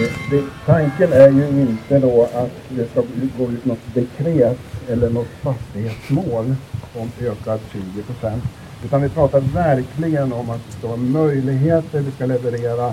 eh, 0.00 0.30
det, 0.30 0.44
tanken 0.66 1.12
är 1.12 1.28
ju 1.28 1.48
inte 1.48 1.98
då 1.98 2.22
att 2.34 2.52
det 2.68 2.90
ska 2.90 3.02
gå 3.38 3.50
ut 3.50 3.64
något 3.64 3.94
dekret 3.94 4.58
eller 4.88 5.10
något 5.10 5.28
fastighetsmål 5.42 6.54
om 6.94 7.10
ökad 7.20 7.60
20 7.72 8.02
procent. 8.02 8.44
Utan 8.84 9.02
vi 9.02 9.08
pratar 9.08 9.40
verkligen 9.40 10.32
om 10.32 10.50
att 10.50 10.60
det 10.66 10.72
ska 10.78 10.86
vara 10.86 10.96
möjligheter, 10.96 12.00
vi 12.00 12.10
ska 12.10 12.26
leverera 12.26 12.92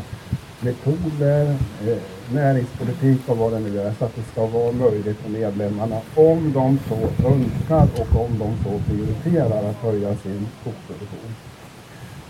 metoder, 0.62 1.56
eh, 1.88 1.98
näringspolitik 2.34 3.20
och 3.26 3.38
vad 3.38 3.52
det 3.52 3.60
nu 3.60 3.80
är, 3.80 3.94
så 4.00 4.06
att 4.06 4.16
det 4.16 4.24
ska 4.32 4.46
vara 4.46 4.72
möjligt 4.72 5.18
för 5.18 5.30
medlemmarna, 5.30 6.02
om 6.16 6.54
de 6.54 6.80
så 6.90 7.28
önskar 7.28 7.88
och 8.02 8.26
om 8.26 8.40
de 8.40 8.58
så 8.64 8.82
prioriterar, 8.88 9.70
att 9.70 9.76
höja 9.76 10.16
sin 10.16 10.48
skogsproduktion. 10.62 11.36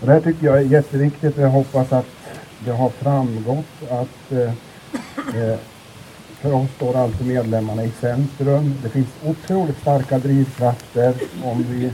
Och 0.00 0.06
det 0.06 0.12
här 0.12 0.20
tycker 0.20 0.46
jag 0.46 0.58
är 0.58 0.62
jätteviktigt 0.62 1.36
och 1.36 1.42
jag 1.42 1.50
hoppas 1.50 1.92
att 1.92 2.06
det 2.64 2.70
har 2.70 2.88
framgått 2.88 3.90
att 3.90 4.32
eh, 4.32 4.52
eh 5.42 5.58
för 6.42 6.52
oss 6.52 6.70
står 6.76 6.96
alltid 6.96 7.26
medlemmarna 7.26 7.84
i 7.84 7.90
centrum. 8.00 8.74
Det 8.82 8.88
finns 8.88 9.08
otroligt 9.24 9.78
starka 9.78 10.18
drivkrafter. 10.18 11.14
Om 11.44 11.64
vi 11.68 11.90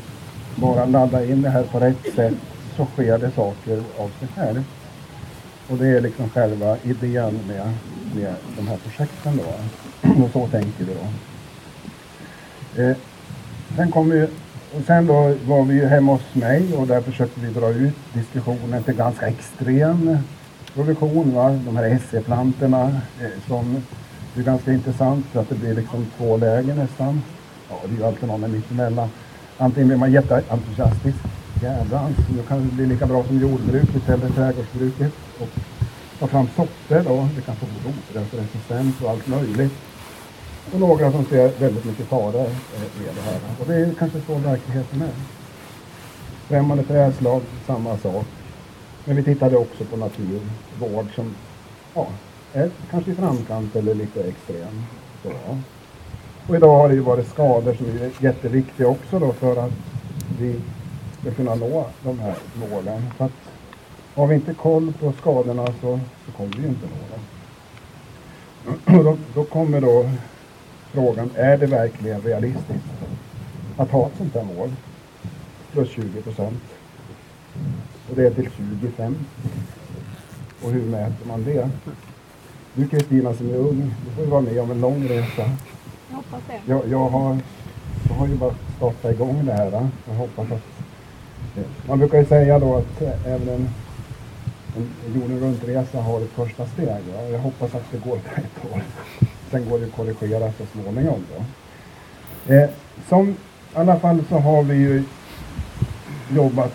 bara 0.54 0.86
laddar 0.86 1.30
in 1.30 1.42
det 1.42 1.50
här 1.50 1.62
på 1.62 1.80
rätt 1.80 2.14
sätt 2.14 2.34
så 2.76 2.86
sker 2.86 3.18
det 3.18 3.30
saker 3.30 3.82
av 3.98 4.10
sig 4.18 4.28
själv. 4.36 4.64
Och 5.68 5.78
det 5.78 5.86
är 5.86 6.00
liksom 6.00 6.30
själva 6.30 6.76
idén 6.82 7.40
med, 7.48 7.72
med 8.14 8.34
de 8.56 8.68
här 8.68 8.76
projekten 8.76 9.36
då. 9.36 9.54
Och 10.24 10.30
så 10.32 10.46
tänker 10.46 10.84
vi 10.84 10.94
då. 10.94 11.06
Eh, 12.82 12.96
sen 13.76 13.90
kom 13.90 14.10
vi, 14.10 14.22
och 14.76 14.82
sen 14.86 15.06
då 15.06 15.34
var 15.46 15.64
vi 15.64 15.74
ju 15.74 15.86
hemma 15.86 16.12
hos 16.12 16.34
mig 16.34 16.74
och 16.76 16.86
där 16.86 17.00
försökte 17.00 17.40
vi 17.40 17.52
dra 17.52 17.70
ut 17.70 17.94
diskussionen 18.12 18.82
till 18.82 18.94
ganska 18.94 19.26
extrem 19.26 20.18
produktion. 20.74 21.34
Va? 21.34 21.50
De 21.50 21.76
här 21.76 21.98
SE-plantorna 22.10 23.00
eh, 23.20 23.46
som 23.46 23.82
är 24.36 24.42
ganska 24.42 24.72
intressant 24.72 25.26
för 25.26 25.40
att 25.40 25.48
det 25.48 25.54
blir 25.54 25.74
liksom 25.74 26.06
två 26.16 26.36
läger 26.36 26.74
nästan. 26.74 27.22
Ja, 27.70 27.76
det 27.88 27.94
är 27.94 27.98
ju 27.98 28.04
alltid 28.04 28.28
någon 28.28 28.52
mittemellan. 28.52 29.08
Antingen 29.58 29.88
blir 29.88 29.96
man 29.96 30.12
jätteentusiastisk, 30.12 31.18
jädrans, 31.62 32.16
nu 32.36 32.42
kan 32.42 32.58
det 32.58 32.74
bli 32.74 32.86
lika 32.86 33.06
bra 33.06 33.24
som 33.24 33.40
jordbruket 33.40 34.08
eller 34.08 34.28
trädgårdsbruket. 34.28 35.12
Och 35.38 35.48
ta 36.18 36.26
fram 36.26 36.48
sorter 36.56 37.04
då, 37.04 37.28
det 37.36 37.42
kan 37.42 37.56
få 37.56 37.66
rotrensresistens 37.84 39.00
och 39.02 39.10
allt 39.10 39.26
möjligt. 39.26 39.72
Och 40.72 40.80
några 40.80 41.12
som 41.12 41.24
ser 41.24 41.52
väldigt 41.58 41.84
mycket 41.84 42.06
faror 42.06 42.46
eh, 42.46 43.02
med 43.04 43.14
det 43.14 43.20
här. 43.20 43.40
Och 43.60 43.66
det 43.66 43.74
är 43.74 43.94
kanske 43.98 44.20
så 44.26 44.34
verkligheten 44.34 45.02
är. 45.02 45.12
Främmande 46.48 46.84
trädslag, 46.84 47.42
samma 47.66 47.96
sak. 47.96 48.26
Men 49.04 49.16
vi 49.16 49.22
tittade 49.22 49.56
också 49.56 49.84
på 49.84 49.96
naturvård 49.96 51.06
som 51.14 51.34
ja, 51.94 52.06
är 52.52 52.70
kanske 52.90 53.10
i 53.10 53.14
framkant 53.14 53.76
eller 53.76 53.94
lite 53.94 54.20
extrem. 54.20 54.84
Så. 55.22 55.32
Och 56.46 56.56
idag 56.56 56.78
har 56.78 56.88
det 56.88 56.94
ju 56.94 57.00
varit 57.00 57.28
skador 57.28 57.74
som 57.74 57.86
är 57.86 58.10
jätteviktiga 58.18 58.88
också 58.88 59.18
då 59.18 59.32
för 59.32 59.56
att 59.56 59.72
vi 60.38 60.60
ska 61.20 61.30
kunna 61.30 61.54
nå 61.54 61.86
de 62.02 62.18
här 62.18 62.34
målen. 62.54 63.02
För 63.16 63.24
att 63.24 63.32
har 64.14 64.26
vi 64.26 64.34
inte 64.34 64.54
koll 64.54 64.92
på 64.92 65.12
skadorna 65.12 65.66
så, 65.66 66.00
så 66.26 66.32
kommer 66.32 66.56
vi 66.56 66.68
inte 66.68 66.86
nå 66.86 66.96
dem. 67.10 67.20
Då, 69.04 69.18
då 69.34 69.44
kommer 69.44 69.80
då 69.80 70.10
frågan, 70.92 71.30
är 71.34 71.58
det 71.58 71.66
verkligen 71.66 72.20
realistiskt 72.20 72.84
att 73.76 73.90
ha 73.90 74.06
ett 74.06 74.16
sånt 74.18 74.34
här 74.34 74.44
mål? 74.44 74.72
Plus 75.72 75.88
20 75.90 76.22
procent. 76.22 76.62
Och 78.10 78.16
det 78.16 78.26
är 78.26 78.30
till 78.30 78.50
25. 78.80 79.16
Och 80.62 80.70
hur 80.70 80.82
mäter 80.82 81.26
man 81.26 81.44
det? 81.44 81.70
Du 82.74 82.88
Kristina 82.88 83.34
som 83.34 83.48
är 83.50 83.56
ung, 83.56 83.94
du 84.04 84.10
får 84.10 84.24
ju 84.24 84.30
vara 84.30 84.40
med 84.40 84.60
om 84.60 84.70
en 84.70 84.80
lång 84.80 85.08
resa. 85.08 85.50
Jag 86.08 86.16
hoppas 86.16 86.42
det. 86.46 86.60
Jag, 86.66 86.88
jag, 86.88 87.08
har, 87.08 87.38
jag 88.08 88.14
har 88.14 88.26
ju 88.26 88.34
bara 88.34 88.54
startat 88.76 89.12
igång 89.12 89.46
det 89.46 89.52
här. 89.52 89.88
Jag 90.08 90.14
hoppas 90.14 90.52
att... 90.52 90.77
Man 91.88 91.98
brukar 91.98 92.18
ju 92.18 92.24
säga 92.24 92.58
då 92.58 92.76
att 92.76 93.02
eh, 93.02 93.26
även 93.26 93.48
en, 93.48 93.68
en 94.76 95.14
jorden 95.14 95.40
runt-resa 95.40 96.00
har 96.00 96.20
ett 96.20 96.30
första 96.30 96.66
steg. 96.66 96.88
Ja. 96.88 97.28
Jag 97.32 97.38
hoppas 97.38 97.74
att 97.74 97.90
det 97.90 97.98
går 97.98 98.12
åt 98.12 98.38
rätt 98.38 98.70
håll. 98.70 98.80
Sen 99.50 99.68
går 99.70 99.78
det 99.78 99.84
att 99.84 99.92
korrigera 99.92 100.52
så 100.52 100.66
småningom. 100.72 101.24
Då. 101.36 101.44
Eh, 102.54 102.68
som, 103.08 103.28
I 103.28 103.34
alla 103.74 103.98
fall 103.98 104.24
så 104.28 104.38
har 104.38 104.62
vi 104.62 104.74
ju 104.74 105.04
jobbat 106.34 106.72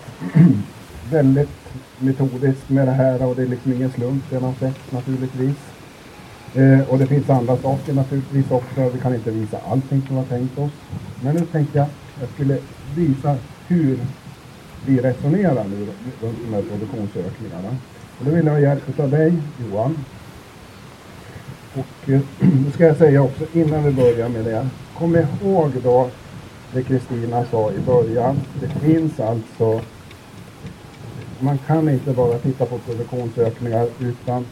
väldigt 1.10 1.50
metodiskt 1.98 2.70
med 2.70 2.88
det 2.88 2.92
här 2.92 3.26
och 3.26 3.36
det 3.36 3.42
är 3.42 3.46
liksom 3.46 3.72
ingen 3.72 3.90
slump 3.90 4.24
det 4.30 4.40
man 4.40 4.54
sett 4.54 4.92
naturligtvis. 4.92 5.56
Eh, 6.54 6.80
och 6.88 6.98
det 6.98 7.06
finns 7.06 7.30
andra 7.30 7.56
saker 7.56 7.92
naturligtvis 7.92 8.50
också. 8.50 8.88
Vi 8.88 9.00
kan 9.00 9.14
inte 9.14 9.30
visa 9.30 9.58
allting 9.68 10.02
som 10.06 10.16
vi 10.16 10.22
har 10.22 10.28
tänkt 10.28 10.58
oss. 10.58 10.72
Men 11.22 11.34
nu 11.34 11.46
tänkte 11.46 11.78
jag 11.78 11.84
att 11.84 12.20
jag 12.20 12.28
skulle 12.28 12.58
visa 12.94 13.36
hur 13.68 13.98
vi 14.86 15.00
resonerar 15.00 15.64
nu 15.64 15.86
runt 16.20 16.38
de 16.44 16.54
här 16.54 16.62
produktionsökningarna. 16.62 17.76
Och 18.18 18.24
då 18.24 18.30
vill 18.30 18.46
jag 18.46 18.52
ha 18.52 18.60
hjälp 18.60 19.00
av 19.00 19.10
dig 19.10 19.32
Johan. 19.64 20.04
Och 21.74 22.10
eh, 22.10 22.20
nu 22.64 22.70
ska 22.74 22.84
jag 22.84 22.96
säga 22.96 23.22
också 23.22 23.44
innan 23.52 23.84
vi 23.84 23.92
börjar 23.92 24.28
med 24.28 24.44
det. 24.44 24.68
Kom 24.98 25.16
ihåg 25.16 25.72
då 25.82 26.10
det 26.72 26.82
Kristina 26.82 27.44
sa 27.50 27.72
i 27.72 27.78
början. 27.78 28.40
Det 28.60 28.68
finns 28.68 29.20
alltså 29.20 29.80
man 31.40 31.58
kan 31.58 31.88
inte 31.88 32.12
bara 32.12 32.38
titta 32.38 32.66
på 32.66 32.78
produktionsökningar 32.78 33.88
utan 34.00 34.46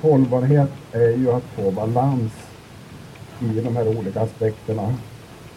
hållbarhet 0.00 0.70
är 0.92 1.10
ju 1.10 1.32
att 1.32 1.42
få 1.42 1.70
balans 1.70 2.32
i 3.40 3.60
de 3.60 3.76
här 3.76 3.98
olika 3.98 4.20
aspekterna. 4.20 4.94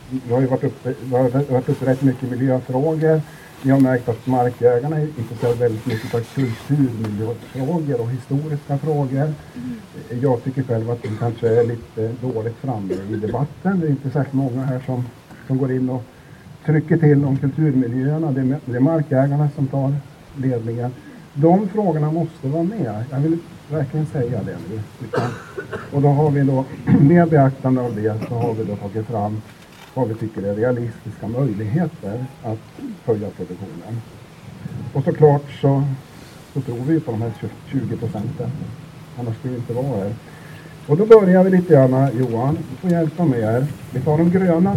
Vi 0.09 0.33
har 0.33 0.41
ju 0.41 0.47
varit 0.47 0.63
uppe, 0.63 0.93
har 1.11 1.51
varit 1.51 1.69
uppe 1.69 1.85
rätt 1.85 2.01
mycket 2.01 2.29
miljöfrågor. 2.29 3.21
Vi 3.63 3.71
har 3.71 3.79
märkt 3.79 4.09
att 4.09 4.27
markägarna 4.27 4.97
är 4.97 5.07
intresserade 5.17 5.55
väldigt 5.55 5.85
mycket 5.85 6.15
av 6.15 6.19
kulturmiljöfrågor 6.19 8.01
och 8.01 8.09
historiska 8.09 8.77
frågor. 8.77 9.33
Jag 10.21 10.43
tycker 10.43 10.63
själv 10.63 10.91
att 10.91 11.05
vi 11.05 11.09
kanske 11.19 11.49
är 11.49 11.63
lite 11.63 12.11
dåligt 12.21 12.55
framme 12.55 12.93
i 12.93 13.15
debatten. 13.15 13.79
Det 13.79 13.87
är 13.87 13.89
inte 13.89 14.09
särskilt 14.09 14.33
många 14.33 14.61
här 14.61 14.83
som, 14.85 15.05
som 15.47 15.57
går 15.57 15.71
in 15.71 15.89
och 15.89 16.03
trycker 16.65 16.97
till 16.97 17.25
om 17.25 17.37
kulturmiljöerna. 17.37 18.31
Det 18.31 18.41
är, 18.41 18.59
det 18.65 18.75
är 18.75 18.79
markägarna 18.79 19.49
som 19.55 19.67
tar 19.67 19.95
ledningen. 20.37 20.91
De 21.33 21.69
frågorna 21.69 22.11
måste 22.11 22.47
vara 22.47 22.63
med. 22.63 23.03
Jag 23.11 23.19
vill 23.19 23.37
verkligen 23.71 24.05
säga 24.05 24.43
det 24.43 24.57
nu. 24.69 24.79
Och 25.91 26.01
då 26.01 26.07
har 26.07 26.31
vi 26.31 26.41
då, 26.41 26.65
med 26.99 27.29
beaktande 27.29 27.81
av 27.81 27.95
det, 27.95 28.27
så 28.27 28.33
har 28.35 28.53
vi 28.53 28.63
då 28.63 28.75
tagit 28.75 29.07
fram 29.07 29.41
vad 29.93 30.07
vi 30.07 30.15
tycker 30.15 30.43
är 30.43 30.55
realistiska 30.55 31.27
möjligheter 31.27 32.25
att 32.43 32.59
höja 33.05 33.29
produktionen. 33.29 34.01
Och 34.93 35.03
såklart 35.03 35.43
så, 35.61 35.83
så 36.53 36.61
tror 36.61 36.77
vi 36.77 36.99
på 36.99 37.11
de 37.11 37.21
här 37.21 37.31
20 37.71 37.97
procenten. 37.97 38.51
Annars 39.19 39.37
skulle 39.37 39.53
vi 39.53 39.59
inte 39.59 39.73
vara 39.73 39.97
här. 39.97 40.13
Och 40.87 40.97
då 40.97 41.05
börjar 41.05 41.43
vi 41.43 41.49
lite 41.49 41.73
grann, 41.73 42.09
Johan, 42.19 42.57
du 42.69 42.75
får 42.75 42.91
hjälpa 42.91 43.25
mig 43.25 43.41
här. 43.41 43.65
Vi 43.91 44.01
tar 44.01 44.17
de 44.17 44.29
gröna. 44.29 44.75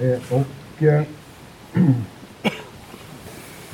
Eh, 0.00 0.18
och 0.30 0.82
eh, 0.82 1.02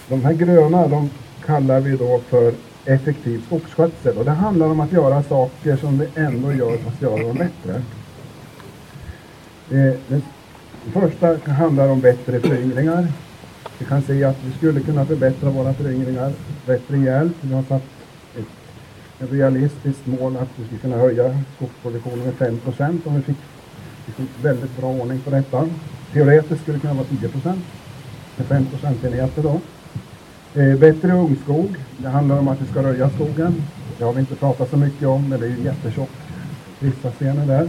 de 0.09 0.25
här 0.25 0.33
gröna, 0.33 0.89
de 0.89 1.11
kallar 1.47 1.81
vi 1.81 1.97
då 1.97 2.21
för 2.29 2.55
effektiv 2.85 3.45
skogsskötsel. 3.47 4.19
Och 4.19 4.25
det 4.25 4.31
handlar 4.31 4.67
om 4.67 4.81
att 4.81 4.93
göra 4.93 5.23
saker 5.23 5.77
som 5.77 5.99
vi 5.99 6.09
ändå 6.15 6.53
gör 6.53 6.77
fast 6.77 7.03
göra 7.03 7.23
dem 7.23 7.37
bättre. 7.37 7.83
Eh, 9.73 9.95
det 10.85 10.91
första 10.93 11.53
handlar 11.53 11.89
om 11.89 12.01
bättre 12.01 12.41
föryngringar. 12.41 13.09
Vi 13.79 13.85
kan 13.85 14.03
se 14.03 14.25
att 14.25 14.37
vi 14.45 14.53
skulle 14.53 14.81
kunna 14.81 15.07
förbättra 15.07 15.51
våra 15.51 15.75
föryngringar 15.75 16.33
rätt 16.67 16.83
rejält. 16.89 17.33
Vi 17.41 17.55
har 17.55 17.63
satt 17.63 17.83
ett, 18.37 18.47
ett 19.21 19.33
realistiskt 19.33 20.07
mål 20.07 20.37
att 20.37 20.49
vi 20.57 20.65
skulle 20.65 20.81
kunna 20.81 20.97
höja 20.97 21.39
skogsproduktionen 21.57 22.25
med 22.25 22.35
5 22.35 22.59
procent 22.59 23.07
om 23.07 23.17
vi 23.17 23.23
fick, 23.23 23.37
fick 24.17 24.45
väldigt 24.45 24.77
bra 24.77 24.89
ordning 24.89 25.21
på 25.21 25.31
detta. 25.31 25.69
Teoretiskt 26.13 26.63
skulle 26.63 26.77
det 26.77 26.81
kunna 26.81 26.95
vara 26.95 27.07
10 27.21 27.29
procent 27.29 27.65
med 28.37 28.47
5 28.47 28.67
procentenheter 28.67 29.43
då. 29.43 29.61
Eh, 30.61 30.79
bättre 30.79 31.13
ungskog. 31.13 31.77
Det 31.97 32.09
handlar 32.09 32.39
om 32.39 32.49
att 32.49 32.61
vi 32.61 32.67
ska 32.67 32.83
röja 32.83 33.11
skogen. 33.11 33.63
Det 33.99 34.05
har 34.05 34.13
vi 34.13 34.21
inte 34.21 34.35
pratat 34.35 34.71
så 34.71 34.77
mycket 34.77 35.09
om, 35.09 35.29
men 35.29 35.41
det 35.41 35.47
är 35.47 35.51
ju 35.51 35.65
jättetjockt. 35.65 36.13
Vissa 36.79 37.11
scener 37.11 37.47
där. 37.47 37.69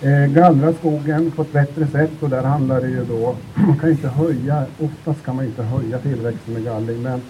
Eh, 0.00 0.26
gallra 0.26 0.72
skogen 0.72 1.30
på 1.30 1.42
ett 1.42 1.52
bättre 1.52 1.86
sätt 1.86 2.10
och 2.20 2.30
där 2.30 2.42
handlar 2.42 2.80
det 2.80 2.88
ju 2.88 3.04
då, 3.04 3.36
man 3.54 3.78
kan 3.78 3.90
inte 3.90 4.08
höja, 4.08 4.66
oftast 4.80 5.24
kan 5.24 5.36
man 5.36 5.44
inte 5.44 5.62
höja 5.62 5.98
tillväxten 5.98 6.54
med 6.54 6.64
gallring, 6.64 7.02
men 7.02 7.22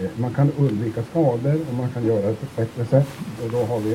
eh, 0.00 0.10
man 0.16 0.34
kan 0.34 0.52
undvika 0.58 1.02
skador 1.10 1.60
och 1.68 1.74
man 1.74 1.88
kan 1.88 2.06
göra 2.06 2.26
det 2.26 2.34
på 2.34 2.44
ett 2.44 2.56
bättre 2.56 2.84
sätt. 2.84 3.08
Och 3.44 3.50
då 3.50 3.64
har 3.64 3.80
vi 3.80 3.92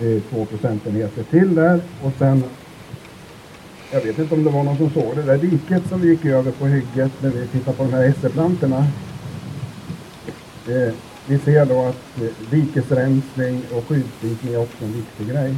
eh, 0.00 0.22
två 0.30 0.44
procentenheter 0.44 1.22
till 1.22 1.54
där 1.54 1.80
och 2.02 2.12
sen 2.18 2.44
jag 3.92 4.00
vet 4.00 4.18
inte 4.18 4.34
om 4.34 4.44
det 4.44 4.50
var 4.50 4.62
någon 4.62 4.76
som 4.76 4.90
såg 4.90 5.16
det 5.16 5.22
där 5.22 5.38
diket 5.38 5.88
som 5.88 6.00
vi 6.00 6.08
gick 6.08 6.24
över 6.24 6.52
på 6.52 6.66
hygget 6.66 7.12
när 7.22 7.30
vi 7.30 7.46
tittade 7.46 7.76
på 7.76 7.82
de 7.82 7.92
här 7.92 8.04
esseplantorna. 8.04 8.86
Eh, 10.68 10.94
vi 11.26 11.38
ser 11.38 11.66
då 11.66 11.82
att 11.82 12.22
eh, 12.22 12.50
dikesrensning 12.50 13.62
och 13.72 13.88
skyddsdikning 13.88 14.54
är 14.54 14.62
också 14.62 14.84
en 14.84 14.92
viktig 14.92 15.28
grej. 15.28 15.54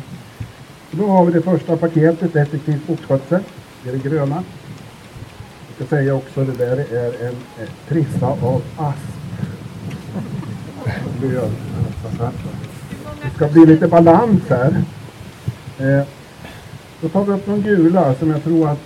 Då 0.90 1.06
har 1.06 1.24
vi 1.24 1.32
det 1.32 1.42
första 1.42 1.76
paketet, 1.76 2.36
effektiv 2.36 2.80
skogsskötsel. 2.84 3.40
Det 3.82 3.88
är 3.88 3.92
det 3.92 4.08
gröna. 4.08 4.44
Jag 5.66 5.76
ska 5.76 5.96
säga 5.96 6.14
också 6.14 6.44
det 6.44 6.52
där 6.52 6.76
är 6.76 7.26
en 7.26 7.36
eh, 7.60 7.68
trissa 7.88 8.26
av 8.26 8.62
asp. 8.76 9.16
Det 13.22 13.30
ska 13.34 13.48
bli 13.48 13.66
lite 13.66 13.88
balans 13.88 14.42
här. 14.48 14.84
Eh, 15.78 16.06
då 17.00 17.08
tar 17.08 17.24
vi 17.24 17.32
upp 17.32 17.46
de 17.46 17.62
gula 17.62 18.14
som 18.14 18.30
jag 18.30 18.44
tror 18.44 18.68
att 18.68 18.80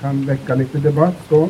kan 0.00 0.26
väcka 0.26 0.54
lite 0.54 0.78
debatt 0.78 1.16
då. 1.28 1.48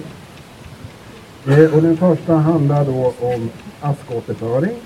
Eh, 1.49 1.75
och 1.75 1.83
den 1.83 1.97
första 1.97 2.37
handlar 2.37 2.85
då 2.85 3.15
om 3.21 3.51
askåterföring. 3.81 4.77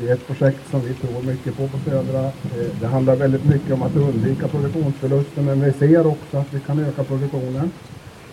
Det 0.00 0.08
är 0.08 0.14
ett 0.14 0.26
projekt 0.26 0.70
som 0.70 0.80
vi 0.80 0.94
tror 0.94 1.22
mycket 1.22 1.56
på 1.56 1.68
på 1.68 1.78
Södra. 1.90 2.24
Eh, 2.24 2.80
det 2.80 2.86
handlar 2.86 3.16
väldigt 3.16 3.44
mycket 3.44 3.72
om 3.72 3.82
att 3.82 3.96
undvika 3.96 4.48
produktionsförluster 4.48 5.42
men 5.42 5.60
vi 5.60 5.72
ser 5.72 6.06
också 6.06 6.36
att 6.36 6.54
vi 6.54 6.60
kan 6.60 6.78
öka 6.78 7.04
produktionen. 7.04 7.70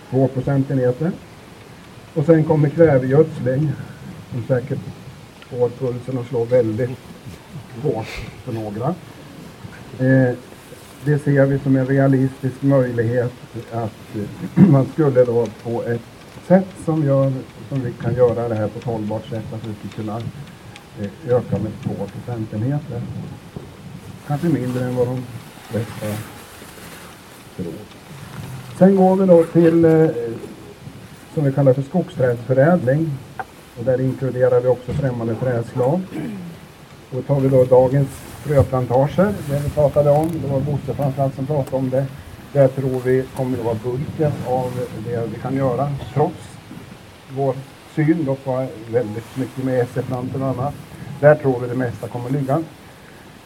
2 0.10 0.28
procentenheter. 0.28 1.12
Och 2.14 2.26
sen 2.26 2.44
kommer 2.44 2.70
kvävegödsling 2.70 3.72
som 4.32 4.44
säkert 4.48 4.80
får 5.50 5.70
pulsen 5.70 6.18
att 6.18 6.28
slå 6.28 6.44
väldigt 6.44 6.90
hårt 7.84 8.08
för 8.46 8.54
några. 8.54 8.88
Eh, 10.00 10.36
det 11.06 11.20
ser 11.20 11.46
vi 11.46 11.60
som 11.60 11.76
en 11.76 11.88
realistisk 11.88 12.62
möjlighet 12.62 13.34
att 13.72 14.16
man 14.70 14.86
skulle 14.94 15.26
då 15.26 15.48
på 15.64 15.84
ett 15.84 16.02
sätt 16.48 16.68
som, 16.86 17.04
gör, 17.04 17.32
som 17.70 17.82
vi 17.82 17.92
kan 18.02 18.16
göra 18.16 18.50
det 18.50 18.56
här 18.56 18.68
på 18.68 18.80
ett 18.80 18.86
hållbart 18.86 19.26
sätt, 19.30 19.54
att 19.54 19.68
vi 19.68 19.74
skulle 19.74 19.94
kunna 19.94 20.22
Eh, 21.02 21.36
ökar 21.36 21.60
med 21.60 21.72
två 21.84 22.08
procentenheter. 22.08 23.02
Kanske 24.28 24.48
mindre 24.48 24.86
än 24.86 24.96
vad 24.96 25.08
de 25.08 25.24
flesta 25.70 26.06
tror. 27.56 27.74
Sen 28.78 28.96
går 28.96 29.16
vi 29.16 29.26
då 29.26 29.44
till 29.44 29.86
eh, 29.86 30.10
som 31.34 31.44
vi 31.44 31.52
kallar 31.52 31.74
för 31.74 31.82
skogsträdsförädling. 31.82 33.12
Och 33.80 33.86
där 33.86 34.02
inkluderar 34.02 34.60
vi 34.60 34.68
också 34.68 34.94
främmande 34.94 35.36
trädslag. 35.36 36.02
Och 37.10 37.16
då 37.16 37.22
tar 37.22 37.40
vi 37.40 37.50
då 37.50 37.64
dagens 37.64 38.10
fröplantager, 38.44 39.34
det 39.50 39.60
vi 39.64 39.70
pratade 39.70 40.10
om. 40.10 40.30
Det 40.42 40.48
var 40.48 40.60
Bosse 40.60 40.94
framförallt 40.94 41.36
som 41.36 41.46
pratade 41.46 41.78
om 41.78 41.90
det. 41.90 42.06
Där 42.54 42.68
tror 42.68 43.02
vi 43.06 43.24
kommer 43.36 43.58
att 43.58 43.66
vara 43.66 43.78
bulken 43.84 44.32
av 44.48 44.72
det 45.08 45.30
vi 45.34 45.40
kan 45.42 45.56
göra, 45.56 45.92
trots 46.14 46.36
vår 47.36 47.56
syn 47.96 48.26
dock 48.26 48.46
var 48.46 48.68
väldigt 48.92 49.38
mycket 49.38 49.64
med 49.64 49.88
SE-plantor 49.88 50.42
och 50.42 50.48
annat. 50.48 50.74
Där 51.20 51.36
tror 51.36 51.60
vi 51.60 51.68
det 51.68 51.76
mesta 51.76 52.08
kommer 52.08 52.30
ligga. 52.30 52.64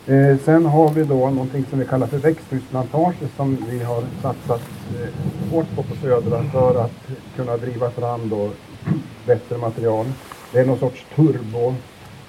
Eh, 0.07 0.37
sen 0.45 0.65
har 0.65 0.89
vi 0.89 1.03
då 1.03 1.29
någonting 1.29 1.65
som 1.69 1.79
vi 1.79 1.85
kallar 1.85 2.07
för 2.07 2.17
växthusplantager 2.17 3.27
som 3.35 3.57
vi 3.69 3.83
har 3.83 4.03
satsat 4.21 4.61
eh, 5.01 5.51
hårt 5.51 5.75
på 5.75 5.83
på 5.83 5.95
Södra 6.01 6.43
för 6.43 6.83
att 6.83 7.07
kunna 7.35 7.57
driva 7.57 7.89
fram 7.89 8.29
då 8.29 8.49
bättre 9.25 9.57
material. 9.57 10.05
Det 10.51 10.59
är 10.59 10.65
någon 10.65 10.79
sorts 10.79 11.05
turbo 11.15 11.75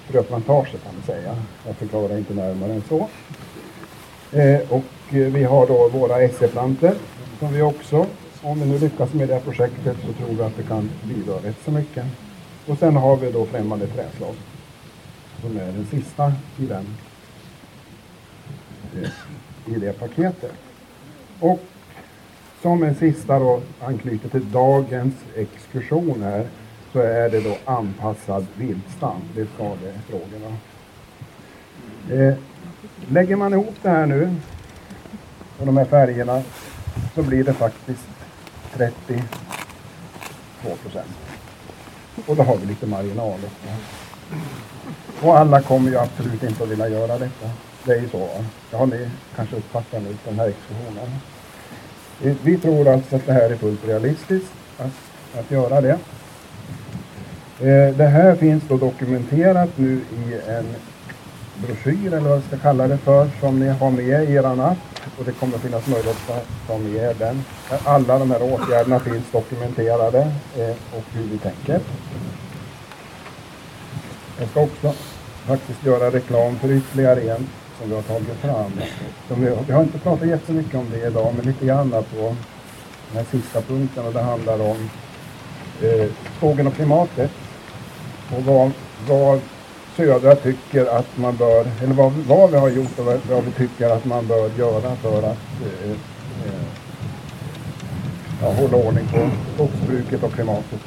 fröplantager 0.09 0.79
kan 0.85 0.95
man 0.95 1.03
säga. 1.07 1.37
Jag 1.67 1.77
förklarar 1.77 2.19
inte 2.19 2.35
närmare 2.35 2.73
än 2.73 2.83
så. 2.89 3.09
Eh, 4.33 4.61
och 4.69 5.15
eh, 5.15 5.33
vi 5.33 5.45
har 5.45 5.67
då 5.67 5.89
våra 5.89 6.29
SE-plantor 6.29 6.95
som 7.39 7.53
vi 7.53 7.63
också, 7.63 8.07
om 8.43 8.61
vi 8.61 8.67
nu 8.67 8.79
lyckas 8.79 9.13
med 9.13 9.29
det 9.29 9.35
här 9.35 9.41
projektet 9.41 9.97
så 10.07 10.13
tror 10.13 10.35
vi 10.35 10.43
att 10.43 10.57
det 10.57 10.63
kan 10.63 10.91
bidra 11.05 11.35
rätt 11.35 11.57
så 11.65 11.71
mycket. 11.71 12.05
Och 12.67 12.79
sen 12.79 12.97
har 12.97 13.17
vi 13.17 13.33
då 13.33 13.47
främmande 13.47 13.87
träslag 13.87 14.35
som 15.41 15.57
är 15.57 15.73
den 15.73 15.87
sista 15.87 16.33
i 16.59 16.67
den 16.67 16.87
eh, 18.97 19.75
i 19.75 19.79
det 19.79 19.93
paketet. 19.93 20.53
Och 21.41 21.61
som 22.63 22.83
en 22.83 22.95
sista 22.95 23.39
då 23.39 23.61
anknyter 23.81 24.29
till 24.29 24.53
dagens 24.53 25.15
exkursion 25.37 26.23
här 26.23 26.47
så 26.93 27.01
är 27.01 27.31
det 27.31 27.41
då 27.41 27.57
anpassad 27.65 28.47
viltstam. 28.57 29.21
Det 29.35 29.41
är 29.41 29.47
skadefrågorna. 29.55 30.57
Eh, 32.11 32.35
lägger 33.09 33.37
man 33.37 33.53
ihop 33.53 33.75
det 33.83 33.91
här 33.91 34.07
nu 34.07 34.35
och 35.59 35.67
de 35.67 35.77
här 35.77 35.85
färgerna 35.85 36.43
så 37.15 37.23
blir 37.23 37.45
det 37.45 37.53
faktiskt 37.53 38.18
32 38.77 39.23
procent. 40.83 41.17
Och 42.27 42.37
då 42.37 42.43
har 42.43 42.57
vi 42.57 42.67
lite 42.67 42.87
marginal 42.87 43.39
också. 43.45 43.69
Och 45.27 45.39
alla 45.39 45.63
kommer 45.63 45.91
ju 45.91 45.99
absolut 45.99 46.43
inte 46.43 46.63
att 46.63 46.69
vilja 46.69 46.89
göra 46.89 47.19
detta. 47.19 47.51
Det 47.85 47.93
är 47.93 48.01
ju 48.01 48.09
så. 48.09 48.29
Det 48.71 48.77
har 48.77 48.87
ni 48.87 49.11
kanske 49.37 49.57
uppfattat 49.57 50.03
nu 50.03 50.17
den 50.25 50.39
här 50.39 50.49
exkursionen. 50.49 51.11
Vi 52.43 52.59
tror 52.59 52.89
alltså 52.89 53.17
att 53.17 53.27
det 53.27 53.33
här 53.33 53.51
är 53.51 53.57
fullt 53.57 53.89
realistiskt 53.89 54.53
att, 54.79 55.39
att 55.39 55.51
göra 55.51 55.81
det. 55.81 55.99
Eh, 57.61 57.97
det 57.97 58.07
här 58.07 58.37
finns 58.37 58.63
då 58.69 58.77
dokumenterat 58.77 59.69
nu 59.77 60.01
i 60.13 60.51
en 60.51 60.67
broschyr 61.55 62.07
eller 62.07 62.29
vad 62.29 62.37
jag 62.37 62.45
ska 62.45 62.57
kalla 62.57 62.89
det 62.89 62.99
för 62.99 63.31
som 63.41 63.61
ni 63.61 63.69
har 63.69 63.91
med 63.91 64.31
i 64.31 64.33
er 64.33 64.61
app 64.61 64.79
och 65.19 65.25
det 65.25 65.33
kommer 65.33 65.57
att 65.57 65.63
finnas 65.63 65.87
möjlighet 65.87 66.31
att 66.31 66.47
ta 66.67 66.79
med 66.79 67.17
den. 67.17 67.45
Alla 67.85 68.19
de 68.19 68.31
här 68.31 68.43
åtgärderna 68.43 69.01
finns 69.01 69.25
dokumenterade 69.33 70.21
eh, 70.57 70.97
och 70.97 71.05
hur 71.13 71.23
vi 71.23 71.39
tänker. 71.39 71.81
Jag 74.39 74.49
ska 74.49 74.61
också 74.61 74.93
faktiskt 75.47 75.85
göra 75.85 76.11
reklam 76.11 76.59
för 76.59 76.73
ytterligare 76.73 77.21
en 77.21 77.49
som 77.79 77.89
vi 77.89 77.95
har 77.95 78.03
tagit 78.03 78.37
fram. 78.41 78.73
Vi, 79.67 79.73
har 79.73 79.83
inte 79.83 79.99
pratat 79.99 80.29
jättemycket 80.29 80.75
om 80.75 80.87
det 80.91 81.07
idag, 81.07 81.35
men 81.37 81.47
lite 81.47 81.67
grann 81.67 81.91
på 81.91 82.37
den 83.09 83.17
här 83.17 83.25
sista 83.31 83.63
punkten 83.63 84.07
och 84.07 84.13
det 84.13 84.23
handlar 84.23 84.61
om 84.61 84.91
eh, 85.83 86.09
skogen 86.37 86.67
och 86.67 86.75
klimatet. 86.75 87.31
Och 88.37 88.43
vad, 88.45 88.71
vad 89.07 89.41
Södra 89.99 90.35
tycker 90.35 90.87
att 90.87 91.17
man 91.17 91.37
bör, 91.37 91.67
eller 91.83 91.95
vad, 91.95 92.13
vad 92.13 92.51
vi 92.51 92.57
har 92.57 92.69
gjort 92.69 92.99
och 92.99 93.05
vad, 93.05 93.21
vad 93.31 93.45
vi 93.45 93.51
tycker 93.51 93.91
att 93.91 94.05
man 94.05 94.27
bör 94.27 94.51
göra 94.59 94.97
för 94.97 95.19
att 95.19 95.39
eh, 95.63 95.91
eh, 95.91 96.63
ja, 98.43 98.53
hålla 98.53 98.77
ordning 98.77 99.07
på 99.07 99.31
skogsbruket 99.55 100.23
och 100.23 100.33
klimatet. 100.33 100.81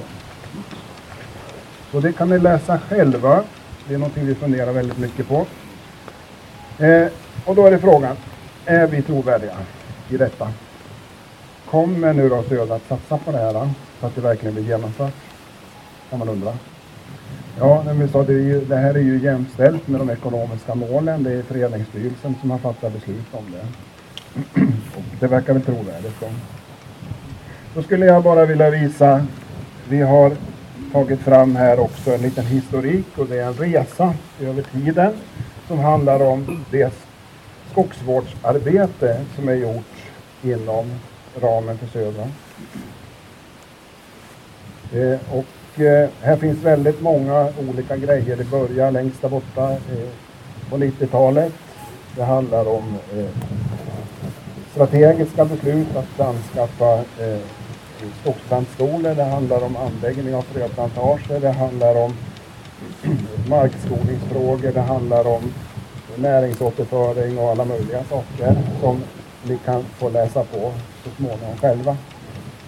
Så 1.91 1.99
det 1.99 2.13
kan 2.13 2.29
ni 2.29 2.39
läsa 2.39 2.79
själva. 2.79 3.43
Det 3.87 3.93
är 3.93 3.97
någonting 3.97 4.25
vi 4.25 4.35
funderar 4.35 4.71
väldigt 4.71 4.97
mycket 4.97 5.27
på. 5.27 5.45
Eh, 6.77 7.07
och 7.45 7.55
då 7.55 7.65
är 7.67 7.71
det 7.71 7.79
frågan, 7.79 8.15
är 8.65 8.87
vi 8.87 9.01
trovärdiga 9.01 9.57
i 10.09 10.17
detta? 10.17 10.51
Kommer 11.69 12.13
nu 12.13 12.29
då 12.29 12.43
Södra 12.43 12.75
att 12.75 12.87
satsa 12.87 13.17
på 13.17 13.31
det 13.31 13.37
här 13.37 13.55
eh, 13.55 13.69
så 13.99 14.05
att 14.05 14.15
det 14.15 14.21
verkligen 14.21 14.53
blir 14.53 14.63
genomfört? 14.63 15.13
Kan 16.09 16.19
man 16.19 16.29
undra. 16.29 16.53
Ja, 17.61 17.83
men 17.85 17.99
vi 17.99 18.07
sa, 18.07 18.23
det, 18.23 18.33
ju, 18.33 18.65
det, 18.65 18.75
här 18.75 18.93
är 18.93 18.99
ju 18.99 19.19
jämställt 19.19 19.87
med 19.87 20.01
de 20.01 20.09
ekonomiska 20.09 20.75
målen. 20.75 21.23
Det 21.23 21.31
är 21.31 21.43
föreningsstyrelsen 21.43 22.35
som 22.41 22.51
har 22.51 22.57
fattat 22.57 22.93
beslut 22.93 23.25
om 23.31 23.45
det. 23.51 23.67
Och 24.95 25.03
det 25.19 25.27
verkar 25.27 25.53
väl 25.53 25.61
trovärdigt. 25.61 26.19
Då. 26.19 26.27
då 27.75 27.83
skulle 27.83 28.05
jag 28.05 28.23
bara 28.23 28.45
vilja 28.45 28.69
visa, 28.69 29.25
vi 29.89 30.01
har 30.01 30.31
tagit 30.91 31.19
fram 31.19 31.55
här 31.55 31.79
också 31.79 32.13
en 32.13 32.21
liten 32.21 32.45
historik 32.45 33.17
och 33.17 33.27
det 33.27 33.39
är 33.39 33.47
en 33.47 33.53
resa 33.53 34.13
över 34.39 34.61
tiden 34.61 35.13
som 35.67 35.79
handlar 35.79 36.21
om 36.21 36.65
det 36.71 36.93
skogsvårdsarbete 37.71 39.25
som 39.35 39.49
är 39.49 39.55
gjort 39.55 39.95
inom 40.43 40.91
ramen 41.41 41.77
för 41.77 41.87
Södra. 41.87 42.27
Eh, 44.93 45.19
och 45.37 45.45
eh, 45.81 46.09
här 46.21 46.37
finns 46.37 46.63
väldigt 46.63 47.01
många 47.01 47.49
olika 47.69 47.97
grejer. 47.97 48.35
Det 48.35 48.51
börjar 48.51 48.91
längst 48.91 49.21
där 49.21 49.29
borta 49.29 49.71
eh, 49.71 50.09
på 50.69 50.77
90-talet. 50.77 51.53
Det 52.15 52.23
handlar 52.23 52.67
om 52.67 52.95
eh, 53.17 53.29
strategiska 54.71 55.45
beslut 55.45 55.87
att 55.95 56.19
anskaffa 56.19 56.93
eh, 56.93 57.39
skogsplantstolar. 58.21 59.15
Det 59.15 59.23
handlar 59.23 59.63
om 59.63 59.77
anläggning 59.77 60.35
av 60.35 60.41
fröplantager. 60.41 61.39
Det 61.39 61.51
handlar 61.51 61.95
om 61.95 62.13
markskolningsfrågor, 63.49 64.71
det 64.71 64.81
handlar 64.81 65.27
om 65.27 65.53
näringsåterföring 66.15 67.37
och 67.37 67.49
alla 67.49 67.65
möjliga 67.65 68.03
saker 68.03 68.55
som 68.81 69.03
ni 69.43 69.57
kan 69.65 69.83
få 69.83 70.09
läsa 70.09 70.43
på 70.43 70.71
så 71.03 71.09
småningom 71.17 71.57
själva. 71.61 71.97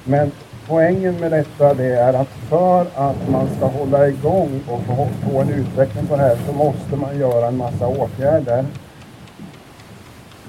Men 0.04 0.32
poängen 0.68 1.20
med 1.20 1.32
detta 1.32 1.74
det 1.74 1.86
är 1.86 2.14
att 2.14 2.28
för 2.28 2.82
att 2.96 3.30
man 3.30 3.48
ska 3.58 3.66
hålla 3.66 4.08
igång 4.08 4.62
och 4.68 4.82
få, 4.82 5.08
få 5.24 5.42
en 5.42 5.50
utveckling 5.50 6.08
på 6.08 6.16
det 6.16 6.22
här 6.22 6.38
så 6.48 6.54
måste 6.54 6.96
man 6.96 7.20
göra 7.20 7.48
en 7.48 7.58
massa 7.58 7.88
åtgärder. 7.88 8.66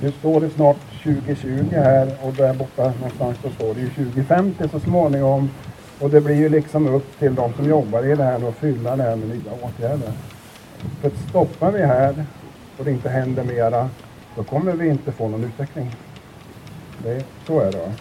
Nu 0.00 0.12
står 0.12 0.40
det 0.40 0.50
snart 0.50 0.76
2020 1.02 1.68
här 1.72 2.16
och 2.22 2.32
där 2.32 2.54
borta 2.54 2.92
någonstans 3.00 3.38
så 3.42 3.50
står 3.50 3.74
det 3.74 3.80
ju 3.80 3.88
2050 3.88 4.68
så 4.68 4.80
småningom. 4.80 5.50
Och 6.00 6.10
det 6.10 6.20
blir 6.20 6.34
ju 6.34 6.48
liksom 6.48 6.88
upp 6.88 7.18
till 7.18 7.34
de 7.34 7.52
som 7.52 7.68
jobbar 7.68 8.06
i 8.06 8.14
det 8.14 8.24
här 8.24 8.48
att 8.48 8.54
fylla 8.54 8.96
det 8.96 9.02
här 9.02 9.16
med 9.16 9.28
nya 9.28 9.52
åtgärder. 9.62 10.12
För 11.00 11.10
stoppar 11.28 11.70
vi 11.70 11.82
här 11.82 12.24
och 12.78 12.84
det 12.84 12.90
inte 12.90 13.08
händer 13.08 13.44
mera, 13.44 13.90
då 14.36 14.44
kommer 14.44 14.72
vi 14.72 14.88
inte 14.88 15.12
få 15.12 15.28
någon 15.28 15.44
utveckling. 15.44 15.96
Det, 16.98 17.24
så 17.46 17.60
är 17.60 17.72
det. 17.72 17.92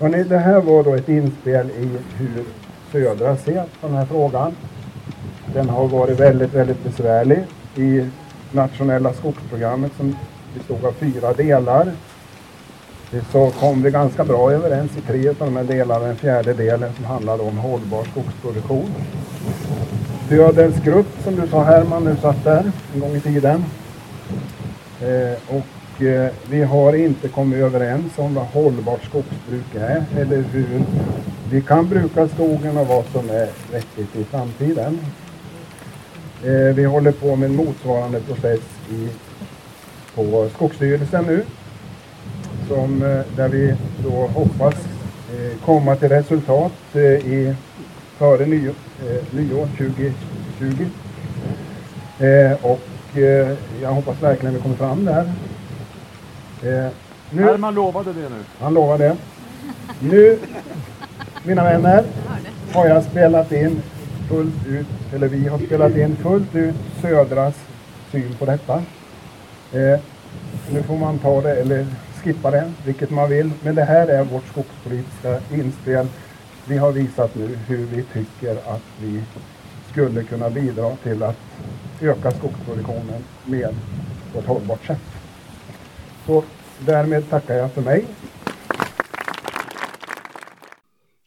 Hörrni, 0.00 0.24
det 0.24 0.38
här 0.38 0.60
var 0.60 0.84
då 0.84 0.94
ett 0.94 1.08
inspel 1.08 1.70
i 1.70 1.90
hur 2.16 2.44
Södra 2.92 3.36
ser 3.36 3.64
på 3.80 3.86
den 3.86 3.96
här 3.96 4.06
frågan. 4.06 4.52
Den 5.54 5.68
har 5.68 5.88
varit 5.88 6.20
väldigt, 6.20 6.54
väldigt 6.54 6.84
besvärlig. 6.84 7.44
I 7.76 8.06
nationella 8.52 9.12
skogsprogrammet 9.12 9.92
som 9.96 10.16
bestod 10.54 10.84
av 10.84 10.92
fyra 10.92 11.32
delar 11.32 11.92
så 13.32 13.50
kom 13.50 13.82
vi 13.82 13.90
ganska 13.90 14.24
bra 14.24 14.52
överens 14.52 14.96
i 14.96 15.00
tre 15.00 15.28
av 15.28 15.34
de 15.38 15.56
här 15.56 15.64
delarna. 15.64 16.06
Den 16.06 16.16
fjärde 16.16 16.54
delen 16.54 16.92
som 16.96 17.04
handlade 17.04 17.42
om 17.42 17.58
hållbar 17.58 18.04
skogsproduktion. 18.04 18.94
Dödens 20.28 20.84
grupp 20.84 21.22
som 21.24 21.36
du 21.36 21.48
sa 21.48 21.62
Herman, 21.62 22.04
du 22.04 22.16
satt 22.16 22.44
där 22.44 22.72
en 22.94 23.00
gång 23.00 23.16
i 23.16 23.20
tiden. 23.20 23.64
Eh, 25.00 25.56
och 25.56 25.77
Eh, 26.00 26.30
vi 26.50 26.62
har 26.62 26.92
inte 26.92 27.28
kommit 27.28 27.58
överens 27.58 28.18
om 28.18 28.34
vad 28.34 28.44
hållbart 28.46 29.04
skogsbruk 29.04 29.74
är 29.74 30.04
eller 30.18 30.42
hur 30.42 30.82
vi 31.50 31.60
kan 31.60 31.88
bruka 31.88 32.28
skogen 32.28 32.78
och 32.78 32.86
vad 32.86 33.04
som 33.12 33.30
är 33.30 33.48
vettigt 33.72 34.16
i 34.16 34.24
framtiden. 34.24 34.98
Eh, 36.44 36.74
vi 36.74 36.84
håller 36.84 37.12
på 37.12 37.36
med 37.36 37.50
en 37.50 37.56
motsvarande 37.56 38.20
process 38.20 38.60
i, 38.90 39.08
på 40.14 40.48
Skogsstyrelsen 40.54 41.24
nu 41.24 41.42
som, 42.68 43.02
eh, 43.02 43.20
där 43.36 43.48
vi 43.48 43.74
då 44.04 44.26
hoppas 44.26 44.74
komma 45.64 45.96
till 45.96 46.08
resultat 46.08 46.96
i, 46.96 47.54
före 48.18 48.46
nyår, 48.46 48.74
nyår 49.30 49.68
2020. 49.76 50.86
Och 52.62 53.18
jag 53.82 53.90
hoppas 53.90 54.22
verkligen 54.22 54.54
vi 54.54 54.60
kommer 54.60 54.76
fram 54.76 55.04
där. 55.04 55.32
Nu, 57.30 57.42
Herman 57.42 57.74
lovade 57.74 58.12
det 58.12 58.28
nu. 58.28 58.44
han 58.60 58.74
lovar 58.74 58.98
det. 58.98 59.16
Nu, 60.00 60.38
mina 61.44 61.64
vänner, 61.64 62.04
har 62.72 62.86
jag 62.86 63.04
spelat 63.04 63.52
in 63.52 63.82
fullt 64.28 64.66
ut, 64.66 64.86
eller 65.14 65.28
vi 65.28 65.48
har 65.48 65.58
spelat 65.58 65.96
in 65.96 66.16
fullt 66.16 66.54
ut 66.54 66.74
Södras 67.02 67.54
syn 68.12 68.34
på 68.38 68.44
detta. 68.44 68.74
Eh, 69.72 70.00
nu 70.70 70.82
får 70.82 70.96
man 70.96 71.18
ta 71.18 71.40
det 71.40 71.56
eller 71.56 71.86
skippa 72.22 72.50
det, 72.50 72.72
vilket 72.84 73.10
man 73.10 73.28
vill. 73.28 73.50
Men 73.62 73.74
det 73.74 73.84
här 73.84 74.08
är 74.08 74.24
vårt 74.24 74.46
skogspolitiska 74.46 75.40
inspel. 75.54 76.06
Vi 76.64 76.76
har 76.78 76.92
visat 76.92 77.34
nu 77.34 77.58
hur 77.66 77.86
vi 77.86 78.02
tycker 78.02 78.52
att 78.52 78.82
vi 79.00 79.22
skulle 79.92 80.22
kunna 80.22 80.50
bidra 80.50 80.96
till 81.02 81.22
att 81.22 81.36
öka 82.00 82.30
skogsproduktionen 82.30 83.24
med 83.44 83.74
på 84.32 84.38
ett 84.38 84.46
hållbart 84.46 84.86
sätt. 84.86 85.17
Så 86.28 86.44
därmed 86.78 87.30
tackar 87.30 87.54
jag 87.54 87.72
för 87.72 87.82
mig. 87.82 88.04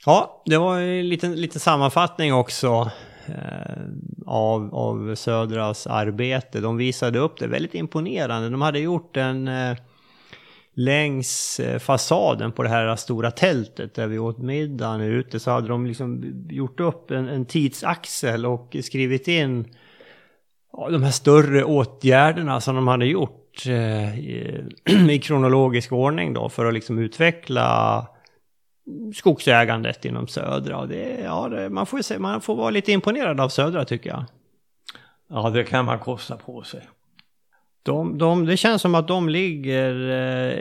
Ja, 0.05 0.43
det 0.45 0.57
var 0.57 0.79
en 0.79 1.09
liten, 1.09 1.35
liten 1.35 1.59
sammanfattning 1.59 2.33
också 2.33 2.91
eh, 3.27 3.81
av, 4.25 4.75
av 4.75 5.15
Södras 5.15 5.87
arbete. 5.87 6.59
De 6.59 6.77
visade 6.77 7.19
upp 7.19 7.39
det 7.39 7.47
väldigt 7.47 7.75
imponerande. 7.75 8.49
De 8.49 8.61
hade 8.61 8.79
gjort 8.79 9.17
en 9.17 9.47
eh, 9.47 9.77
längs 10.73 11.59
eh, 11.59 11.79
fasaden 11.79 12.51
på 12.51 12.63
det 12.63 12.69
här 12.69 12.95
stora 12.95 13.31
tältet 13.31 13.95
där 13.95 14.07
vi 14.07 14.19
åt 14.19 14.37
middagen 14.37 15.01
ute 15.01 15.39
så 15.39 15.51
hade 15.51 15.67
de 15.67 15.85
liksom 15.85 16.23
gjort 16.49 16.79
upp 16.79 17.11
en, 17.11 17.27
en 17.27 17.45
tidsaxel 17.45 18.45
och 18.45 18.75
skrivit 18.83 19.27
in 19.27 19.75
ja, 20.73 20.89
de 20.89 21.03
här 21.03 21.11
större 21.11 21.63
åtgärderna 21.63 22.61
som 22.61 22.75
de 22.75 22.87
hade 22.87 23.05
gjort 23.05 23.40
eh, 23.67 24.19
i, 25.09 25.19
kronologisk 25.23 25.91
ordning 25.91 26.33
då 26.33 26.49
för 26.49 26.65
att 26.65 26.73
liksom 26.73 26.99
utveckla 26.99 28.07
skogsägandet 29.15 30.05
inom 30.05 30.27
Södra. 30.27 30.85
Det, 30.85 31.19
ja, 31.23 31.49
det, 31.49 31.69
man, 31.69 31.85
får 31.85 32.01
se, 32.01 32.19
man 32.19 32.41
får 32.41 32.55
vara 32.55 32.69
lite 32.69 32.91
imponerad 32.91 33.39
av 33.39 33.49
Södra 33.49 33.85
tycker 33.85 34.09
jag. 34.09 34.23
Ja, 35.27 35.49
det 35.49 35.63
kan 35.63 35.85
man 35.85 35.99
kosta 35.99 36.37
på 36.37 36.63
sig. 36.63 36.81
De, 37.83 38.17
de, 38.17 38.45
det 38.45 38.57
känns 38.57 38.81
som 38.81 38.95
att 38.95 39.07
de 39.07 39.29
ligger, 39.29 40.09
eh, 40.09 40.57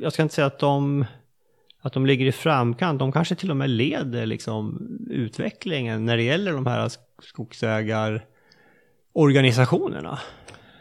jag 0.00 0.12
ska 0.12 0.22
inte 0.22 0.34
säga 0.34 0.46
att 0.46 0.58
de, 0.58 1.04
att 1.80 1.92
de 1.92 2.06
ligger 2.06 2.26
i 2.26 2.32
framkant, 2.32 2.98
de 2.98 3.12
kanske 3.12 3.34
till 3.34 3.50
och 3.50 3.56
med 3.56 3.70
leder 3.70 4.26
liksom 4.26 4.88
utvecklingen 5.10 6.06
när 6.06 6.16
det 6.16 6.22
gäller 6.22 6.52
de 6.52 6.66
här 6.66 6.90
skogsägarorganisationerna 7.22 10.18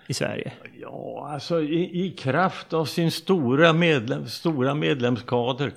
i 0.08 0.14
Sverige. 0.14 0.52
Ja, 0.82 1.30
alltså 1.34 1.62
i, 1.62 2.06
i 2.06 2.10
kraft 2.12 2.74
av 2.74 2.86
sin 2.86 3.12
stora, 3.12 3.74
medlem, 3.74 4.28
stora 4.28 4.76
medlemskader 4.76 5.74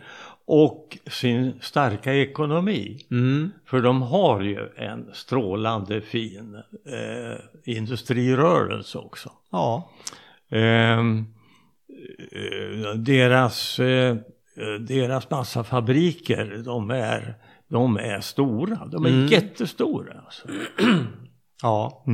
och 0.47 0.99
sin 1.07 1.53
starka 1.61 2.15
ekonomi. 2.15 3.07
Mm. 3.11 3.51
För 3.67 3.83
de 3.83 4.03
har 4.03 4.41
ju 4.41 4.69
en 4.77 5.11
strålande 5.13 6.01
fin 6.01 6.55
eh, 6.87 7.75
industrirörelse 7.75 8.99
också. 8.99 9.33
Ja, 9.51 9.91
Ehm, 10.51 11.27
eh, 12.33 12.95
deras, 12.95 13.79
eh, 13.79 14.17
deras 14.81 15.31
massafabriker, 15.31 16.63
de 16.65 16.91
är, 16.91 17.35
de 17.69 17.97
är 17.97 18.21
stora. 18.21 18.87
De 18.87 19.05
är 19.05 19.11
Mm. 19.11 19.27
jättestora. 19.27 20.13
Alltså. 20.25 20.49
ja. 21.63 22.05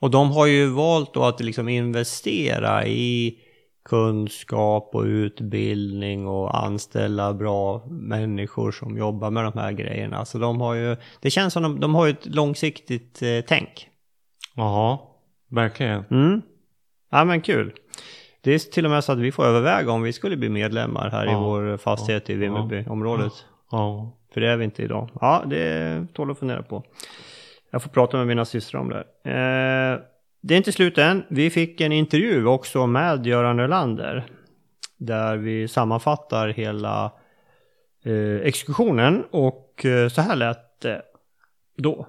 Och 0.00 0.10
de 0.10 0.30
har 0.30 0.46
ju 0.46 0.66
valt 0.66 1.14
då 1.14 1.24
att 1.24 1.40
liksom 1.40 1.68
investera 1.68 2.86
i 2.86 3.38
kunskap 3.84 4.90
och 4.94 5.02
utbildning 5.04 6.26
och 6.26 6.58
anställa 6.64 7.34
bra 7.34 7.86
människor 7.90 8.72
som 8.72 8.96
jobbar 8.98 9.30
med 9.30 9.44
de 9.44 9.58
här 9.58 9.72
grejerna. 9.72 10.24
Så 10.24 10.38
de 10.38 10.60
har 10.60 10.74
ju, 10.74 10.96
det 11.20 11.30
känns 11.30 11.52
som 11.52 11.62
de, 11.62 11.80
de 11.80 11.94
har 11.94 12.06
ju 12.06 12.12
ett 12.12 12.26
långsiktigt 12.34 13.22
eh, 13.22 13.44
tänk. 13.48 13.88
Jaha, 14.54 14.98
verkligen. 15.50 16.04
Mm. 16.10 16.42
Ja 17.10 17.24
men 17.24 17.40
kul. 17.40 17.72
Det 18.40 18.54
är 18.54 18.58
till 18.58 18.84
och 18.84 18.90
med 18.90 19.04
så 19.04 19.12
att 19.12 19.18
vi 19.18 19.32
får 19.32 19.44
överväga 19.44 19.92
om 19.92 20.02
vi 20.02 20.12
skulle 20.12 20.36
bli 20.36 20.48
medlemmar 20.48 21.10
här 21.10 21.26
i 21.26 21.30
Ja. 21.30 21.40
vår 21.40 21.76
fastighet 21.76 22.30
i 22.30 22.34
Vimmerbyområdet. 22.34 23.32
Ja. 23.70 24.14
För 24.34 24.40
det 24.40 24.48
är 24.48 24.56
vi 24.56 24.64
inte 24.64 24.82
idag. 24.82 25.10
Ja, 25.20 25.42
det 25.46 26.06
tål 26.14 26.30
att 26.30 26.38
fundera 26.38 26.62
på. 26.62 26.82
Jag 27.70 27.82
får 27.82 27.90
prata 27.90 28.16
med 28.16 28.26
mina 28.26 28.44
systrar 28.44 28.80
om 28.80 28.88
det 28.88 29.04
här. 29.24 29.92
Eh, 29.94 30.00
det 30.40 30.54
är 30.54 30.58
inte 30.58 30.72
slut 30.72 30.98
än. 30.98 31.24
Vi 31.28 31.50
fick 31.50 31.80
en 31.80 31.92
intervju 31.92 32.46
också 32.46 32.86
med 32.86 33.26
Göran 33.26 33.60
Ölander. 33.60 34.26
Där 34.96 35.36
vi 35.36 35.68
sammanfattar 35.68 36.48
hela 36.48 37.12
eh, 38.04 38.46
exkursionen 38.46 39.24
och 39.30 39.84
eh, 39.84 40.08
så 40.08 40.20
här 40.20 40.36
lät 40.36 40.80
det 40.80 41.02
då. 41.76 42.06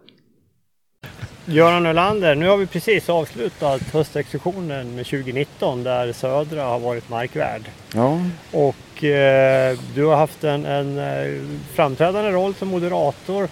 Göran 1.45 1.85
Ölander, 1.85 2.35
nu 2.35 2.47
har 2.47 2.57
vi 2.57 2.65
precis 2.65 3.09
avslutat 3.09 3.81
höstexkursionen 3.81 4.97
2019 4.97 5.83
där 5.83 6.13
Södra 6.13 6.63
har 6.63 6.79
varit 6.79 7.09
markvärd. 7.09 7.61
Ja, 7.93 8.19
Och 8.51 9.03
eh, 9.03 9.77
du 9.95 10.05
har 10.05 10.15
haft 10.15 10.43
en, 10.43 10.65
en 10.65 11.61
framträdande 11.73 12.31
roll 12.31 12.53
som 12.53 12.67
moderator 12.67 13.47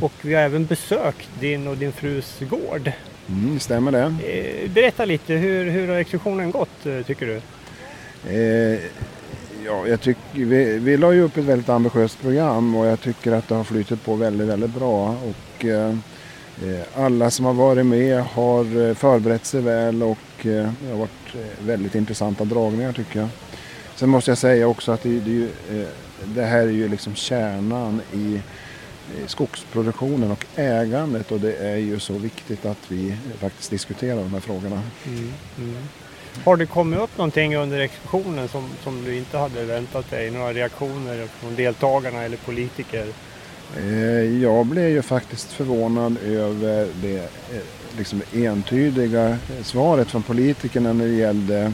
och 0.00 0.12
vi 0.22 0.34
har 0.34 0.42
även 0.42 0.66
besökt 0.66 1.28
din 1.40 1.66
och 1.66 1.76
din 1.76 1.92
frus 1.92 2.38
gård. 2.40 2.92
mm, 3.28 3.60
stämmer 3.60 3.92
det. 3.92 4.14
Eh, 4.28 4.70
berätta 4.70 5.04
lite, 5.04 5.34
hur, 5.34 5.70
hur 5.70 5.88
har 5.88 5.96
exkursionen 5.96 6.50
gått 6.50 6.86
eh, 6.86 7.02
tycker 7.06 7.26
du? 7.26 7.40
Eh, 8.28 8.80
ja, 9.64 9.86
jag 9.86 10.00
tycker, 10.00 10.20
vi, 10.32 10.78
vi 10.78 10.96
la 10.96 11.12
ju 11.12 11.22
upp 11.22 11.36
ett 11.36 11.44
väldigt 11.44 11.68
ambitiöst 11.68 12.20
program 12.20 12.74
och 12.74 12.86
jag 12.86 13.00
tycker 13.00 13.32
att 13.32 13.48
det 13.48 13.54
har 13.54 13.64
flyttit 13.64 14.04
på 14.04 14.14
väldigt, 14.14 14.48
väldigt 14.48 14.74
bra. 14.74 15.08
Och, 15.08 15.64
eh, 15.64 15.94
eh, 16.64 16.80
alla 16.94 17.30
som 17.30 17.44
har 17.44 17.52
varit 17.52 17.86
med 17.86 18.22
har 18.22 18.94
förberett 18.94 19.46
sig 19.46 19.60
väl 19.60 20.02
och 20.02 20.18
det 20.42 20.72
har 20.90 20.98
varit 20.98 21.34
väldigt 21.60 21.94
intressanta 21.94 22.44
dragningar 22.44 22.92
tycker 22.92 23.20
jag. 23.20 23.28
Sen 23.94 24.08
måste 24.08 24.30
jag 24.30 24.38
säga 24.38 24.66
också 24.66 24.92
att 24.92 25.02
det, 25.02 25.20
det, 25.20 25.48
det 26.24 26.42
här 26.42 26.62
är 26.62 26.70
ju 26.70 26.88
liksom 26.88 27.14
kärnan 27.14 28.00
i 28.12 28.40
skogsproduktionen 29.26 30.30
och 30.30 30.44
ägandet 30.56 31.32
och 31.32 31.40
det 31.40 31.54
är 31.56 31.76
ju 31.76 32.00
så 32.00 32.12
viktigt 32.12 32.66
att 32.66 32.78
vi 32.88 33.16
faktiskt 33.40 33.70
diskuterar 33.70 34.16
de 34.16 34.32
här 34.32 34.40
frågorna. 34.40 34.82
Har 36.44 36.56
det 36.56 36.66
kommit 36.66 37.00
upp 37.00 37.18
någonting 37.18 37.56
under 37.56 37.80
exkursionen 37.80 38.48
som, 38.48 38.68
som 38.82 39.04
du 39.04 39.16
inte 39.16 39.38
hade 39.38 39.64
väntat 39.64 40.10
dig? 40.10 40.30
Några 40.30 40.52
reaktioner 40.52 41.26
från 41.40 41.54
deltagarna 41.54 42.22
eller 42.22 42.36
politiker? 42.36 43.06
Eh, 43.76 44.42
Jag 44.42 44.66
blev 44.66 44.88
ju 44.88 45.02
faktiskt 45.02 45.52
förvånad 45.52 46.16
över 46.26 46.88
det 47.02 47.18
eh, 47.18 47.60
liksom 47.96 48.22
entydiga 48.32 49.38
svaret 49.62 50.10
från 50.10 50.22
politikerna 50.22 50.92
när 50.92 51.06
det 51.06 51.14
gällde 51.14 51.72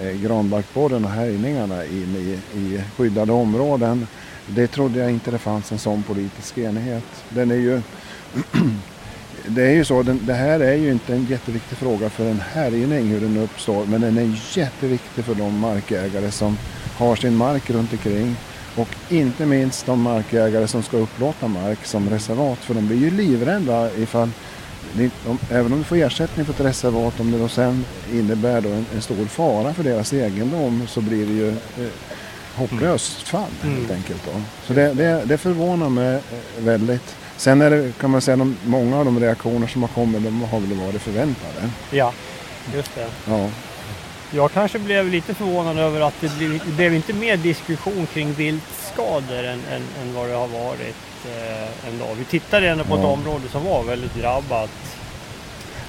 eh, 0.00 0.10
granbarkborren 0.22 1.04
och 1.04 1.10
härjningarna 1.10 1.84
inne 1.84 2.18
i, 2.18 2.38
i 2.56 2.82
skyddade 2.96 3.32
områden. 3.32 4.06
Det 4.54 4.66
trodde 4.66 4.98
jag 4.98 5.10
inte 5.10 5.30
det 5.30 5.38
fanns 5.38 5.72
en 5.72 5.78
sån 5.78 6.02
politisk 6.02 6.58
enighet. 6.58 7.04
Den 7.28 7.50
är 7.50 7.54
ju, 7.54 7.82
det 9.46 9.62
är 9.62 9.72
ju 9.72 9.84
så, 9.84 10.02
den, 10.02 10.20
det 10.26 10.34
här 10.34 10.60
är 10.60 10.74
ju 10.74 10.90
inte 10.90 11.14
en 11.14 11.26
jätteviktig 11.26 11.78
fråga 11.78 12.10
för 12.10 12.30
en 12.30 12.40
härjning 12.40 13.08
hur 13.08 13.20
den 13.20 13.36
uppstår, 13.36 13.86
men 13.86 14.00
den 14.00 14.18
är 14.18 14.58
jätteviktig 14.58 15.24
för 15.24 15.34
de 15.34 15.58
markägare 15.58 16.30
som 16.30 16.58
har 16.96 17.16
sin 17.16 17.36
mark 17.36 17.70
runt 17.70 17.92
omkring 17.92 18.36
och 18.76 18.88
inte 19.08 19.46
minst 19.46 19.86
de 19.86 20.02
markägare 20.02 20.66
som 20.66 20.82
ska 20.82 20.96
upplåta 20.96 21.48
mark 21.48 21.84
som 21.84 22.10
reservat. 22.10 22.58
För 22.58 22.74
de 22.74 22.86
blir 22.86 22.98
ju 22.98 23.10
livrädda 23.10 23.94
ifall, 23.96 24.30
även 25.50 25.72
om 25.72 25.78
de 25.78 25.84
får 25.84 25.96
ersättning 25.96 26.46
för 26.46 26.52
ett 26.52 26.60
reservat, 26.60 27.20
om 27.20 27.30
det 27.30 27.38
då 27.38 27.48
sen 27.48 27.84
innebär 28.12 28.60
då 28.60 28.68
en, 28.68 28.86
en 28.94 29.02
stor 29.02 29.26
fara 29.26 29.74
för 29.74 29.84
deras 29.84 30.12
egendom 30.12 30.86
så 30.88 31.00
blir 31.00 31.26
det 31.26 31.32
ju 31.32 31.48
eh, 31.48 31.92
hopplöst 32.60 33.28
fall 33.28 33.50
helt 33.62 33.90
enkelt. 33.90 34.22
Då. 34.24 34.40
Så 34.66 34.72
det, 34.72 34.94
det, 34.94 35.22
det 35.24 35.38
förvånar 35.38 35.88
mig 35.88 36.14
eh, 36.14 36.20
väldigt. 36.64 37.16
Sen 37.36 37.62
är 37.62 37.70
det, 37.70 37.92
kan 38.00 38.10
man 38.10 38.20
säga, 38.20 38.36
de, 38.36 38.56
många 38.64 38.98
av 38.98 39.04
de 39.04 39.20
reaktioner 39.20 39.66
som 39.66 39.82
har 39.82 39.88
kommit, 39.88 40.22
de 40.24 40.42
har 40.42 40.60
väl 40.60 40.72
varit 40.74 41.02
förväntade. 41.02 41.70
Ja, 41.90 42.12
just 42.74 42.94
det. 42.94 43.06
Ja. 43.28 43.48
Jag 44.34 44.52
kanske 44.52 44.78
blev 44.78 45.08
lite 45.08 45.34
förvånad 45.34 45.78
över 45.78 46.00
att 46.00 46.14
det 46.20 46.38
blev, 46.38 46.60
det 46.66 46.72
blev 46.72 46.94
inte 46.94 47.12
mer 47.12 47.36
diskussion 47.36 48.06
kring 48.12 48.32
viltskador 48.32 49.38
än, 49.44 49.60
än, 49.72 49.82
än 50.02 50.14
vad 50.14 50.28
det 50.28 50.34
har 50.34 50.48
varit 50.48 50.96
eh, 51.26 51.88
ändå. 51.88 52.06
Vi 52.18 52.24
tittade 52.24 52.68
ändå 52.68 52.84
på 52.84 52.94
ett 52.94 53.00
Ja. 53.02 53.08
område 53.08 53.44
som 53.52 53.64
var 53.64 53.82
väldigt 53.82 54.14
drabbat. 54.14 54.70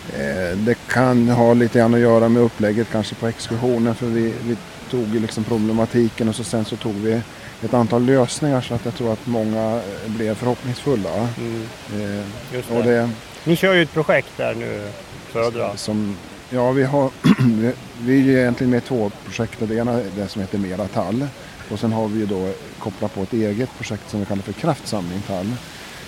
Eh, 0.10 0.58
Det 0.58 0.76
kan 0.88 1.30
ha 1.30 1.54
lite 1.54 1.80
grann 1.80 1.93
att 1.93 1.99
göra 1.99 2.30
med 2.30 2.43
upplägget 2.43 2.88
kanske 2.91 3.16
på 3.16 3.28
exkursionen 3.28 3.95
för 3.95 4.06
vi, 4.06 4.34
vi 4.43 4.58
tog 4.91 5.08
ju 5.14 5.20
liksom 5.20 5.43
problematiken 5.43 6.30
och 6.30 6.36
så 6.36 6.43
sen 6.43 6.66
så 6.66 6.76
tog 6.76 6.93
vi 6.95 7.22
ett 7.64 7.74
antal 7.74 8.06
lösningar 8.06 8.62
så 8.62 8.74
att 8.74 8.86
jag 8.86 8.95
tror 8.95 9.14
att 9.14 9.28
många 9.28 9.76
eh, 9.76 10.12
blev 10.12 10.36
förhoppningsfulla. 10.36 11.28
Mm, 11.38 11.64
Eh, 11.93 12.78
Och 12.78 12.84
det. 12.84 13.10
Ni 13.43 13.56
kör 13.56 13.74
ju 13.74 13.82
ett 13.84 13.93
projekt 13.93 14.28
där 14.38 14.56
nu, 14.56 14.88
Södra. 15.34 15.78
som 15.78 16.18
Ja, 16.54 16.72
vi, 16.72 16.84
har, 16.84 17.10
vi 18.02 18.36
är 18.36 18.39
egentligen 18.39 18.72
med 18.72 18.78
i 18.78 18.82
två 18.88 19.12
projekt. 19.26 19.58
Det 19.60 19.76
ena 19.76 19.91
är 19.91 20.04
det 20.16 20.28
som 20.28 20.41
heter 20.41 20.58
Mera 20.58 20.88
tall. 20.88 21.28
Och 21.72 21.80
sen 21.80 21.91
har 21.91 22.08
vi 22.08 22.26
då 22.26 22.54
kopplat 22.80 23.14
på 23.16 23.22
ett 23.24 23.34
eget 23.34 23.70
projekt 23.78 24.10
som 24.10 24.20
vi 24.20 24.26
kallar 24.26 24.41
för 24.41 24.54
Kraftsamling 24.54 25.22
tall. 25.28 25.52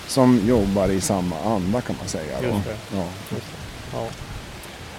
Som 0.07 0.39
jobbar 0.47 0.87
i 0.89 1.01
samma 1.01 1.35
anda 1.55 1.81
kan 1.81 1.95
man 1.99 2.07
säga. 2.07 2.33
Just 2.41 2.65
det. 2.65 2.97
Ja. 2.97 3.03
Just 3.31 3.45
det. 3.51 3.62
Ja. 3.93 4.07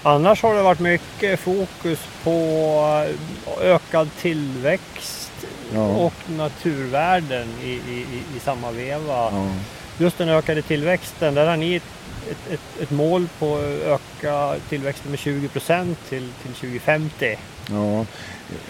Annars 0.02 0.42
har 0.42 0.54
det 0.54 0.62
varit 0.62 0.80
mycket 0.80 1.40
fokus 1.40 1.98
på 2.24 3.06
ökad 3.60 4.08
tillväxt 4.20 5.30
Ja. 5.74 5.86
och 5.86 6.12
naturvärden 6.26 7.48
i, 7.62 7.70
i, 7.70 8.06
i, 8.36 8.40
samma 8.40 8.70
veva. 8.70 9.14
Ja. 9.14 9.48
Just 9.98 10.18
den 10.18 10.28
ökade 10.28 10.62
tillväxten, 10.62 11.34
där 11.34 11.46
har 11.46 11.56
ni 11.56 11.74
ett, 11.74 11.82
ett, 12.30 12.52
ett, 12.52 12.82
ett 12.82 12.90
mål 12.90 13.28
på 13.38 13.54
att 13.54 13.62
öka 13.62 14.54
tillväxten 14.68 15.10
med 15.10 15.18
20 15.18 15.48
procent 15.48 15.98
till, 16.08 16.28
till 16.42 16.52
2050. 16.52 17.36
Ja, 17.70 18.06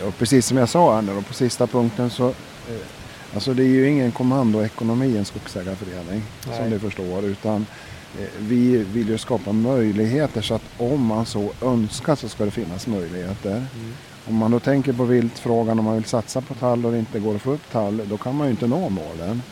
och 0.06 0.18
precis 0.18 0.46
som 0.46 0.56
jag 0.56 0.68
sa 0.68 1.00
nu 1.00 1.14
då, 1.14 1.22
på 1.22 1.34
sista 1.34 1.66
punkten 1.66 2.10
så 2.10 2.28
eh, 2.28 2.34
Alltså 3.34 3.54
det 3.54 3.62
är 3.62 3.66
ju 3.68 3.88
ingen 3.88 4.12
kommandoekonomi 4.12 5.16
en 5.18 5.24
skogsägarförening 5.24 6.22
Nej. 6.46 6.56
som 6.56 6.70
du 6.70 6.78
förstår 6.78 7.24
utan 7.24 7.56
eh, 7.56 7.93
vi 8.38 8.76
vill 8.76 9.08
ju 9.08 9.18
skapa 9.18 9.52
möjligheter 9.52 10.42
så 10.42 10.54
att 10.54 10.64
om 10.76 11.06
man 11.06 11.26
så 11.26 11.52
önskar 11.62 12.16
så 12.16 12.28
ska 12.28 12.44
det 12.44 12.50
finnas 12.50 12.86
möjligheter. 12.86 13.66
Om 14.28 14.34
man 14.36 14.50
då 14.50 14.60
tänker 14.60 14.92
på 14.92 15.04
viltfrågan 15.04 15.78
om 15.78 15.84
man 15.84 15.94
vill 15.94 16.04
satsa 16.04 16.40
på 16.40 16.54
tall 16.54 16.86
och 16.86 16.92
det 16.92 16.98
inte 16.98 17.20
går 17.20 17.34
att 17.34 17.42
få 17.42 17.52
upp 17.52 17.70
tall 17.72 18.02
då 18.08 18.16
kan 18.16 18.36
man 18.36 18.46
ju 18.46 18.50
inte 18.50 18.66
nå 18.66 18.88
målen. 18.88 19.42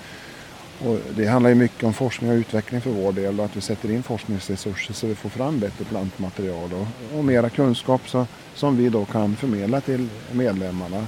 Och 0.85 0.99
det 1.17 1.27
handlar 1.27 1.51
ju 1.51 1.55
mycket 1.57 1.85
om 1.85 1.93
forskning 1.93 2.31
och 2.31 2.37
utveckling 2.37 2.81
för 2.81 2.91
vår 2.91 3.13
del 3.13 3.39
och 3.41 3.45
att 3.45 3.57
vi 3.57 3.61
sätter 3.61 3.91
in 3.91 4.03
forskningsresurser 4.03 4.95
så 4.95 5.07
vi 5.07 5.15
får 5.15 5.29
fram 5.29 5.59
bättre 5.59 5.85
plantmaterial 5.85 6.71
och, 6.73 7.19
och 7.19 7.25
mera 7.25 7.51
kunskap 7.51 8.09
så, 8.09 8.27
som 8.55 8.77
vi 8.77 8.89
då 8.89 9.05
kan 9.05 9.37
förmedla 9.37 9.81
till 9.81 10.09
medlemmarna. 10.33 11.07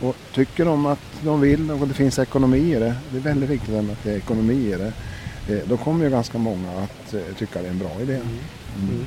Och 0.00 0.16
tycker 0.34 0.64
de 0.64 0.86
att 0.86 1.00
de 1.22 1.40
vill 1.40 1.70
och 1.70 1.88
det 1.88 1.94
finns 1.94 2.18
ekonomi 2.18 2.74
i 2.74 2.78
det, 2.78 2.94
det 3.10 3.16
är 3.16 3.20
väldigt 3.20 3.50
viktigt 3.50 3.74
att 3.74 4.02
det 4.02 4.12
är 4.12 4.16
ekonomi 4.16 4.54
i 4.54 4.74
det, 4.74 4.86
eh, 4.86 4.92
då 5.66 5.76
kommer 5.76 6.04
ju 6.04 6.10
ganska 6.10 6.38
många 6.38 6.70
att 6.70 7.14
eh, 7.14 7.20
tycka 7.38 7.62
det 7.62 7.66
är 7.66 7.70
en 7.70 7.78
bra 7.78 8.00
idé. 8.00 8.14
Mm. 8.14 9.04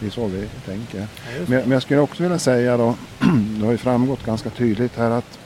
Det 0.00 0.06
är 0.06 0.10
så 0.10 0.26
vi 0.26 0.48
tänker. 0.66 1.06
Men, 1.46 1.60
men 1.60 1.70
jag 1.70 1.82
skulle 1.82 2.00
också 2.00 2.22
vilja 2.22 2.38
säga 2.38 2.76
då, 2.76 2.94
det 3.58 3.64
har 3.64 3.72
ju 3.72 3.78
framgått 3.78 4.26
ganska 4.26 4.50
tydligt 4.50 4.96
här 4.96 5.10
att 5.10 5.38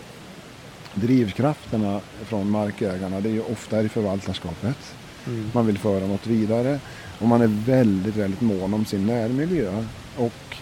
drivkrafterna 0.94 2.00
från 2.24 2.50
markägarna 2.50 3.20
det 3.20 3.28
är 3.28 3.32
ju 3.32 3.42
ofta 3.42 3.82
i 3.82 3.88
förvaltarskapet. 3.88 4.94
Mm. 5.26 5.50
Man 5.54 5.66
vill 5.66 5.78
föra 5.78 6.06
något 6.06 6.26
vidare 6.26 6.78
och 7.18 7.28
man 7.28 7.42
är 7.42 7.64
väldigt, 7.66 8.16
väldigt 8.16 8.40
mån 8.40 8.74
om 8.74 8.84
sin 8.84 9.06
närmiljö. 9.06 9.84
Och 10.16 10.56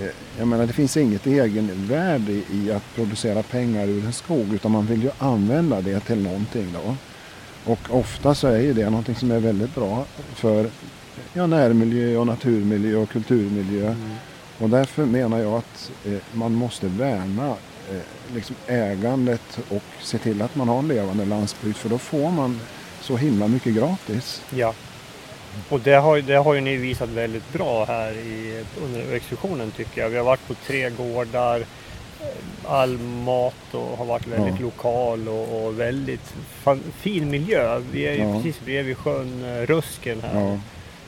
eh, 0.00 0.10
jag 0.38 0.48
menar 0.48 0.66
det 0.66 0.72
finns 0.72 0.96
inget 0.96 1.26
egenvärde 1.26 2.32
i 2.32 2.72
att 2.72 2.94
producera 2.94 3.42
pengar 3.42 3.88
ur 3.88 4.06
en 4.06 4.12
skog 4.12 4.54
utan 4.54 4.70
man 4.70 4.86
vill 4.86 5.02
ju 5.02 5.10
använda 5.18 5.80
det 5.80 6.00
till 6.00 6.22
någonting 6.22 6.66
då. 6.72 6.96
Och 7.64 7.78
ofta 7.90 8.34
så 8.34 8.48
är 8.48 8.60
ju 8.60 8.72
det 8.72 8.90
någonting 8.90 9.14
som 9.14 9.30
är 9.30 9.38
väldigt 9.38 9.74
bra 9.74 10.04
för 10.34 10.70
ja, 11.32 11.46
närmiljö 11.46 12.16
och 12.16 12.26
naturmiljö 12.26 12.96
och 12.96 13.10
kulturmiljö. 13.10 13.94
Och 14.58 14.70
därför 14.70 15.04
menar 15.04 15.38
jag 15.38 15.54
att 15.54 15.90
eh, 16.06 16.12
man 16.32 16.54
måste 16.54 16.86
värna 16.86 17.48
eh, 17.90 18.34
liksom 18.34 18.56
ägandet 18.66 19.58
och 19.68 19.82
se 20.00 20.18
till 20.18 20.42
att 20.42 20.54
man 20.56 20.68
har 20.68 20.78
en 20.78 20.88
levande 20.88 21.24
landsbygd 21.24 21.76
för 21.76 21.88
då 21.88 21.98
får 21.98 22.30
man 22.30 22.60
så 23.00 23.16
himla 23.16 23.48
mycket 23.48 23.74
gratis. 23.74 24.42
Ja. 24.50 24.74
Och 25.68 25.80
det 25.80 25.94
har, 25.94 26.18
det 26.18 26.34
har 26.34 26.54
ju 26.54 26.60
ni 26.60 26.76
visat 26.76 27.08
väldigt 27.08 27.52
bra 27.52 27.84
här 27.84 28.12
i, 28.12 28.64
under 28.82 29.14
exkursionen 29.14 29.70
tycker 29.70 30.00
jag. 30.00 30.08
Vi 30.08 30.16
har 30.16 30.24
varit 30.24 30.48
på 30.48 30.54
tre 30.54 30.90
gårdar, 30.90 31.64
all 32.68 32.98
mat 32.98 33.54
och 33.74 33.98
har 33.98 34.04
varit 34.04 34.26
väldigt 34.26 34.54
Ja. 34.60 34.64
lokal 34.66 35.28
och, 35.28 35.64
och 35.66 35.80
väldigt 35.80 36.34
fan, 36.62 36.80
fin 37.00 37.30
miljö. 37.30 37.80
Vi 37.92 38.02
är 38.08 38.12
ju 38.12 38.22
Ja. 38.22 38.34
precis 38.36 38.60
bredvid 38.64 38.96
sjön 38.96 39.44
eh, 39.44 39.66
Rusken 39.66 40.20
här. 40.22 40.40
Ja. 40.40 40.58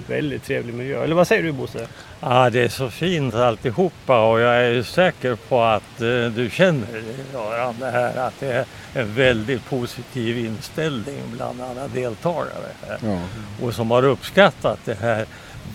Väldigt 0.07 0.45
trevlig 0.45 0.75
miljö. 0.75 1.05
Eller 1.05 1.15
vad 1.15 1.29
säger 1.29 1.43
du 1.43 1.53
Bosse? 1.53 1.87
Ja, 2.21 2.51
det 2.51 2.61
är 2.61 2.69
så 2.69 2.91
fint 2.91 3.35
alltihopa 3.35 4.31
och 4.31 4.41
jag 4.41 4.57
är 4.57 4.71
ju 4.71 4.85
säker 4.85 5.37
på 5.49 5.63
att 5.63 6.01
eh, 6.01 6.27
du 6.37 6.51
känner 6.53 7.03
Göran 7.33 7.75
det 7.81 7.91
här 7.91 8.17
att 8.27 8.41
det 8.41 8.47
är 8.53 8.65
en 8.95 9.15
väldigt 9.15 9.65
positiv 9.71 10.39
inställning 10.39 11.21
bland 11.33 11.61
alla 11.63 11.89
deltagare 11.89 12.73
här. 12.89 12.99
Ja. 13.03 13.19
Och 13.67 13.75
som 13.75 13.91
har 13.91 14.05
uppskattat 14.05 14.79
det 14.85 14.95
här 15.01 15.27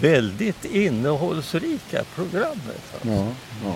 väldigt 0.02 0.66
innehållsrika 0.66 2.04
programmet. 2.16 2.82
Alltså. 2.93 3.10
Ja, 3.10 3.26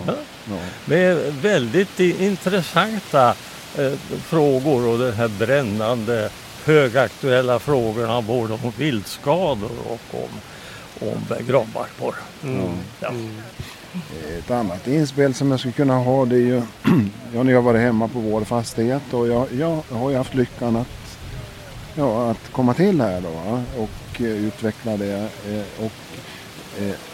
ja, 0.06 0.14
ja. 0.48 0.56
Med 0.84 1.16
väldigt 1.42 2.00
intressanta 2.00 3.34
eh, 3.78 3.92
frågor 4.18 4.86
och 4.88 4.98
de 4.98 5.12
här 5.12 5.28
brännande 5.28 6.30
högaktuella 6.64 7.58
frågorna 7.58 8.22
både 8.22 8.54
om 8.54 8.72
viltskador 8.78 9.70
och 9.86 10.00
om, 10.22 11.08
om 11.08 11.44
granbarkborre. 11.46 12.16
Ja. 13.00 13.12
Ett 14.38 14.50
annat 14.50 14.86
inspel 14.88 15.34
som 15.34 15.50
jag 15.50 15.60
skulle 15.60 15.72
kunna 15.72 15.94
ha 15.98 16.24
det 16.24 16.36
är 16.36 16.38
ju, 16.40 16.62
ja 17.34 17.42
när 17.42 17.52
jag 17.52 17.58
har 17.58 17.62
varit 17.72 17.80
hemma 17.80 18.08
på 18.08 18.18
vår 18.20 18.44
fastighet 18.44 19.02
och 19.10 19.28
jag, 19.28 19.46
jag 19.58 19.82
har 19.90 20.10
ju 20.10 20.16
haft 20.16 20.34
lyckan 20.34 20.76
att, 20.76 21.18
ja, 21.94 22.30
att 22.30 22.52
komma 22.52 22.74
till 22.74 23.00
här 23.00 23.20
då 23.20 23.62
och 23.82 24.20
eh, 24.20 24.26
utveckla 24.26 24.96
det. 24.96 25.28
eh, 25.48 25.84
Och 25.84 25.92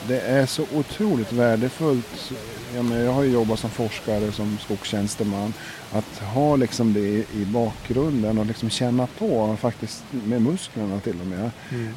det 0.08 0.20
är 0.20 0.46
så 0.46 0.64
otroligt 0.74 1.32
värdefullt. 1.32 2.32
Jag, 2.74 2.84
menar, 2.84 3.04
jag 3.04 3.12
har 3.12 3.22
ju 3.22 3.30
jobbat 3.32 3.58
som 3.58 3.70
forskare, 3.70 4.32
som 4.32 4.58
skogstjänsteman. 4.58 5.54
Att 5.92 6.18
ha 6.18 6.56
liksom 6.56 6.92
det 6.92 7.24
i 7.34 7.44
bakgrunden 7.46 8.38
och 8.38 8.46
liksom 8.46 8.70
känna 8.70 9.06
på 9.06 9.56
faktiskt 9.60 10.04
med 10.10 10.42
musklerna 10.42 11.00
till 11.00 11.20
och 11.20 11.26
med. 11.26 11.50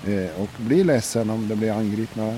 Eh, 0.07 0.41
och 0.41 0.49
bli 0.57 0.83
ledsen 0.83 1.29
om 1.29 1.47
det 1.47 1.55
blir 1.55 1.71
angripna 1.71 2.27
eh, 2.27 2.35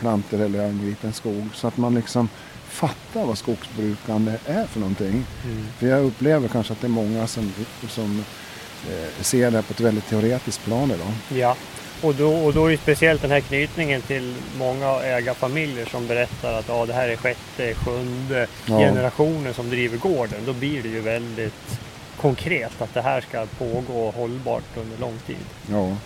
plantor 0.00 0.40
eller 0.40 0.68
angripen 0.68 1.12
skog. 1.12 1.48
Så 1.54 1.66
att 1.66 1.76
man 1.76 1.94
liksom 1.94 2.28
fattar 2.68 3.26
vad 3.26 3.38
skogsbrukande 3.38 4.32
är 4.46 4.66
för 4.66 4.80
någonting. 4.80 5.24
För 5.78 5.86
jag 5.86 6.04
upplever 6.04 6.48
kanske 6.48 6.72
att 6.72 6.80
det 6.80 6.86
är 6.86 6.88
många 6.88 7.26
som, 7.26 7.52
som 7.88 8.24
eh, 8.90 9.22
ser 9.22 9.50
det 9.50 9.62
på 9.62 9.72
ett 9.72 9.80
väldigt 9.80 10.08
teoretiskt 10.08 10.64
plan 10.64 10.90
idag. 10.90 11.38
Ja. 11.40 11.56
Och 12.02 12.14
då, 12.14 12.32
och 12.32 12.52
då 12.54 12.66
är 12.66 12.70
det 12.70 12.76
speciellt 12.76 13.22
den 13.22 13.30
här 13.30 13.40
knytningen 13.40 14.02
till 14.02 14.34
många 14.58 14.86
ägarfamiljer 15.02 15.86
som 15.86 16.06
berättar 16.06 16.52
att 16.52 16.68
ja, 16.68 16.86
det 16.86 16.92
här 16.92 17.08
är 17.08 17.16
sjätte, 17.16 17.74
sjunde 17.74 18.46
Ja. 18.66 18.78
generationen 18.78 19.54
som 19.54 19.70
driver 19.70 19.96
gården. 19.96 20.40
Då 20.46 20.52
blir 20.52 20.82
det 20.82 20.88
ju 20.88 21.00
väldigt 21.00 21.80
konkret 22.20 22.82
att 22.82 22.94
det 22.94 23.02
här 23.02 23.20
ska 23.20 23.46
pågå 23.58 24.10
hållbart 24.10 24.76
under 24.76 24.98
lång 24.98 25.18
tid. 25.26 25.36
Ja. 25.70 25.96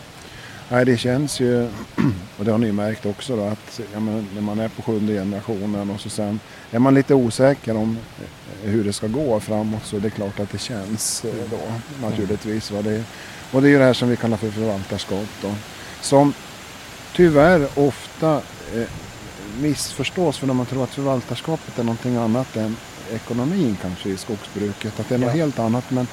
Nej, 0.68 0.84
det 0.84 0.97
känns 0.97 1.40
ju, 1.40 1.68
och 2.38 2.45
det 2.45 2.51
har 2.51 2.59
ni 2.59 2.72
märkt 2.72 3.07
också, 3.07 3.36
då, 3.36 3.45
att 3.45 3.80
ja, 3.92 4.01
men, 4.01 4.28
när 4.34 4.40
man 4.42 4.59
är 4.61 4.68
på 4.68 4.82
sjunde 4.82 5.12
generationen 5.12 5.90
och 5.90 6.01
så 6.01 6.11
sen 6.11 6.40
är 6.70 6.78
man 6.78 6.95
lite 6.95 7.14
osäker 7.14 7.76
om 7.76 7.99
eh, 8.20 8.70
hur 8.70 8.84
det 8.84 8.92
ska 8.92 9.07
gå 9.07 9.40
framåt 9.40 9.84
så 9.84 9.99
det 9.99 10.09
är 10.09 10.11
klart 10.11 10.40
att 10.40 10.51
det 10.51 10.59
känns 10.59 11.24
eh, 11.24 11.30
då 11.51 11.59
naturligtvis. 12.07 12.70
Va? 12.70 12.82
Det, 12.82 13.05
och 13.53 13.62
det 13.62 13.68
är 13.68 13.70
ju 13.70 13.78
det 13.78 13.84
här 13.84 13.92
som 13.95 14.09
vi 14.09 14.16
kallar 14.16 14.36
för 14.36 14.51
förvaltarskap 14.51 15.28
då. 15.42 15.55
Som 16.05 16.34
tyvärr 17.16 17.68
ofta 17.74 18.34
eh, 18.74 18.88
missförstås 19.61 20.38
för 20.38 20.46
när 20.46 20.55
man 20.55 20.66
tror 20.66 20.84
att 20.84 20.90
förvaltarskapet 20.94 21.78
är 21.78 21.82
någonting 21.84 22.16
annat 22.16 22.57
än 22.57 22.76
ekonomin 23.12 23.76
kanske 23.82 24.09
i 24.09 24.16
skogsbruket. 24.16 25.00
Att 25.00 25.09
det 25.09 25.14
är 25.14 25.18
något 25.18 25.28
Ja. 25.28 25.32
helt 25.34 25.59
annat 25.59 25.90
men 25.90 26.07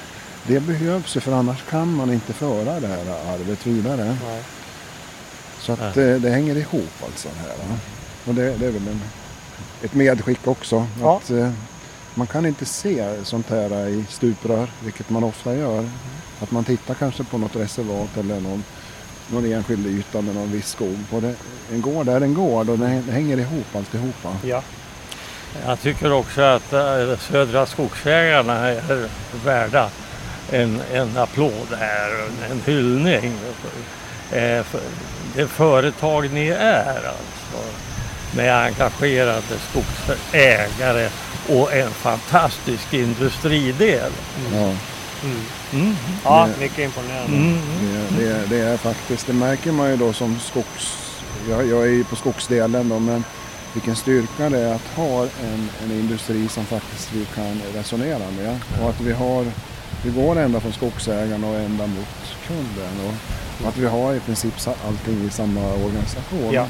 det 0.46 0.60
behövs 0.60 1.16
ju 1.16 1.20
för 1.20 1.32
annars 1.32 1.62
kan 1.70 1.94
man 1.94 2.12
inte 2.12 2.32
föra 2.32 2.80
det 2.80 2.86
här 2.86 3.34
arvet 3.34 3.66
vidare. 3.66 4.16
Nej. 4.26 4.42
Så 5.60 5.72
att 5.72 5.96
eh, 5.96 6.14
det 6.14 6.30
hänger 6.30 6.56
ihop 6.56 6.92
alltså. 7.04 7.28
Här, 7.40 7.48
va? 7.48 7.78
Och 8.26 8.34
det, 8.34 8.42
det 8.56 8.66
är 8.66 8.70
väl 8.70 8.88
en, 8.88 9.00
ett 9.82 9.94
medskick 9.94 10.46
också. 10.46 10.86
Ja. 11.00 11.16
Att, 11.16 11.30
eh, 11.30 11.50
man 12.14 12.26
kan 12.26 12.46
inte 12.46 12.64
se 12.64 13.24
sånt 13.24 13.50
här 13.50 13.88
i 13.88 14.04
stuprör, 14.08 14.70
vilket 14.84 15.10
man 15.10 15.24
ofta 15.24 15.54
gör. 15.56 15.88
Att 16.40 16.50
man 16.50 16.64
tittar 16.64 16.94
kanske 16.94 17.24
på 17.24 17.38
något 17.38 17.56
reservat 17.56 18.16
eller 18.16 18.40
någon, 18.40 18.64
någon 19.32 19.52
enskild 19.52 19.86
yta 19.86 20.20
med 20.20 20.34
någon 20.34 20.52
viss 20.52 20.68
skog. 20.68 20.98
Och 21.10 21.22
det, 21.22 21.34
en 21.72 21.80
gård 21.80 22.08
är 22.08 22.20
en 22.20 22.34
gård 22.34 22.68
och 22.68 22.78
det 22.78 22.86
hänger 23.12 23.38
ihop 23.38 23.76
alltihopa. 23.76 24.36
Ja. 24.44 24.62
Jag 25.66 25.80
tycker 25.80 26.12
också 26.12 26.42
att 26.42 26.72
eh, 26.72 27.18
Södra 27.18 27.66
Skogsägarna 27.66 28.68
är 28.68 29.08
värda 29.44 29.88
en, 30.50 30.80
en 30.92 31.16
applåd 31.16 31.66
här, 31.78 32.10
en 32.50 32.60
hyllning. 32.66 33.32
Eh, 34.32 34.62
för 34.62 34.80
det 35.36 35.46
företag 35.48 36.30
ni 36.32 36.48
är 36.48 36.96
alltså. 36.96 37.72
Med 38.36 38.64
engagerade 38.64 39.42
skogsägare 39.70 41.08
och 41.48 41.72
en 41.74 41.90
fantastisk 41.90 42.94
industridel. 42.94 44.12
Ja, 44.54 44.74
Mm. 45.24 45.40
Ja, 46.24 46.46
Det- 46.54 46.60
mycket 46.60 46.78
imponerande. 46.78 47.36
Mm. 47.36 47.58
det, 47.80 48.22
det, 48.24 48.46
det 48.48 48.58
är 48.58 48.76
faktiskt, 48.76 49.26
det 49.26 49.32
märker 49.32 49.72
man 49.72 49.90
ju 49.90 49.96
då 49.96 50.12
som 50.12 50.38
skogs... 50.40 50.96
Jag, 51.50 51.66
jag 51.66 51.82
är 51.82 51.90
ju 51.90 52.04
på 52.04 52.16
skogsdelen 52.16 52.88
då 52.88 52.98
men 52.98 53.24
vilken 53.72 53.96
styrka 53.96 54.50
det 54.50 54.58
är 54.58 54.74
att 54.74 54.86
ha 54.96 55.22
en, 55.22 55.68
en 55.84 55.90
industri 55.92 56.48
som 56.48 56.64
faktiskt 56.64 57.12
vi 57.12 57.24
kan 57.34 57.60
resonera 57.74 58.30
med. 58.40 58.58
Och 58.82 58.88
att 58.90 59.00
vi, 59.00 59.12
har, 59.12 59.46
vi 60.04 60.10
går 60.10 60.38
ända 60.38 60.60
från 60.60 60.72
skogsägaren 60.72 61.44
och 61.44 61.54
ända 61.56 61.86
mot 61.86 62.36
kunden. 62.46 62.92
Och, 63.06 63.14
och 63.62 63.68
att 63.68 63.76
vi 63.78 63.86
har 63.86 64.14
i 64.14 64.20
princip 64.20 64.54
allting 64.88 65.24
i 65.26 65.30
samma 65.30 65.60
organisation. 65.72 66.50
Ja. 66.52 66.66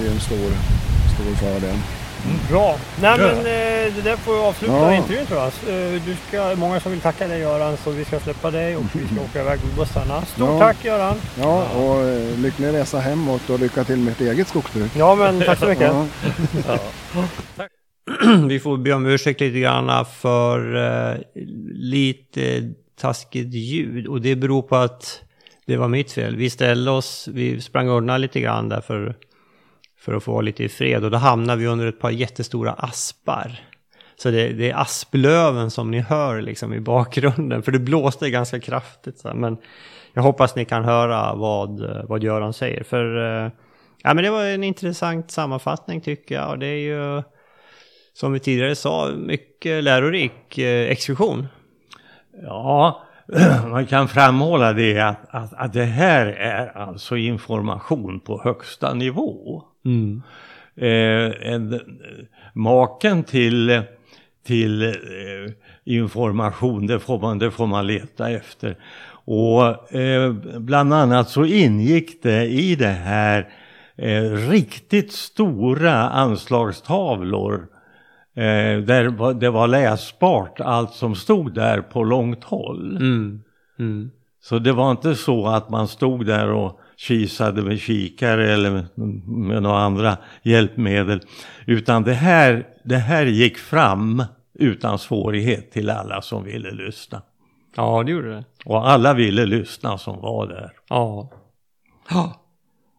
Det 0.00 0.06
är 0.06 0.10
en 0.10 0.20
stor, 0.20 0.50
stor 1.14 1.34
fördel. 1.34 1.76
Bra. 2.50 2.76
Nej 3.02 3.18
men 3.18 3.36
eh, 3.38 3.94
det 3.96 4.00
där 4.04 4.16
får 4.16 4.32
vi 4.32 4.38
avsluta 4.38 4.72
Ja. 4.74 4.94
intervjun 4.94 5.26
tror 5.26 5.38
jag. 5.40 5.46
Eh, 5.48 6.02
Du 6.06 6.16
ska, 6.28 6.56
många 6.56 6.80
som 6.80 6.92
vill 6.92 7.00
tacka 7.00 7.28
dig 7.28 7.40
Göran 7.40 7.76
så 7.76 7.90
vi 7.90 8.04
ska 8.04 8.20
släppa 8.20 8.50
dig 8.50 8.76
och 8.76 8.82
vi 8.92 9.06
ska 9.06 9.24
åka 9.30 9.40
iväg 9.40 9.58
med 9.66 9.74
bussarna. 9.76 10.22
Stort 10.22 10.38
Ja. 10.48 10.58
tack 10.58 10.84
Göran! 10.84 11.16
Ja, 11.40 11.66
och 11.76 12.00
eh, 12.08 12.38
lycklig 12.38 12.66
resa 12.72 12.98
hemåt 13.00 13.50
och 13.50 13.60
lycka 13.60 13.84
till 13.84 13.96
med 13.98 14.12
ert 14.12 14.20
eget 14.20 14.48
skogsbruk. 14.48 14.90
Ja 14.96 15.14
men 15.14 15.40
tack 15.40 15.58
så 15.58 15.66
mycket! 15.66 15.92
Ja. 16.68 16.78
vi 18.48 18.60
får 18.60 18.76
be 18.76 18.92
om 18.92 19.06
ursäkt 19.06 19.40
lite 19.40 19.58
grann 19.60 20.06
för 20.06 20.76
eh, 20.76 21.16
lite 21.72 22.72
taskigt 23.00 23.54
ljud 23.54 24.06
och 24.06 24.20
det 24.20 24.36
beror 24.36 24.62
på 24.62 24.76
att 24.76 25.20
det 25.66 25.76
var 25.76 25.88
mitt 25.88 26.12
fel. 26.12 26.36
Vi 26.36 26.50
ställde 26.50 26.90
oss, 26.90 27.28
vi 27.32 27.60
sprang 27.60 27.88
undan 27.88 28.20
lite 28.20 28.40
grann 28.40 28.68
där 28.68 28.80
för, 30.00 30.14
att 30.14 30.22
få 30.22 30.32
vara 30.32 30.42
lite 30.42 30.64
i 30.64 30.68
fred 30.68 31.04
och 31.04 31.10
då 31.10 31.18
hamnar 31.18 31.56
vi 31.56 31.66
under 31.66 31.86
ett 31.86 32.00
par 32.00 32.10
jättestora 32.10 32.72
aspar. 32.72 33.60
Så 34.16 34.30
det, 34.30 34.48
det 34.48 34.70
är 34.70 34.80
asplöven 34.80 35.70
som 35.70 35.90
ni 35.90 36.00
hör 36.00 36.40
liksom 36.40 36.74
i 36.74 36.80
bakgrunden 36.80 37.62
för 37.62 37.72
det 37.72 37.78
blåste 37.78 38.30
ganska 38.30 38.60
kraftigt. 38.60 39.18
Så 39.18 39.28
här. 39.28 39.34
Men 39.34 39.56
jag 40.12 40.22
hoppas 40.22 40.56
ni 40.56 40.64
kan 40.64 40.84
höra 40.84 41.34
vad, 41.34 42.04
vad 42.08 42.22
Göran 42.22 42.52
säger 42.52 42.84
för 42.84 43.16
eh, 43.16 43.50
ja, 44.02 44.14
men 44.14 44.24
det 44.24 44.30
var 44.30 44.44
en 44.44 44.64
intressant 44.64 45.30
sammanfattning 45.30 46.00
tycker 46.00 46.34
jag 46.34 46.50
och 46.50 46.58
det 46.58 46.66
är 46.66 46.78
ju 46.78 47.22
som 48.12 48.32
vi 48.32 48.40
tidigare 48.40 48.76
sa, 48.76 49.10
mycket 49.16 49.84
lärorik 49.84 50.58
eh, 50.58 50.90
exkursion. 50.90 51.46
Ja, 52.42 53.02
man 53.68 53.86
kan 53.86 54.08
framhålla 54.08 54.72
det 54.72 55.00
att, 55.00 55.18
att, 55.28 55.54
att 55.54 55.72
det 55.72 55.84
här 55.84 56.26
är 56.26 56.78
alltså 56.78 57.16
information 57.16 58.20
på 58.20 58.40
högsta 58.44 58.94
nivå. 58.94 59.62
Eh, 60.76 61.52
en, 61.52 61.80
maken 62.54 63.24
till, 63.24 63.82
till 64.46 64.82
eh, 64.82 64.92
information, 65.84 66.86
det 66.86 67.00
får, 67.00 67.18
man, 67.20 67.38
det 67.38 67.50
får 67.50 67.66
man 67.66 67.86
leta 67.86 68.30
efter. 68.30 68.76
Och 69.24 69.94
eh, 69.94 70.32
bland 70.58 70.94
annat 70.94 71.28
så 71.28 71.44
ingick 71.44 72.22
det 72.22 72.46
i 72.46 72.74
det 72.74 72.86
här 72.86 73.48
eh, 73.96 74.22
riktigt 74.22 75.12
stora 75.12 76.08
anslagstavlor 76.10 77.68
Eh, 78.34 78.78
där 78.78 79.34
det 79.34 79.50
var 79.50 79.68
läsbart 79.68 80.60
allt 80.60 80.92
som 80.92 81.14
stod 81.14 81.54
där 81.54 81.80
på 81.80 82.04
långt 82.04 82.44
håll. 82.44 82.96
Mm. 82.96 83.42
Mm. 83.78 84.10
Så 84.42 84.58
det 84.58 84.72
var 84.72 84.90
inte 84.90 85.14
så 85.14 85.46
att 85.46 85.70
man 85.70 85.88
stod 85.88 86.26
där 86.26 86.50
och 86.50 86.80
kisade 87.00 87.62
med 87.62 87.80
kikare 87.80 88.52
eller 88.52 88.70
med, 88.70 89.62
några 89.62 89.78
andra 89.78 90.16
hjälpmedel. 90.42 91.20
Utan 91.66 92.02
det 92.02 92.12
här, 92.12 92.66
det 92.84 92.96
här 92.96 93.26
gick 93.26 93.58
fram 93.58 94.24
utan 94.54 94.98
svårighet 94.98 95.72
till 95.72 95.90
alla 95.90 96.22
som 96.22 96.44
ville 96.44 96.70
lyssna. 96.70 97.22
Ja, 97.76 98.02
det 98.02 98.12
gjorde 98.12 98.30
det. 98.34 98.44
Och 98.64 98.90
alla 98.90 99.14
ville 99.14 99.46
lyssna 99.46 99.98
som 99.98 100.20
var 100.20 100.46
där. 100.46 100.72
Ja. 100.88 101.30
Ja. 102.10 102.34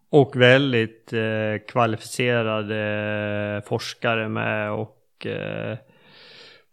Och 0.10 0.36
väldigt 0.36 1.14
eh, 1.14 1.66
kvalificerade 1.68 3.62
forskare 3.66 4.30
med 4.30 4.72
och 4.72 5.26
eh, 5.26 5.78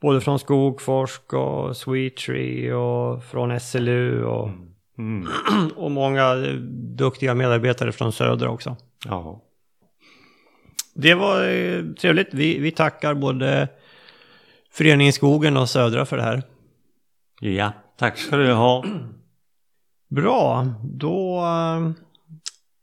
både 0.01 0.21
från 0.21 0.39
Skogforsk 0.39 1.33
och 1.33 1.77
Sweetree 1.77 2.73
och 2.73 3.25
från 3.25 3.61
SLU 3.61 4.25
och, 4.25 4.49
Mm. 4.49 4.69
och 5.77 5.91
många 5.91 6.33
eh, 6.33 6.55
duktiga 6.97 7.35
medarbetare 7.35 7.93
från 7.93 8.13
Södra 8.13 8.51
också. 8.51 8.77
Ja. 9.05 9.43
Det 10.95 11.15
var 11.15 11.49
eh, 11.49 11.85
trevligt. 12.01 12.35
Vi, 12.35 12.59
vi 12.59 12.71
tackar 12.71 13.15
både 13.15 13.69
Föreningen 14.71 15.13
Skogen 15.13 15.57
och 15.57 15.69
Södra 15.69 16.07
för 16.07 16.17
det 16.17 16.23
här. 16.23 16.43
ja, 17.41 17.73
tack 17.97 18.19
ska 18.19 18.37
du 18.37 18.53
ha. 18.53 18.85
Bra, 20.11 20.67
då, 20.83 21.39
eh, 21.39 21.91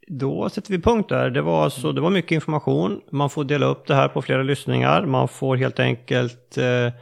då 0.08 0.50
sätter 0.50 0.72
vi 0.72 0.82
punkt 0.82 1.10
där. 1.10 1.30
Det 1.30 1.42
var, 1.42 1.64
alltså, 1.64 1.92
det 1.92 2.02
var 2.02 2.10
mycket 2.10 2.32
information. 2.32 3.02
Man 3.12 3.30
får 3.30 3.44
dela 3.44 3.66
upp 3.66 3.88
det 3.88 3.96
här 3.96 4.08
på 4.08 4.22
flera 4.22 4.44
lyssningar. 4.44 5.06
Man 5.06 5.28
får 5.28 5.56
helt 5.56 5.80
enkelt 5.80 6.58
eh, 6.58 6.94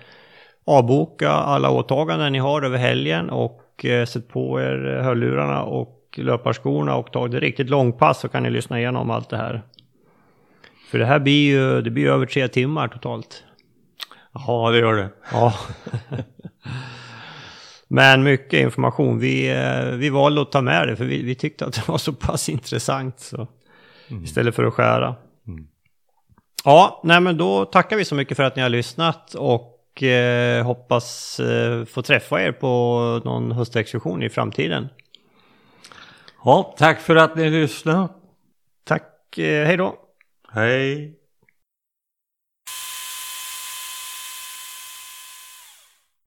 avboka 0.65 1.29
alla 1.29 1.69
åtaganden 1.69 2.33
ni 2.33 2.39
har 2.39 2.61
över 2.61 2.77
helgen 2.77 3.29
och 3.29 3.62
eh, 3.85 4.05
sätt 4.05 4.27
på 4.27 4.61
er 4.61 5.01
hörlurarna 5.03 5.63
och 5.63 5.99
löparskorna 6.17 6.95
och 6.95 7.11
ta 7.11 7.27
det 7.27 7.39
riktigt 7.39 7.69
långpass 7.69 8.19
så 8.19 8.29
kan 8.29 8.43
ni 8.43 8.49
lyssna 8.49 8.79
igenom 8.79 9.09
allt 9.09 9.29
det 9.29 9.37
här. 9.37 9.61
För 10.91 10.99
det 10.99 11.05
här 11.05 11.19
blir 11.19 11.51
ju 11.51 11.81
det 11.81 11.89
blir 11.89 12.07
över 12.07 12.25
tre 12.25 12.47
timmar 12.47 12.87
totalt. 12.87 13.43
Ja, 14.33 14.71
det 14.71 14.77
gör 14.77 14.93
det. 14.93 15.09
Ja. 15.31 15.53
Men 17.87 18.23
mycket 18.23 18.59
information. 18.59 19.19
Vi, 19.19 19.51
eh, 19.51 19.85
vi 19.85 20.09
valde 20.09 20.41
att 20.41 20.51
ta 20.51 20.61
med 20.61 20.87
det 20.87 20.95
för 20.95 21.05
vi, 21.05 21.23
vi 21.23 21.35
tyckte 21.35 21.65
att 21.65 21.73
det 21.73 21.87
var 21.87 21.97
så 21.97 22.13
pass 22.13 22.49
intressant. 22.49 23.19
Så. 23.19 23.47
Istället 24.23 24.55
för 24.55 24.63
att 24.63 24.73
skära. 24.73 25.15
Ja, 26.65 27.01
nej 27.03 27.21
men 27.21 27.37
då 27.37 27.65
tackar 27.65 27.97
vi 27.97 28.05
så 28.05 28.15
mycket 28.15 28.37
för 28.37 28.43
att 28.43 28.55
ni 28.55 28.61
har 28.61 28.69
lyssnat 28.69 29.35
och 29.93 30.03
eh, 30.03 30.65
hoppas 30.65 31.39
eh, 31.39 31.85
få 31.85 32.01
träffa 32.01 32.41
er 32.41 32.51
på 32.51 33.21
någon 33.25 33.51
höstexkursion 33.51 34.23
i 34.23 34.29
framtiden. 34.29 34.87
Ja, 36.43 36.75
tack 36.77 37.01
för 37.01 37.15
att 37.15 37.35
ni 37.35 37.49
lyssnade. 37.49 38.07
Tack, 38.83 39.37
eh, 39.37 39.65
hej 39.65 39.77
då! 39.77 39.95
Hej. 40.51 41.13